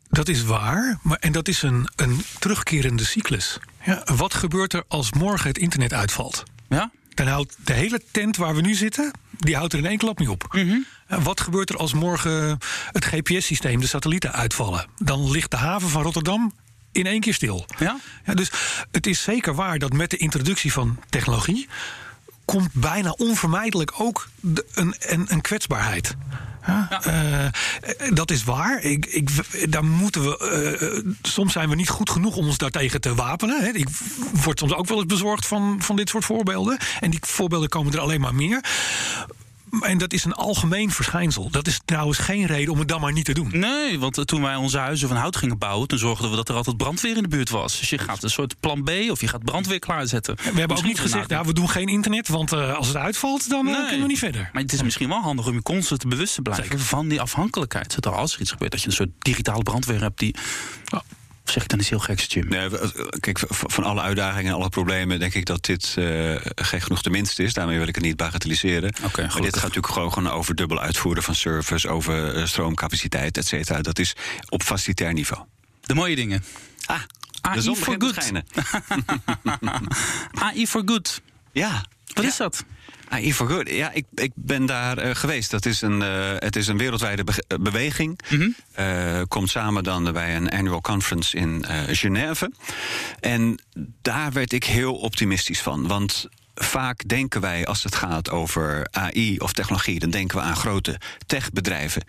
Dat 0.09 0.29
is 0.29 0.43
waar, 0.43 0.99
maar, 1.01 1.17
en 1.17 1.31
dat 1.31 1.47
is 1.47 1.61
een, 1.61 1.87
een 1.95 2.21
terugkerende 2.39 3.05
cyclus. 3.05 3.59
Ja, 3.85 4.03
wat 4.15 4.33
gebeurt 4.33 4.73
er 4.73 4.83
als 4.87 5.11
morgen 5.11 5.47
het 5.47 5.57
internet 5.57 5.93
uitvalt? 5.93 6.43
Ja? 6.69 6.91
Dan 7.13 7.27
houdt 7.27 7.55
de 7.63 7.73
hele 7.73 8.01
tent 8.11 8.37
waar 8.37 8.55
we 8.55 8.61
nu 8.61 8.73
zitten, 8.73 9.11
die 9.37 9.55
houdt 9.55 9.73
er 9.73 9.79
in 9.79 9.85
één 9.85 9.97
klap 9.97 10.19
niet 10.19 10.27
op. 10.27 10.47
En 11.07 11.23
Wat 11.23 11.41
gebeurt 11.41 11.69
er 11.69 11.77
als 11.77 11.93
morgen 11.93 12.57
het 12.91 13.05
GPS-systeem, 13.05 13.79
de 13.79 13.87
satellieten 13.87 14.33
uitvallen? 14.33 14.85
Dan 14.97 15.31
ligt 15.31 15.51
de 15.51 15.57
haven 15.57 15.89
van 15.89 16.03
Rotterdam 16.03 16.53
in 16.93 17.05
één 17.05 17.19
keer 17.19 17.33
stil. 17.33 17.65
Ja? 17.79 17.99
Ja, 18.25 18.33
dus 18.33 18.51
het 18.91 19.07
is 19.07 19.21
zeker 19.23 19.55
waar 19.55 19.79
dat 19.79 19.93
met 19.93 20.09
de 20.09 20.17
introductie 20.17 20.71
van 20.73 20.99
technologie 21.09 21.67
komt 22.45 22.69
bijna 22.73 23.09
onvermijdelijk 23.11 23.91
ook 23.97 24.27
de- 24.39 24.65
een, 24.73 24.95
een, 24.99 25.25
een 25.29 25.41
kwetsbaarheid. 25.41 26.15
Ja, 26.67 27.01
eh, 27.03 27.45
dat 28.13 28.31
is 28.31 28.43
waar. 28.43 28.81
Ik, 28.81 29.05
ik, 29.05 29.29
daar 29.71 29.83
moeten 29.85 30.23
we, 30.23 30.37
eh, 30.37 31.11
soms 31.21 31.53
zijn 31.53 31.69
we 31.69 31.75
niet 31.75 31.89
goed 31.89 32.09
genoeg 32.09 32.35
om 32.35 32.45
ons 32.45 32.57
daartegen 32.57 33.01
te 33.01 33.15
wapenen. 33.15 33.61
Hè. 33.63 33.69
Ik 33.69 33.87
word 34.43 34.59
soms 34.59 34.73
ook 34.73 34.87
wel 34.87 34.97
eens 34.97 35.05
bezorgd 35.05 35.47
van, 35.47 35.77
van 35.81 35.95
dit 35.95 36.09
soort 36.09 36.25
voorbeelden. 36.25 36.77
En 36.99 37.09
die 37.11 37.19
voorbeelden 37.21 37.69
komen 37.69 37.93
er 37.93 37.99
alleen 37.99 38.21
maar 38.21 38.35
meer. 38.35 38.63
En 39.81 39.97
dat 39.97 40.13
is 40.13 40.23
een 40.25 40.33
algemeen 40.33 40.91
verschijnsel. 40.91 41.49
Dat 41.49 41.67
is 41.67 41.81
trouwens 41.85 42.17
geen 42.17 42.45
reden 42.45 42.73
om 42.73 42.79
het 42.79 42.87
dan 42.87 43.01
maar 43.01 43.11
niet 43.11 43.25
te 43.25 43.33
doen. 43.33 43.49
Nee, 43.51 43.99
want 43.99 44.17
eh, 44.17 44.23
toen 44.23 44.41
wij 44.41 44.55
onze 44.55 44.77
huizen 44.77 45.07
van 45.07 45.17
hout 45.17 45.35
gingen 45.35 45.57
bouwen, 45.57 45.87
toen 45.87 45.97
zorgden 45.97 46.29
we 46.29 46.35
dat 46.35 46.49
er 46.49 46.55
altijd 46.55 46.77
brandweer 46.77 47.15
in 47.15 47.21
de 47.23 47.29
buurt 47.29 47.49
was. 47.49 47.79
Dus 47.79 47.89
je 47.89 47.97
gaat 47.97 48.23
een 48.23 48.29
soort 48.29 48.59
plan 48.59 48.83
B 48.83 48.89
of 49.09 49.21
je 49.21 49.27
gaat 49.27 49.43
brandweer 49.43 49.79
klaarzetten. 49.79 50.35
We 50.35 50.59
hebben 50.59 50.77
ook 50.77 50.83
niet 50.83 50.99
gezegd, 50.99 51.29
ja, 51.29 51.45
we 51.45 51.53
doen 51.53 51.69
geen 51.69 51.87
internet, 51.87 52.27
want 52.27 52.51
eh, 52.51 52.73
als 52.73 52.87
het 52.87 52.97
uitvalt, 52.97 53.49
dan 53.49 53.67
eh, 53.67 53.73
kunnen 53.75 54.01
we 54.01 54.07
niet 54.07 54.19
verder. 54.19 54.49
Maar 54.53 54.61
het 54.61 54.73
is 54.73 54.83
misschien 54.83 55.09
wel 55.09 55.21
handig 55.21 55.47
om 55.47 55.53
je 55.53 55.61
constant 55.61 56.07
bewust 56.07 56.35
te 56.35 56.41
blijven 56.41 56.65
Zeker. 56.65 56.79
van 56.79 57.07
die 57.07 57.21
afhankelijkheid. 57.21 57.93
Zodat 57.93 58.13
als 58.13 58.33
er 58.33 58.41
iets 58.41 58.51
gebeurt, 58.51 58.71
dat 58.71 58.81
je 58.81 58.87
een 58.87 58.93
soort 58.93 59.09
digitale 59.19 59.63
brandweer 59.63 60.01
hebt 60.01 60.19
die. 60.19 60.35
Of 61.45 61.51
zeg 61.51 61.63
ik 61.63 61.69
dan 61.69 61.79
iets 61.79 61.89
heel 61.89 61.99
geks, 61.99 62.25
Jim? 62.29 62.47
Nee, 62.47 62.69
we- 62.69 63.15
kijk, 63.19 63.39
van 63.49 63.83
alle 63.83 64.01
uitdagingen 64.01 64.51
en 64.51 64.57
alle 64.57 64.69
problemen 64.69 65.19
denk 65.19 65.33
ik 65.33 65.45
dat 65.45 65.65
dit 65.65 65.93
eh 65.97 66.35
gek 66.55 66.81
genoeg 66.81 67.01
de 67.01 67.09
minste 67.09 67.43
is. 67.43 67.53
Daarmee 67.53 67.77
wil 67.77 67.87
ik 67.87 67.95
het 67.95 68.03
niet 68.03 68.17
bagatelliseren. 68.17 68.93
Oké, 69.03 69.21
maar 69.21 69.41
dit 69.41 69.53
gaat 69.53 69.61
natuurlijk 69.61 69.93
gewoon, 69.93 70.13
gewoon 70.13 70.31
over 70.31 70.55
dubbel 70.55 70.79
uitvoeren 70.79 71.23
van 71.23 71.35
service, 71.35 71.89
over 71.89 72.35
eh, 72.35 72.45
stroomcapaciteit, 72.45 73.37
et 73.37 73.47
cetera. 73.47 73.81
Dat 73.81 73.99
is 73.99 74.15
op 74.49 74.63
facilitair 74.63 75.13
niveau. 75.13 75.43
De 75.81 75.93
mooie 75.93 76.15
dingen. 76.15 76.43
Ah, 76.85 77.01
AI 77.41 77.61
de 77.61 77.75
for 77.75 77.95
good. 77.99 78.31
AI 80.31 80.67
for 80.67 80.81
good. 80.85 81.21
Ja. 81.51 81.85
Wat 82.13 82.23
Ja. 82.23 82.29
is 82.29 82.37
dat? 82.37 82.63
Good. 83.21 83.69
Ja, 83.69 83.91
ik, 83.91 84.05
ik 84.15 84.31
ben 84.35 84.65
daar 84.65 84.97
eh, 84.97 85.15
geweest. 85.15 85.51
Dat 85.51 85.65
is 85.65 85.81
een, 85.81 86.01
eh, 86.01 86.31
het 86.39 86.55
is 86.55 86.67
een 86.67 86.77
wereldwijde 86.77 87.23
be- 87.23 87.43
eh, 87.47 87.57
beweging. 87.57 88.19
Eh, 88.73 89.21
komt 89.27 89.49
samen 89.49 89.83
dan 89.83 90.11
bij 90.13 90.35
een 90.35 90.49
annual 90.49 90.81
conference 90.81 91.37
in 91.37 91.65
Genève. 91.87 92.51
En 93.19 93.59
daar 94.01 94.31
werd 94.31 94.53
ik 94.53 94.63
heel 94.63 94.95
optimistisch 94.95 95.61
van. 95.61 95.87
Want 95.87 96.27
vaak 96.55 97.07
denken 97.07 97.41
wij, 97.41 97.65
als 97.65 97.83
het 97.83 97.95
gaat 97.95 98.29
over 98.29 98.87
AI 98.91 99.37
of 99.37 99.53
technologie, 99.53 99.99
dan 99.99 100.09
denken 100.09 100.37
we 100.37 100.43
aan 100.43 100.55
grote 100.55 100.99
techbedrijven. 101.25 102.03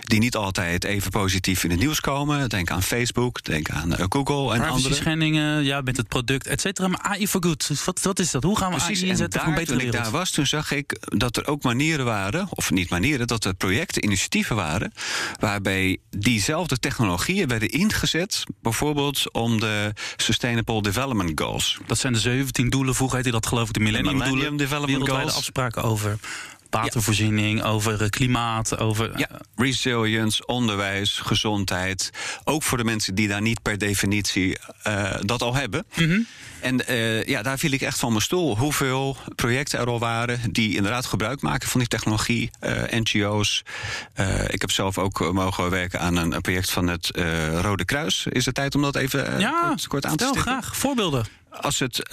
Die 0.00 0.18
niet 0.18 0.36
altijd 0.36 0.84
even 0.84 1.10
positief 1.10 1.64
in 1.64 1.70
het 1.70 1.78
nieuws 1.78 2.00
komen. 2.00 2.48
Denk 2.48 2.70
aan 2.70 2.82
Facebook, 2.82 3.44
denk 3.44 3.70
aan 3.70 3.94
eh, 3.94 4.04
Google 4.08 4.54
en 4.54 4.68
andere. 4.68 4.94
schendingen, 4.94 5.64
ja, 5.64 5.80
met 5.80 5.96
het 5.96 6.08
product, 6.08 6.46
et 6.46 6.60
cetera. 6.60 6.88
Maar 6.88 7.00
AI 7.00 7.28
for 7.28 7.42
good. 7.42 7.68
Dus 7.68 7.84
Wat, 7.84 8.02
wat 8.02 8.18
is 8.18 8.30
dat? 8.30 8.42
Hoe 8.42 8.58
gaan 8.58 8.70
we 8.70 8.76
Precies, 8.76 8.96
AI 8.96 9.04
en 9.04 9.10
inzetten 9.10 9.40
voor 9.40 9.48
een 9.48 9.54
daar, 9.54 9.66
toen 9.66 9.80
ik 9.80 9.92
daar 9.92 10.10
was, 10.10 10.30
toen 10.30 10.46
zag 10.46 10.70
ik 10.70 10.98
dat 11.00 11.36
er 11.36 11.46
ook 11.46 11.62
manieren 11.62 12.04
waren, 12.04 12.46
of 12.50 12.70
niet 12.70 12.90
manieren, 12.90 13.26
dat 13.26 13.44
er 13.44 13.54
projecten, 13.54 14.04
initiatieven 14.04 14.56
waren, 14.56 14.92
waarbij 15.38 15.98
diezelfde 16.10 16.78
technologieën 16.78 17.48
werden 17.48 17.68
ingezet, 17.68 18.44
bijvoorbeeld 18.62 19.32
om 19.32 19.60
de 19.60 19.92
Sustainable 20.16 20.82
Development 20.82 21.40
Goals. 21.40 21.78
Dat 21.86 21.98
zijn 21.98 22.12
de 22.12 22.18
17 22.18 22.70
doelen. 22.70 22.94
Vroeger 22.94 23.16
heette 23.16 23.32
dat 23.32 23.46
geloof 23.46 23.68
ik 23.68 23.74
de 23.74 23.80
Millennium, 23.90 24.18
Millennium. 24.18 24.56
Development 24.56 25.08
Goals. 25.08 25.34
afspraken 25.34 25.82
over 25.82 26.18
watervoorziening, 26.70 27.62
over 27.62 28.02
eh, 28.02 28.08
klimaat, 28.08 28.78
over... 28.78 29.18
Ja, 29.18 29.28
resilience, 29.56 30.46
onderwijs, 30.46 31.18
gezondheid. 31.18 32.10
Ook 32.44 32.62
voor 32.62 32.78
de 32.78 32.84
mensen 32.84 33.14
die 33.14 33.28
daar 33.28 33.42
niet 33.42 33.62
per 33.62 33.78
definitie 33.78 34.58
eh, 34.82 35.14
dat 35.20 35.42
al 35.42 35.54
hebben. 35.54 35.84
En 36.60 36.86
eh, 36.86 37.24
ja, 37.24 37.42
daar 37.42 37.58
viel 37.58 37.70
ik 37.72 37.80
echt 37.80 37.98
van 37.98 38.10
mijn 38.10 38.22
stoel. 38.22 38.56
Hoeveel 38.56 39.16
projecten 39.34 39.78
er 39.78 39.86
al 39.86 39.98
waren 39.98 40.52
die 40.52 40.76
inderdaad 40.76 41.06
gebruik 41.06 41.40
maken 41.40 41.68
van 41.68 41.80
die 41.80 41.88
technologie. 41.88 42.50
eh, 42.60 43.00
NGO's. 43.00 43.62
Eh, 44.14 44.44
ik 44.48 44.60
heb 44.60 44.70
zelf 44.70 44.98
ook 44.98 45.32
mogen 45.32 45.70
werken 45.70 46.00
aan 46.00 46.16
een, 46.16 46.40
project 46.40 46.70
van 46.70 46.88
het 46.88 47.10
Rode 47.60 47.84
Kruis. 47.84 48.26
Is 48.28 48.46
het 48.46 48.54
tijd 48.54 48.74
om 48.74 48.82
dat 48.82 48.96
even 48.96 49.40
Ja, 49.40 49.66
kort, 49.68 49.86
kort 49.86 50.06
aan 50.06 50.16
te 50.16 50.24
stippen? 50.24 50.42
graag. 50.42 50.76
Voorbeelden. 50.76 51.24
Als, 51.50 51.78
het, 51.78 52.10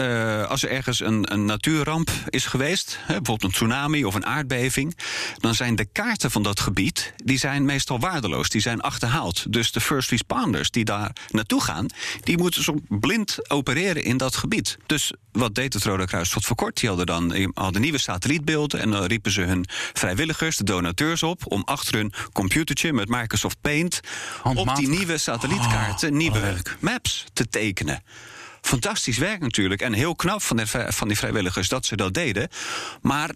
als 0.47 0.63
er 0.63 0.69
ergens 0.69 0.99
een, 0.99 1.33
een 1.33 1.45
natuurramp 1.45 2.11
is 2.29 2.45
geweest, 2.45 2.97
hè, 2.99 3.05
bijvoorbeeld 3.05 3.43
een 3.43 3.51
tsunami 3.51 4.05
of 4.05 4.15
een 4.15 4.25
aardbeving, 4.25 4.97
dan 5.37 5.55
zijn 5.55 5.75
de 5.75 5.85
kaarten 5.85 6.31
van 6.31 6.43
dat 6.43 6.59
gebied 6.59 7.13
die 7.23 7.37
zijn 7.37 7.65
meestal 7.65 7.99
waardeloos, 7.99 8.49
die 8.49 8.61
zijn 8.61 8.81
achterhaald. 8.81 9.53
Dus 9.53 9.71
de 9.71 9.81
first 9.81 10.09
responders 10.09 10.71
die 10.71 10.85
daar 10.85 11.11
naartoe 11.31 11.61
gaan, 11.61 11.85
die 12.23 12.37
moeten 12.37 12.63
zo 12.63 12.75
blind 12.87 13.49
opereren 13.49 14.03
in 14.03 14.17
dat 14.17 14.35
gebied. 14.37 14.77
Dus 14.85 15.13
wat 15.31 15.55
deed 15.55 15.73
het 15.73 15.83
Rode 15.83 16.05
Kruis 16.05 16.29
tot 16.29 16.45
voor 16.45 16.55
kort? 16.55 16.79
Die 16.79 16.89
hadden 16.89 17.05
dan 17.05 17.51
hadden 17.53 17.81
nieuwe 17.81 17.97
satellietbeelden 17.97 18.79
en 18.79 18.91
dan 18.91 19.03
riepen 19.03 19.31
ze 19.31 19.41
hun 19.41 19.65
vrijwilligers, 19.93 20.57
de 20.57 20.63
donateurs 20.63 21.23
op, 21.23 21.51
om 21.51 21.61
achter 21.63 21.93
hun 21.93 22.13
computertje 22.33 22.93
met 22.93 23.09
Microsoft 23.09 23.61
Paint 23.61 23.99
op 24.43 24.75
die 24.75 24.87
nieuwe 24.87 25.17
satellietkaarten 25.17 26.09
Oh, 26.09 26.17
nieuwe 26.17 26.55
maps 26.79 27.25
te 27.33 27.49
tekenen. 27.49 28.03
Fantastisch 28.61 29.17
werk 29.17 29.39
natuurlijk. 29.39 29.81
En 29.81 29.93
heel 29.93 30.15
knap 30.15 30.41
van, 30.41 30.57
de, 30.57 30.67
van 30.87 31.07
die 31.07 31.17
vrijwilligers 31.17 31.67
dat 31.67 31.85
ze 31.85 31.95
dat 31.95 32.13
deden. 32.13 32.49
Maar 33.01 33.31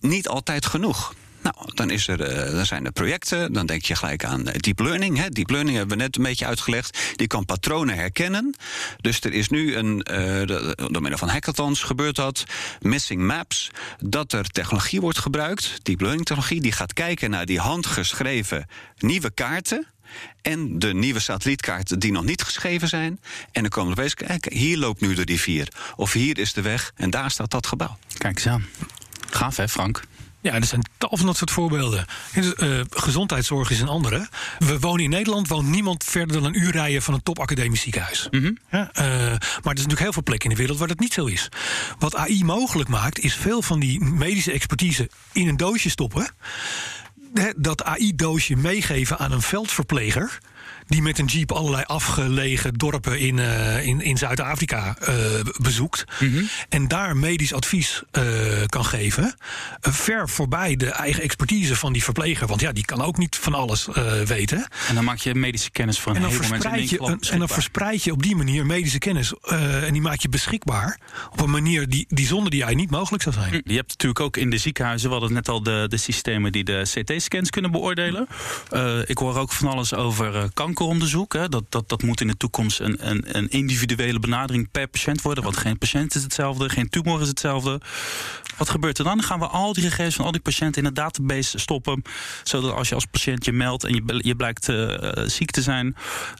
niet 0.00 0.28
altijd 0.28 0.66
genoeg. 0.66 1.14
Nou, 1.44 1.56
dan, 1.74 1.90
is 1.90 2.08
er, 2.08 2.20
eh, 2.20 2.52
dan 2.52 2.66
zijn 2.66 2.84
er 2.84 2.92
projecten. 2.92 3.52
Dan 3.52 3.66
denk 3.66 3.84
je 3.84 3.96
gelijk 3.96 4.24
aan 4.24 4.46
eh, 4.46 4.58
deep 4.58 4.78
learning. 4.78 5.18
Hè. 5.18 5.28
Deep 5.28 5.50
learning 5.50 5.76
hebben 5.76 5.96
we 5.96 6.02
net 6.02 6.16
een 6.16 6.22
beetje 6.22 6.46
uitgelegd. 6.46 6.98
Die 7.16 7.26
kan 7.26 7.44
patronen 7.44 7.94
herkennen. 7.96 8.54
Dus 9.00 9.20
er 9.20 9.32
is 9.32 9.48
nu 9.48 9.76
een, 9.76 10.02
eh, 10.02 10.46
door 10.76 11.00
middel 11.00 11.18
van 11.18 11.28
hackathons 11.28 11.82
gebeurt 11.82 12.16
dat. 12.16 12.44
Missing 12.80 13.22
maps. 13.22 13.70
Dat 13.98 14.32
er 14.32 14.44
technologie 14.44 15.00
wordt 15.00 15.18
gebruikt. 15.18 15.78
Deep 15.82 16.00
learning 16.00 16.24
technologie. 16.24 16.60
Die 16.60 16.72
gaat 16.72 16.92
kijken 16.92 17.30
naar 17.30 17.46
die 17.46 17.58
handgeschreven 17.58 18.66
nieuwe 18.98 19.30
kaarten. 19.30 19.86
En 20.42 20.78
de 20.78 20.94
nieuwe 20.94 21.20
satellietkaarten 21.20 21.98
die 21.98 22.12
nog 22.12 22.24
niet 22.24 22.42
geschreven 22.42 22.88
zijn. 22.88 23.20
En 23.52 23.62
dan 23.62 23.70
komen 23.70 23.94
we 23.94 24.00
opeens 24.00 24.14
kijken, 24.14 24.56
hier 24.56 24.78
loopt 24.78 25.00
nu 25.00 25.14
de 25.14 25.24
rivier. 25.24 25.68
Of 25.96 26.12
hier 26.12 26.38
is 26.38 26.52
de 26.52 26.62
weg 26.62 26.92
en 26.96 27.10
daar 27.10 27.30
staat 27.30 27.50
dat 27.50 27.66
gebouw. 27.66 27.98
Kijk 28.18 28.36
eens 28.36 28.46
aan. 28.46 28.66
Gaaf 29.30 29.56
hè, 29.56 29.68
Frank? 29.68 30.02
Ja, 30.44 30.54
er 30.54 30.64
zijn 30.64 30.82
tal 30.98 31.16
van 31.16 31.26
dat 31.26 31.36
soort 31.36 31.50
voorbeelden. 31.50 32.06
Eh, 32.32 32.80
gezondheidszorg 32.90 33.70
is 33.70 33.80
een 33.80 33.88
andere. 33.88 34.28
We 34.58 34.78
wonen 34.78 35.04
in 35.04 35.10
Nederland, 35.10 35.48
woont 35.48 35.68
niemand 35.68 36.04
verder 36.04 36.36
dan 36.36 36.44
een 36.44 36.62
uur 36.62 36.70
rijden 36.70 37.02
van 37.02 37.14
een 37.14 37.22
topacademisch 37.22 37.80
ziekenhuis. 37.80 38.28
Ja, 38.70 38.90
eh, 38.92 39.04
maar 39.06 39.36
er 39.36 39.38
zijn 39.40 39.64
natuurlijk 39.64 40.00
heel 40.00 40.12
veel 40.12 40.22
plekken 40.22 40.50
in 40.50 40.54
de 40.54 40.60
wereld 40.60 40.78
waar 40.78 40.88
dat 40.88 40.98
niet 40.98 41.12
zo 41.12 41.24
is. 41.24 41.48
Wat 41.98 42.16
AI 42.16 42.44
mogelijk 42.44 42.88
maakt, 42.88 43.18
is 43.18 43.34
veel 43.34 43.62
van 43.62 43.80
die 43.80 44.00
medische 44.00 44.52
expertise 44.52 45.10
in 45.32 45.48
een 45.48 45.56
doosje 45.56 45.90
stoppen. 45.90 46.30
Dat 47.56 47.84
AI-doosje 47.84 48.56
meegeven 48.56 49.18
aan 49.18 49.32
een 49.32 49.42
veldverpleger. 49.42 50.38
Die 50.86 51.02
met 51.02 51.18
een 51.18 51.26
jeep 51.26 51.52
allerlei 51.52 51.84
afgelegen 51.86 52.74
dorpen 52.74 53.18
in, 53.18 53.38
eh, 53.38 53.86
in, 53.86 54.00
in 54.00 54.16
Zuid-Afrika 54.16 54.96
eh, 55.00 55.14
bezoekt. 55.60 56.04
En 56.68 56.88
daar 56.88 57.16
medisch 57.16 57.52
advies 57.52 58.02
eh, 58.10 58.22
kan 58.66 58.84
geven. 58.84 59.34
ver 59.80 60.28
voorbij 60.28 60.76
de 60.76 60.90
eigen 60.90 61.22
expertise 61.22 61.76
van 61.76 61.92
die 61.92 62.04
verpleger. 62.04 62.46
Want 62.46 62.60
ja, 62.60 62.72
die 62.72 62.84
kan 62.84 63.02
ook 63.02 63.16
niet 63.16 63.36
van 63.36 63.54
alles 63.54 63.88
weten. 64.24 64.68
En 64.88 64.94
dan 64.94 65.04
maak 65.04 65.18
je 65.18 65.34
medische 65.34 65.70
kennis 65.70 65.98
voor 65.98 66.10
een 66.10 66.16
En 66.16 66.22
dan, 66.22 66.30
heleboel 66.30 66.50
mensen 66.50 67.00
in 67.00 67.18
je, 67.20 67.30
en 67.30 67.38
dan 67.38 67.48
verspreid 67.48 68.02
je 68.02 68.12
op 68.12 68.22
die 68.22 68.36
manier 68.36 68.66
medische 68.66 68.98
kennis. 68.98 69.32
en 69.48 69.92
die 69.92 70.02
maak 70.02 70.20
je 70.20 70.28
beschikbaar. 70.28 70.98
Op 71.30 71.40
een 71.40 71.50
manier 71.50 71.88
die, 71.88 72.06
die 72.08 72.26
zonder 72.26 72.50
die 72.50 72.64
AI 72.64 72.74
niet 72.74 72.90
mogelijk 72.90 73.22
zou 73.22 73.34
zijn. 73.34 73.62
Je 73.64 73.74
hebt 73.74 73.88
natuurlijk 73.88 74.20
ook 74.20 74.36
in 74.36 74.50
de 74.50 74.58
ziekenhuizen, 74.58 75.08
we 75.08 75.14
hadden 75.14 75.32
net 75.32 75.48
al 75.48 75.62
de, 75.62 75.86
de 75.88 75.96
systemen 75.96 76.52
die 76.52 76.64
de 76.64 76.82
CT-scans 76.82 77.50
kunnen 77.50 77.70
beoordelen. 77.70 78.28
Ik 79.06 79.18
hoor 79.18 79.38
ook 79.38 79.52
van 79.52 79.68
alles 79.68 79.94
over 79.94 80.36
eh, 80.36 80.44
kankeronderzoek. 80.74 81.32
Hè. 81.32 81.48
Dat, 81.48 81.64
dat, 81.68 81.88
dat 81.88 82.02
moet 82.02 82.20
in 82.20 82.26
de 82.26 82.36
toekomst 82.36 82.80
een, 82.80 83.10
een, 83.10 83.36
een 83.36 83.48
individuele 83.48 84.18
benadering 84.18 84.70
per 84.70 84.88
patiënt 84.88 85.22
worden. 85.22 85.44
Want 85.44 85.56
geen 85.56 85.78
patiënt 85.78 86.14
is 86.14 86.22
hetzelfde, 86.22 86.68
geen 86.68 86.88
tumor 86.88 87.20
is 87.20 87.28
hetzelfde. 87.28 87.80
Wat 88.56 88.68
gebeurt 88.68 88.98
er 88.98 89.04
dan? 89.04 89.22
Gaan 89.22 89.38
we 89.38 89.46
al 89.46 89.72
die 89.72 89.82
gegevens 89.82 90.14
van 90.14 90.24
al 90.24 90.32
die 90.32 90.40
patiënten 90.40 90.82
in 90.82 90.88
een 90.88 90.94
database 90.94 91.58
stoppen. 91.58 92.02
Zodat 92.42 92.72
als 92.72 92.88
je 92.88 92.94
als 92.94 93.06
patiënt 93.06 93.44
je 93.44 93.52
meldt 93.52 93.84
en 93.84 93.94
je, 93.94 94.02
je 94.18 94.36
blijkt 94.36 94.68
eh, 94.68 95.18
eh, 95.18 95.28
ziek 95.28 95.50
te 95.50 95.62
zijn, 95.62 95.96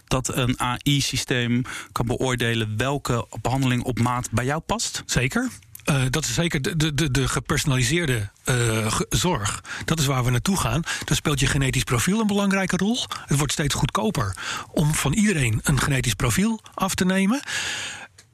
dat 0.07 0.37
een 0.37 0.61
AI-systeem 0.61 1.62
kan 1.92 2.07
beoordelen 2.07 2.77
welke 2.77 3.27
behandeling 3.42 3.83
op 3.83 3.99
maat 3.99 4.31
bij 4.31 4.44
jou 4.44 4.61
past. 4.61 5.03
Zeker. 5.07 5.49
Uh, 5.85 6.03
dat 6.11 6.25
is 6.25 6.35
zeker 6.35 6.62
de, 6.62 6.94
de, 6.94 7.11
de 7.11 7.29
gepersonaliseerde 7.29 8.31
ge 8.44 9.07
zorg. 9.09 9.64
Dat 9.85 9.99
is 9.99 10.07
waar 10.07 10.25
we 10.25 10.31
naartoe 10.31 10.57
gaan. 10.57 10.83
Daar 11.05 11.16
speelt 11.16 11.40
je 11.40 11.47
genetisch 11.47 11.85
profiel 11.85 12.20
een 12.20 12.27
belangrijke 12.27 12.77
rol. 12.77 12.99
Het 13.27 13.38
wordt 13.38 13.53
steeds 13.53 13.75
goedkoper 13.75 14.37
om 14.70 14.94
van 14.94 15.12
iedereen 15.12 15.61
een 15.62 15.81
genetisch 15.81 16.14
profiel 16.14 16.61
af 16.75 16.94
te 16.94 17.05
nemen. 17.05 17.42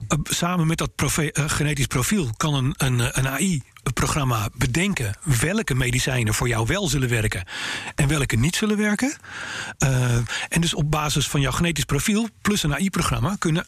Uh, 0.09 0.19
samen 0.23 0.67
met 0.67 0.79
dat 0.79 0.95
profe 0.95 1.31
genetisch 1.35 1.87
profiel 1.87 2.31
kan 2.37 2.55
een, 2.55 2.75
een, 2.77 3.19
een 3.19 3.29
AI 3.29 3.63
programma 3.95 4.49
bedenken 4.55 5.15
welke 5.41 5.75
medicijnen 5.75 6.35
voor 6.35 6.49
jou 6.49 6.67
wel 6.67 6.89
zullen 6.89 7.09
werken 7.09 7.45
en 7.95 8.09
welke 8.09 8.37
niet 8.37 8.57
zullen 8.57 8.77
werken. 8.77 9.17
En 10.49 10.61
dus 10.61 10.75
op 10.75 10.91
basis 10.91 11.29
van 11.29 11.41
jouw 11.41 11.53
genetisch 11.53 11.85
profiel 11.85 12.29
plus 12.43 12.63
een 12.63 12.75
AI-programma 12.75 13.37
kunnen 13.39 13.65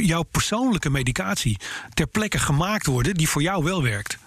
jouw 0.00 0.22
persoonlijke 0.22 0.90
medicatie 0.90 1.58
ter 1.94 2.06
plekke 2.06 2.38
gemaakt 2.38 2.86
worden 2.86 3.14
die 3.14 3.28
voor 3.28 3.42
jou 3.42 3.64
wel 3.64 3.82
werkt. 3.82 4.18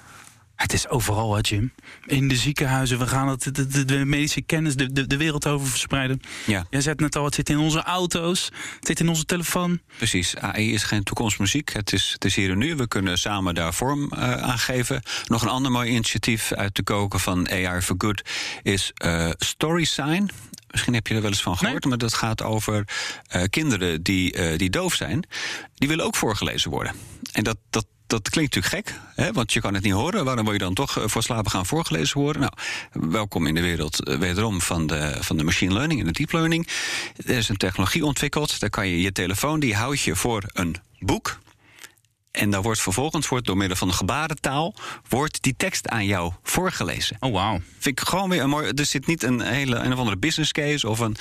Het 0.55 0.73
is 0.73 0.87
overal, 0.87 1.33
hè, 1.33 1.39
Jim. 1.41 1.73
In 2.05 2.27
de 2.27 2.35
ziekenhuizen. 2.35 2.99
We 2.99 3.07
gaan 3.07 3.27
het, 3.27 3.55
de, 3.55 3.67
de, 3.67 3.85
de 3.85 4.05
medische 4.05 4.41
kennis 4.41 4.75
de, 4.75 4.91
de, 4.91 5.07
de, 5.07 5.17
wereld 5.17 5.47
over 5.47 5.67
verspreiden. 5.67 6.21
Ja. 6.45 6.65
Jij 6.69 6.81
zegt 6.81 6.99
net 6.99 7.15
al, 7.15 7.25
het 7.25 7.35
zit 7.35 7.49
in 7.49 7.57
onze 7.57 7.83
auto's. 7.83 8.45
Het 8.75 8.87
zit 8.87 8.99
in 8.99 9.09
onze 9.09 9.25
telefoon. 9.25 9.79
Precies. 9.97 10.37
AI 10.37 10.73
is 10.73 10.83
geen 10.83 11.03
toekomstmuziek. 11.03 11.73
Het 11.73 11.93
is, 11.93 12.11
het 12.11 12.25
is 12.25 12.35
hier 12.35 12.51
en 12.51 12.57
nu. 12.57 12.75
We 12.75 12.87
kunnen 12.87 13.17
samen 13.17 13.55
daar 13.55 13.73
vorm 13.73 14.11
uh, 14.13 14.33
aan 14.33 14.59
geven. 14.59 15.01
Nog 15.27 15.41
een 15.41 15.49
ander 15.49 15.71
mooi 15.71 15.89
initiatief 15.89 16.51
uit 16.51 16.73
te 16.73 16.83
koken 16.83 17.19
van 17.19 17.49
AI 17.49 17.81
for 17.81 17.95
Good 17.97 18.21
is 18.63 18.91
uh, 19.05 19.29
StorySign. 19.37 20.29
Misschien 20.71 20.93
heb 20.93 21.07
je 21.07 21.15
er 21.15 21.21
wel 21.21 21.31
eens 21.31 21.41
van 21.41 21.57
gehoord, 21.57 21.83
nee. 21.83 21.89
maar 21.89 21.97
dat 21.97 22.13
gaat 22.13 22.41
over 22.43 22.87
uh, 23.35 23.43
kinderen 23.49 24.03
die, 24.03 24.37
uh, 24.37 24.57
die 24.57 24.69
doof 24.69 24.93
zijn. 24.93 25.27
Die 25.75 25.87
willen 25.87 26.05
ook 26.05 26.15
voorgelezen 26.15 26.71
worden. 26.71 26.95
En 27.31 27.43
dat, 27.43 27.57
dat, 27.69 27.85
dat 28.07 28.29
klinkt 28.29 28.55
natuurlijk 28.55 28.87
gek, 28.87 28.99
hè? 29.15 29.31
want 29.31 29.53
je 29.53 29.61
kan 29.61 29.73
het 29.73 29.83
niet 29.83 29.93
horen. 29.93 30.25
Waarom 30.25 30.43
wil 30.43 30.53
je 30.53 30.59
dan 30.59 30.73
toch 30.73 30.97
voor 31.05 31.23
slapen 31.23 31.51
gaan 31.51 31.65
voorgelezen 31.65 32.19
worden? 32.19 32.41
Nou, 32.41 32.53
welkom 33.11 33.47
in 33.47 33.55
de 33.55 33.61
wereld 33.61 34.07
uh, 34.07 34.17
wederom 34.17 34.61
van 34.61 34.87
de, 34.87 35.17
van 35.19 35.37
de 35.37 35.43
machine 35.43 35.73
learning 35.73 35.99
en 35.99 36.05
de 36.05 36.11
deep 36.11 36.31
learning. 36.31 36.67
Er 37.25 37.37
is 37.37 37.49
een 37.49 37.57
technologie 37.57 38.05
ontwikkeld. 38.05 38.59
Daar 38.59 38.69
kan 38.69 38.87
je 38.87 39.01
je 39.01 39.11
telefoon, 39.11 39.59
die 39.59 39.75
houd 39.75 40.01
je 40.01 40.15
voor 40.15 40.43
een 40.53 40.75
boek. 40.99 41.37
En 42.35 42.49
dan 42.49 42.61
wordt 42.61 42.81
vervolgens 42.81 43.27
wordt 43.27 43.45
door 43.45 43.57
middel 43.57 43.77
van 43.77 43.87
de 43.87 43.93
gebarentaal 43.93 44.75
wordt 45.09 45.43
die 45.43 45.53
tekst 45.57 45.87
aan 45.87 46.05
jou 46.05 46.33
voorgelezen. 46.43 47.17
Oh 47.19 47.31
wow. 47.31 47.59
Vind 47.79 47.99
ik 47.99 48.07
gewoon 48.07 48.29
weer 48.29 48.41
een 48.41 48.49
mooi. 48.49 48.71
Er 48.75 48.85
zit 48.85 49.07
niet 49.07 49.23
een 49.23 49.41
hele 49.41 49.75
een 49.75 49.93
of 49.93 49.99
andere 49.99 50.17
business 50.17 50.51
case 50.51 50.89
of 50.89 50.99
een, 50.99 51.15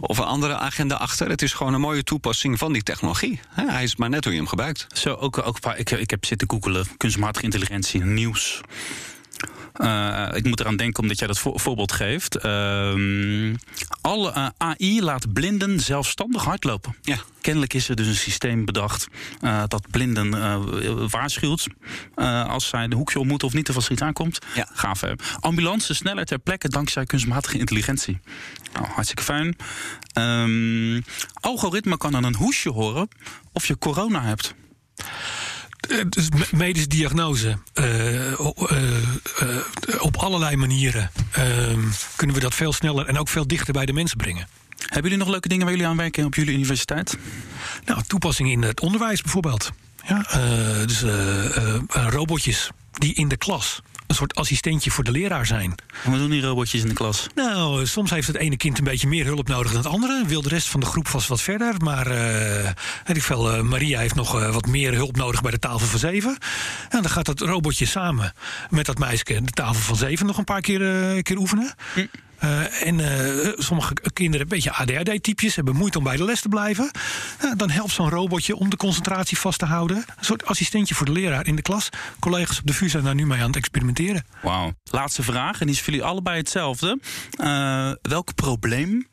of 0.00 0.18
een 0.18 0.24
andere 0.24 0.56
agenda 0.56 0.94
achter. 0.94 1.28
Het 1.28 1.42
is 1.42 1.52
gewoon 1.52 1.74
een 1.74 1.80
mooie 1.80 2.04
toepassing 2.04 2.58
van 2.58 2.72
die 2.72 2.82
technologie. 2.82 3.40
Hij 3.48 3.82
is 3.82 3.96
maar 3.96 4.08
net 4.08 4.24
hoe 4.24 4.32
je 4.32 4.38
hem 4.38 4.48
gebruikt. 4.48 4.86
Zo 4.92 5.14
ook, 5.14 5.46
ook 5.46 5.58
ik, 5.76 5.90
ik 5.90 6.10
heb 6.10 6.24
zitten 6.24 6.50
googelen 6.50 6.86
kunstmatige 6.96 7.44
intelligentie 7.44 8.04
nieuws. 8.04 8.60
Uh, 9.80 10.28
ik 10.32 10.44
moet 10.44 10.60
eraan 10.60 10.76
denken 10.76 11.02
omdat 11.02 11.18
jij 11.18 11.26
dat 11.26 11.38
vo 11.38 11.58
voorbeeld 11.58 11.92
geeft. 11.92 12.44
Uh, 12.44 13.54
alle 14.00 14.32
uh, 14.36 14.48
AI 14.58 15.02
laat 15.02 15.32
blinden 15.32 15.80
zelfstandig 15.80 16.44
hardlopen. 16.44 16.96
Ja. 17.02 17.18
Kennelijk 17.40 17.74
is 17.74 17.88
er 17.88 17.96
dus 17.96 18.06
een 18.06 18.14
systeem 18.14 18.64
bedacht 18.64 19.06
uh, 19.40 19.62
dat 19.68 19.90
blinden 19.90 20.30
waarschuwt 21.10 21.66
als 22.46 22.68
zij 22.68 22.88
de 22.88 22.96
hoekje 22.96 23.18
ontmoeten 23.18 23.48
of 23.48 23.54
niet 23.54 23.70
als 23.74 23.86
er 23.86 23.92
iets 23.92 24.02
aankomt. 24.02 24.38
Ja. 24.54 24.68
Gaaf 24.72 25.00
hè. 25.00 25.12
Ambulance 25.40 25.94
sneller 25.94 26.24
ter 26.24 26.38
plekke 26.38 26.68
dankzij 26.68 27.04
kunstmatige 27.04 27.58
intelligentie. 27.58 28.20
Nou, 28.72 28.86
hartstikke 28.86 29.22
fijn. 29.22 29.56
Um, 30.18 31.04
algoritme 31.34 31.96
kan 31.96 32.16
aan 32.16 32.24
een 32.24 32.36
hoesje 32.36 32.70
horen 32.70 33.08
of 33.52 33.66
je 33.66 33.78
corona 33.78 34.22
hebt. 34.22 34.54
Dus 36.08 36.28
medische 36.52 36.88
diagnose. 36.88 37.58
Uh, 37.74 38.30
uh, 38.30 38.38
uh, 39.42 39.56
op 39.98 40.16
allerlei 40.16 40.56
manieren 40.56 41.10
kunnen 42.16 42.36
we 42.36 42.42
dat 42.42 42.54
veel 42.54 42.72
sneller 42.72 43.06
en 43.06 43.18
ook 43.18 43.28
veel 43.28 43.46
dichter 43.46 43.72
bij 43.72 43.86
de 43.86 43.92
mensen 43.92 44.16
brengen. 44.16 44.48
Hebben 44.78 45.02
jullie 45.02 45.18
nog 45.18 45.28
leuke 45.28 45.48
dingen 45.48 45.64
waar 45.64 45.74
jullie 45.74 45.88
aan 45.88 45.96
werken 45.96 46.24
op 46.24 46.34
jullie 46.34 46.54
universiteit? 46.54 47.18
Nou, 47.84 48.02
toepassingen 48.06 48.52
in 48.52 48.62
het 48.62 48.80
onderwijs 48.80 49.22
bijvoorbeeld. 49.22 49.72
Ja, 50.06 50.26
dus 50.86 51.04
robotjes 51.88 52.70
die 52.92 53.14
in 53.14 53.28
de 53.28 53.36
klas 53.36 53.82
een 54.06 54.14
soort 54.14 54.34
assistentje 54.34 54.90
voor 54.90 55.04
de 55.04 55.10
leraar 55.10 55.46
zijn. 55.46 55.74
Wat 56.04 56.18
doen 56.18 56.30
die 56.30 56.42
robotjes 56.42 56.82
in 56.82 56.88
de 56.88 56.94
klas? 56.94 57.26
Nou, 57.34 57.86
soms 57.86 58.10
heeft 58.10 58.26
het 58.26 58.36
ene 58.36 58.56
kind 58.56 58.78
een 58.78 58.84
beetje 58.84 59.08
meer 59.08 59.24
hulp 59.24 59.48
nodig 59.48 59.72
dan 59.72 59.82
het 59.82 59.92
andere. 59.92 60.24
Wil 60.26 60.42
de 60.42 60.48
rest 60.48 60.68
van 60.68 60.80
de 60.80 60.86
groep 60.86 61.08
vast 61.08 61.28
wat 61.28 61.40
verder. 61.40 61.74
Maar 61.78 62.06
uh, 62.06 62.70
weet 63.04 63.16
ik 63.16 63.22
veel, 63.22 63.56
uh, 63.56 63.62
Maria 63.62 63.98
heeft 63.98 64.14
nog 64.14 64.40
uh, 64.40 64.52
wat 64.52 64.66
meer 64.66 64.94
hulp 64.94 65.16
nodig 65.16 65.42
bij 65.42 65.50
de 65.50 65.58
tafel 65.58 65.86
van 65.86 65.98
zeven. 65.98 66.38
En 66.88 67.02
dan 67.02 67.10
gaat 67.10 67.26
dat 67.26 67.40
robotje 67.40 67.86
samen 67.86 68.32
met 68.70 68.86
dat 68.86 68.98
meisje 68.98 69.24
de 69.24 69.52
tafel 69.52 69.82
van 69.82 69.96
zeven 69.96 70.26
nog 70.26 70.38
een 70.38 70.44
paar 70.44 70.60
keer, 70.60 71.22
keer 71.22 71.38
oefenen. 71.38 71.74
Hm. 71.94 72.06
Uh, 72.44 72.86
en 72.86 72.98
uh, 72.98 73.52
sommige 73.56 73.94
kinderen, 74.12 74.40
een 74.40 74.48
beetje 74.48 74.72
ADHD-typjes, 74.72 75.54
hebben 75.54 75.76
moeite 75.76 75.98
om 75.98 76.04
bij 76.04 76.16
de 76.16 76.24
les 76.24 76.40
te 76.40 76.48
blijven. 76.48 76.90
Uh, 77.44 77.52
dan 77.56 77.70
helpt 77.70 77.92
zo'n 77.92 78.08
robotje 78.08 78.56
om 78.56 78.70
de 78.70 78.76
concentratie 78.76 79.38
vast 79.38 79.58
te 79.58 79.64
houden. 79.64 79.96
Een 79.96 80.24
soort 80.24 80.44
assistentje 80.44 80.94
voor 80.94 81.06
de 81.06 81.12
leraar 81.12 81.46
in 81.46 81.56
de 81.56 81.62
klas. 81.62 81.88
Collega's 82.18 82.58
op 82.58 82.66
de 82.66 82.72
VU 82.72 82.88
zijn 82.88 83.04
daar 83.04 83.14
nu 83.14 83.26
mee 83.26 83.40
aan 83.40 83.46
het 83.46 83.56
experimenteren. 83.56 84.24
Wauw. 84.42 84.72
Laatste 84.84 85.22
vraag, 85.22 85.60
en 85.60 85.66
die 85.66 85.74
is 85.74 85.82
voor 85.82 85.92
jullie 85.92 86.08
allebei 86.08 86.36
hetzelfde. 86.36 86.98
welk 88.02 88.34
probleem 88.34 89.06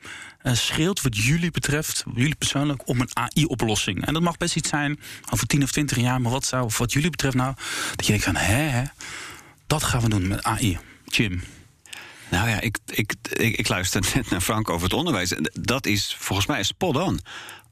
scheelt 0.43 1.01
wat 1.01 1.17
jullie 1.17 1.51
betreft, 1.51 2.03
jullie 2.15 2.35
persoonlijk, 2.35 2.87
om 2.87 3.01
een 3.01 3.09
AI-oplossing? 3.13 4.05
En 4.05 4.13
dat 4.13 4.21
mag 4.21 4.37
best 4.37 4.55
iets 4.55 4.69
zijn 4.69 4.99
over 5.29 5.47
10 5.47 5.63
of 5.63 5.71
20 5.71 5.97
jaar, 5.97 6.21
maar 6.21 6.31
wat 6.31 6.45
zou 6.45 6.69
wat 6.77 6.93
jullie 6.93 7.09
betreft 7.09 7.35
nou, 7.35 7.53
dat 7.95 8.05
je 8.05 8.11
denkt 8.11 8.25
van, 8.25 8.35
hè, 8.35 8.83
dat 9.67 9.83
gaan 9.83 10.01
we 10.01 10.09
doen 10.09 10.27
met 10.27 10.43
AI. 10.43 10.77
Jim. 11.05 11.41
Nou 12.31 12.49
ja, 12.49 12.61
ik, 12.61 12.77
ik, 12.85 13.13
ik, 13.31 13.67
luister 13.67 14.01
net 14.15 14.29
naar 14.29 14.41
Frank 14.41 14.69
over 14.69 14.83
het 14.83 14.93
onderwijs. 14.93 15.33
Dat 15.53 15.85
is 15.85 16.15
volgens 16.19 16.47
mij 16.47 16.63
spot 16.63 16.95
on. 16.95 17.19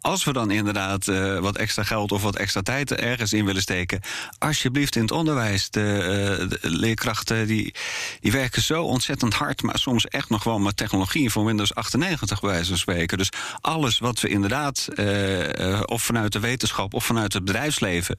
Als 0.01 0.23
we 0.23 0.33
dan 0.33 0.51
inderdaad 0.51 1.07
uh, 1.07 1.39
wat 1.39 1.57
extra 1.57 1.83
geld 1.83 2.11
of 2.11 2.21
wat 2.21 2.35
extra 2.35 2.61
tijd 2.61 2.91
ergens 2.91 3.33
in 3.33 3.45
willen 3.45 3.61
steken, 3.61 4.01
alsjeblieft 4.37 4.95
in 4.95 5.01
het 5.01 5.11
onderwijs. 5.11 5.69
De, 5.69 5.79
uh, 5.79 6.49
de 6.49 6.69
leerkrachten 6.69 7.47
die, 7.47 7.73
die 8.19 8.31
werken 8.31 8.61
zo 8.61 8.83
ontzettend 8.83 9.33
hard, 9.33 9.61
maar 9.61 9.77
soms 9.77 10.07
echt 10.07 10.29
nog 10.29 10.43
wel 10.43 10.59
met 10.59 10.77
technologie 10.77 11.31
van 11.31 11.45
Windows 11.45 11.75
98 11.75 12.39
bij 12.39 12.49
wijze 12.49 12.69
van 12.69 12.77
spreken. 12.77 13.17
Dus 13.17 13.29
alles 13.61 13.99
wat 13.99 14.19
we 14.19 14.27
inderdaad, 14.27 14.87
uh, 14.95 15.81
of 15.85 16.03
vanuit 16.03 16.31
de 16.31 16.39
wetenschap 16.39 16.93
of 16.93 17.05
vanuit 17.05 17.33
het 17.33 17.45
bedrijfsleven, 17.45 18.17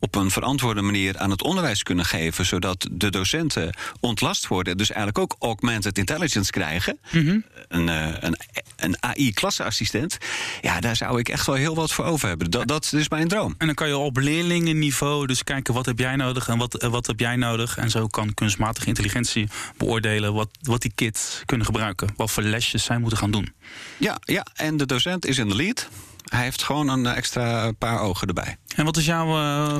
op 0.00 0.14
een 0.14 0.30
verantwoorde 0.30 0.82
manier 0.82 1.18
aan 1.18 1.30
het 1.30 1.42
onderwijs 1.42 1.82
kunnen 1.82 2.04
geven, 2.04 2.46
zodat 2.46 2.88
de 2.92 3.10
docenten 3.10 3.76
ontlast 4.00 4.46
worden, 4.46 4.76
dus 4.76 4.90
eigenlijk 4.90 5.18
ook 5.18 5.36
augmented 5.38 5.98
intelligence 5.98 6.50
krijgen, 6.50 6.98
mm 7.10 7.26
-hmm. 7.26 7.44
een, 7.68 7.88
een, 8.26 8.36
een 8.76 8.96
AI-klasseassistent. 9.02 10.18
Ja, 10.60 10.80
daar 10.80 10.96
zou 10.96 11.19
ik 11.20 11.28
echt 11.28 11.46
wel 11.46 11.54
heel 11.54 11.74
wat 11.74 11.92
voor 11.92 12.04
over 12.04 12.28
hebben. 12.28 12.50
Dat, 12.50 12.68
dat 12.68 12.92
is 12.92 13.08
mijn 13.08 13.28
droom. 13.28 13.54
En 13.58 13.66
dan 13.66 13.74
kan 13.74 13.88
je 13.88 13.96
op 13.96 14.16
leerlingenniveau 14.16 15.26
dus 15.26 15.44
kijken 15.44 15.74
wat 15.74 15.86
heb 15.86 15.98
jij 15.98 16.16
nodig 16.16 16.48
en 16.48 16.58
wat, 16.58 16.86
wat 16.90 17.06
heb 17.06 17.20
jij 17.20 17.36
nodig. 17.36 17.76
En 17.76 17.90
zo 17.90 18.06
kan 18.06 18.34
kunstmatige 18.34 18.86
intelligentie 18.86 19.48
beoordelen 19.76 20.34
wat, 20.34 20.48
wat 20.62 20.82
die 20.82 20.92
kids 20.94 21.42
kunnen 21.44 21.66
gebruiken. 21.66 22.08
Wat 22.16 22.30
voor 22.30 22.42
lesjes 22.42 22.84
zij 22.84 22.98
moeten 22.98 23.18
gaan 23.18 23.30
doen. 23.30 23.52
Ja, 23.96 24.18
ja, 24.20 24.46
en 24.54 24.76
de 24.76 24.86
docent 24.86 25.26
is 25.26 25.38
in 25.38 25.48
de 25.48 25.56
lead. 25.56 25.88
Hij 26.24 26.42
heeft 26.42 26.62
gewoon 26.62 26.88
een 26.88 27.06
extra 27.06 27.72
paar 27.72 28.00
ogen 28.00 28.28
erbij. 28.28 28.56
En 28.76 28.84
wat 28.84 28.96
is 28.96 29.04
jouw 29.04 29.26
uh, 29.26 29.78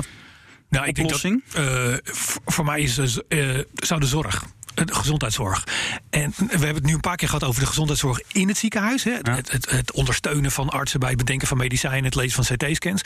nou, 0.69 0.87
ik 0.87 0.97
oplossing? 0.97 1.43
Denk 1.51 1.65
dat, 1.65 2.05
uh, 2.07 2.15
voor 2.45 2.65
mij 2.65 2.81
is, 2.81 2.97
uh, 3.29 3.59
zou 3.73 3.99
de 3.99 4.05
zorg 4.05 4.45
de 4.73 4.93
gezondheidszorg. 4.93 5.63
En 6.09 6.33
we 6.37 6.45
hebben 6.47 6.75
het 6.75 6.85
nu 6.85 6.93
een 6.93 6.99
paar 6.99 7.15
keer 7.15 7.27
gehad 7.27 7.43
over 7.43 7.61
de 7.61 7.67
gezondheidszorg 7.67 8.21
in 8.31 8.47
het 8.47 8.57
ziekenhuis. 8.57 9.03
Hè. 9.03 9.11
Ja. 9.21 9.35
Het, 9.35 9.51
het, 9.51 9.69
het, 9.69 9.91
ondersteunen 9.91 10.51
van 10.51 10.69
artsen 10.69 10.99
bij 10.99 11.09
het 11.09 11.17
bedenken 11.17 11.47
van 11.47 11.57
medicijnen, 11.57 12.03
het 12.03 12.15
lezen 12.15 12.43
van 12.43 12.57
CT-scans. 12.57 13.01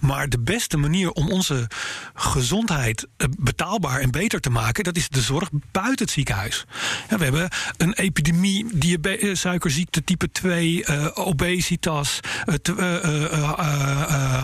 Maar 0.00 0.28
de 0.28 0.40
beste 0.40 0.76
manier 0.76 1.10
om 1.10 1.30
onze 1.30 1.68
gezondheid 2.14 3.06
betaalbaar 3.38 4.00
en 4.00 4.10
beter 4.10 4.40
te 4.40 4.50
maken, 4.50 4.84
dat 4.84 4.96
is 4.96 5.08
de 5.08 5.20
zorg 5.20 5.48
buiten 5.72 6.04
het 6.04 6.14
ziekenhuis. 6.14 6.64
Ja, 7.08 7.18
we 7.18 7.24
hebben 7.24 7.48
een 7.76 7.92
epidemie, 7.92 8.66
diabetes, 8.72 9.40
suikerziekte 9.40 10.04
type 10.04 10.30
2, 10.30 10.84
uh, 10.86 11.06
obesitas, 11.14 12.20
uh, 12.46 13.52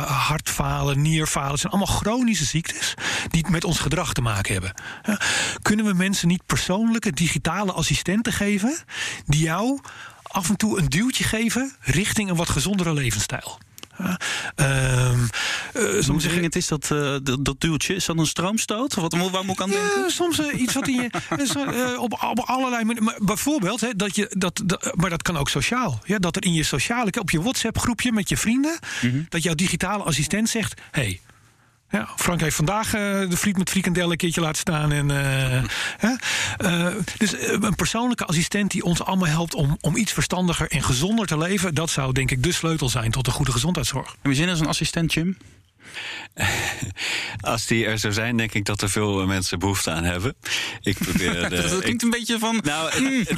hartfalen, 0.07 1.03
nierfalen. 1.03 1.59
zijn 1.59 1.73
allemaal 1.73 1.97
chronische 1.97 2.45
ziektes 2.45 2.95
die 3.29 3.51
met 3.51 3.65
ons 3.65 3.79
gedrag 3.79 4.13
te 4.13 4.21
maken 4.21 4.53
hebben. 4.53 4.75
Ja. 5.03 5.21
Kunnen 5.63 5.85
we 5.85 5.93
mensen 5.93 6.29
niet 6.29 6.47
persoonlijke 6.67 7.13
digitale 7.13 7.73
assistenten 7.73 8.33
geven 8.33 8.77
die 9.27 9.41
jou 9.41 9.81
af 10.23 10.49
en 10.49 10.57
toe 10.57 10.79
een 10.79 10.89
duwtje 10.89 11.25
geven 11.25 11.73
richting 11.81 12.31
een 12.31 12.37
wat 12.37 12.49
gezondere 12.49 12.93
levensstijl. 12.93 13.59
Ja, 13.99 14.21
um, 15.11 15.29
uh, 15.75 16.03
soms 16.03 16.23
zeg 16.23 16.41
het 16.41 16.57
is 16.57 16.69
dat, 16.69 16.91
uh, 16.93 17.17
dat, 17.23 17.45
dat 17.45 17.61
duwtje? 17.61 17.95
Is 17.95 18.05
dat 18.05 18.19
een 18.19 18.27
stroomstoot? 18.27 18.95
Wat, 18.95 19.15
waar 19.15 19.45
moet 19.45 19.55
ik 19.55 19.61
aan 19.61 19.71
denken? 19.71 20.01
Ja, 20.01 20.09
soms 20.09 20.39
uh, 20.39 20.61
iets 20.61 20.75
wat 20.75 20.89
in 20.89 20.95
je. 20.95 21.99
op, 22.05 22.13
op 22.23 22.39
allerlei 22.39 22.85
manieren. 22.85 23.15
Bijvoorbeeld, 23.27 23.81
hè, 23.81 23.97
dat 23.97 24.17
je, 24.17 24.35
dat, 24.39 24.63
dat, 24.65 24.93
maar 24.95 25.11
dat 25.11 25.23
kan 25.23 25.37
ook 25.37 25.49
sociaal. 25.49 26.01
Ja, 26.05 26.19
dat 26.19 26.37
er 26.37 26.45
in 26.45 26.53
je 26.53 26.63
sociale, 26.63 27.13
op 27.21 27.31
je 27.31 27.43
WhatsApp-groepje 27.43 28.13
met 28.13 28.29
je 28.29 28.37
vrienden. 28.37 28.79
Mm 29.03 29.11
-hmm. 29.11 29.27
dat 29.29 29.43
jouw 29.43 29.55
digitale 29.55 30.03
assistent 30.03 30.49
zegt: 30.49 30.81
hey, 30.91 31.21
Ja, 31.91 32.09
Frank 32.17 32.41
heeft 32.41 32.57
vandaag 32.57 32.87
uh, 32.87 33.31
de 33.31 33.37
friet 33.37 33.59
met 33.59 33.71
frikandel 33.71 34.11
een 34.11 34.17
keertje 34.17 34.41
laten 34.41 34.61
staan. 34.61 34.93
En, 34.93 35.09
uh, 35.11 35.63
uh, 36.59 36.95
dus 37.19 37.35
een 37.39 37.75
persoonlijke 37.75 38.25
assistent 38.25 38.71
die 38.71 38.85
ons 38.85 39.03
allemaal 39.03 39.29
helpt 39.29 39.55
om, 39.55 39.77
om 39.81 39.97
iets 39.97 40.13
verstandiger 40.13 40.71
en 40.71 40.83
gezonder 40.83 41.27
te 41.27 41.39
leven. 41.39 41.75
Dat 41.75 41.91
zou 41.91 42.13
denk 42.13 42.31
ik 42.31 42.43
de 42.43 42.53
sleutel 42.53 42.89
zijn 42.89 43.11
tot 43.11 43.27
een 43.27 43.33
goede 43.33 43.53
gezondheidszorg. 43.53 44.17
En 44.23 44.31
we 44.31 44.37
zin 44.37 44.49
als 44.49 44.61
een 44.61 44.67
assistent, 44.67 45.13
Jim? 45.13 45.37
Als 47.41 47.67
die 47.67 47.87
er 47.87 47.99
zo 47.99 48.11
zijn, 48.11 48.37
denk 48.37 48.55
ik 48.55 48.65
dat 48.65 48.83
er 48.83 48.91
veel 48.91 49.27
mensen 49.27 49.59
behoefte 49.59 49.91
aan 49.91 50.05
hebben. 50.05 50.35
Ik 50.81 50.99
probeer. 50.99 51.35
De, 51.49 51.69
dat 51.69 51.81
klinkt 51.81 52.03
een 52.03 52.11
beetje 52.11 52.39
van. 52.39 52.61
Nou, 52.65 52.91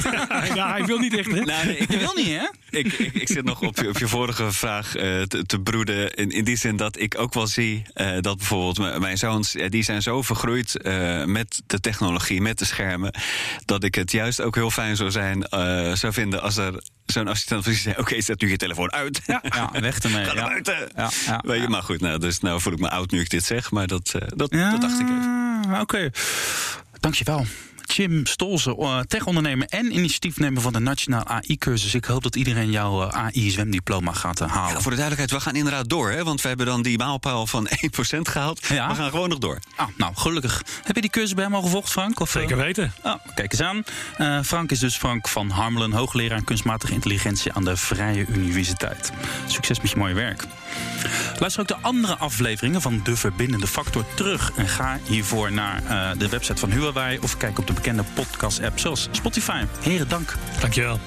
ja, 0.54 0.70
hij 0.70 0.84
wil 0.84 0.98
niet 0.98 1.16
echt. 1.16 1.30
Hè? 1.30 1.40
Nou, 1.40 1.66
nee, 1.66 1.76
ik 1.76 1.88
wil 1.88 2.12
niet, 2.14 2.26
hè? 2.26 2.46
Ik, 2.70 2.92
ik, 2.92 3.14
ik, 3.14 3.28
zit 3.28 3.44
nog 3.44 3.62
op 3.62 3.76
je, 3.76 3.88
op 3.88 3.98
je 3.98 4.08
vorige 4.08 4.52
vraag 4.52 4.96
uh, 4.96 5.22
te, 5.22 5.46
te, 5.46 5.60
broeden. 5.60 6.14
In, 6.14 6.30
in 6.30 6.44
die 6.44 6.56
zin 6.56 6.76
dat 6.76 7.00
ik 7.00 7.18
ook 7.18 7.34
wel 7.34 7.46
zie 7.46 7.82
uh, 7.94 8.10
dat 8.20 8.36
bijvoorbeeld 8.36 8.98
mijn 8.98 9.18
zoons, 9.18 9.56
die 9.68 9.82
zijn 9.82 10.02
zo 10.02 10.22
vergroeid 10.22 10.78
uh, 10.82 11.24
met 11.24 11.62
de 11.66 11.80
technologie, 11.80 12.40
met 12.40 12.58
de 12.58 12.64
schermen, 12.64 13.14
dat 13.64 13.84
ik 13.84 13.94
het 13.94 14.12
juist 14.12 14.40
ook 14.40 14.54
heel 14.54 14.70
fijn 14.70 14.96
zou 14.96 15.10
zijn, 15.10 15.46
zou 15.96 16.12
vinden 16.12 16.42
als 16.42 16.56
er 16.56 16.82
zo'n 17.12 17.28
assistent 17.28 17.64
die 17.64 17.74
zegt: 17.74 17.98
Oké, 17.98 18.20
zet 18.20 18.40
nu 18.40 18.50
je 18.50 18.56
telefoon 18.56 18.92
uit. 18.92 19.20
Ja, 19.26 19.42
ja 19.72 19.80
weg 19.80 19.98
ermee. 19.98 20.24
Ga 20.24 20.34
ja. 20.34 20.46
buiten. 20.46 20.88
Weet 21.42 21.62
je, 21.62 21.68
maar 21.68 21.82
goed, 21.82 22.00
nou, 22.00 22.18
dus 22.18 22.40
nou 22.40 22.60
voel 22.60 22.72
ik 22.72 22.78
me 22.78 22.90
oud 22.90 23.10
nu 23.10 23.20
ik 23.20 23.30
dit 23.30 23.44
zeg, 23.44 23.70
maar 23.70 23.86
dat, 23.86 24.12
uh, 24.16 24.22
dat, 24.36 24.50
dat 24.50 24.80
dacht 24.80 25.00
ik 25.00 25.08
even. 25.08 25.64
Oké, 25.70 25.80
okay. 25.80 26.12
dankjewel. 27.00 27.46
Jim 27.92 28.26
Stolze, 28.26 29.04
tech-ondernemer 29.08 29.66
en 29.66 29.92
initiatiefnemer 29.96 30.62
van 30.62 30.72
de 30.72 30.78
Nationaal 30.78 31.26
AI-cursus. 31.26 31.94
Ik 31.94 32.04
hoop 32.04 32.22
dat 32.22 32.36
iedereen 32.36 32.70
jouw 32.70 33.10
AI-zwemdiploma 33.10 34.12
gaat 34.12 34.38
halen. 34.38 34.74
Ja, 34.74 34.80
voor 34.80 34.90
de 34.90 34.96
duidelijkheid, 34.96 35.30
we 35.30 35.40
gaan 35.40 35.54
inderdaad 35.56 35.88
door. 35.88 36.10
Hè? 36.10 36.24
Want 36.24 36.40
we 36.40 36.48
hebben 36.48 36.66
dan 36.66 36.82
die 36.82 36.98
maalpaal 36.98 37.46
van 37.46 37.68
1% 38.16 38.20
gehaald. 38.20 38.66
Ja? 38.66 38.88
We 38.88 38.94
gaan 38.94 39.10
gewoon 39.10 39.28
nog 39.28 39.38
door. 39.38 39.58
Ah, 39.76 39.86
nou, 39.96 40.12
gelukkig. 40.16 40.62
Heb 40.82 40.94
je 40.94 41.00
die 41.00 41.10
cursus 41.10 41.34
bij 41.34 41.44
hem 41.44 41.54
al 41.54 41.62
gevolgd, 41.62 41.90
Frank? 41.90 42.20
Of, 42.20 42.30
Zeker 42.30 42.56
weten. 42.56 42.92
Oh, 43.02 43.14
kijk 43.34 43.52
eens 43.52 43.62
aan. 43.62 43.82
Uh, 44.18 44.42
Frank 44.42 44.70
is 44.70 44.78
dus 44.78 44.96
Frank 44.96 45.28
van 45.28 45.50
Harmelen, 45.50 45.92
hoogleraar 45.92 46.42
kunstmatige 46.42 46.92
intelligentie 46.92 47.52
aan 47.52 47.64
de 47.64 47.76
Vrije 47.76 48.26
Universiteit. 48.26 49.12
Succes 49.46 49.80
met 49.80 49.90
je 49.90 49.96
mooie 49.96 50.14
werk. 50.14 50.44
Luister 51.38 51.60
ook 51.60 51.68
de 51.68 51.76
andere 51.80 52.16
afleveringen 52.16 52.80
van 52.80 53.00
De 53.04 53.16
Verbindende 53.16 53.66
Factor 53.66 54.04
terug. 54.14 54.52
En 54.56 54.68
ga 54.68 54.98
hiervoor 55.04 55.52
naar 55.52 55.82
uh, 55.82 56.10
de 56.18 56.28
website 56.28 56.60
van 56.60 56.70
Huawei 56.70 57.18
of 57.18 57.36
kijk 57.36 57.58
op 57.58 57.66
de 57.66 57.72
bekende 57.72 58.04
podcast-app 58.14 58.78
zoals 58.78 59.08
Spotify. 59.10 59.64
Heren, 59.80 60.08
dank. 60.08 60.34
Dankjewel. 60.60 60.98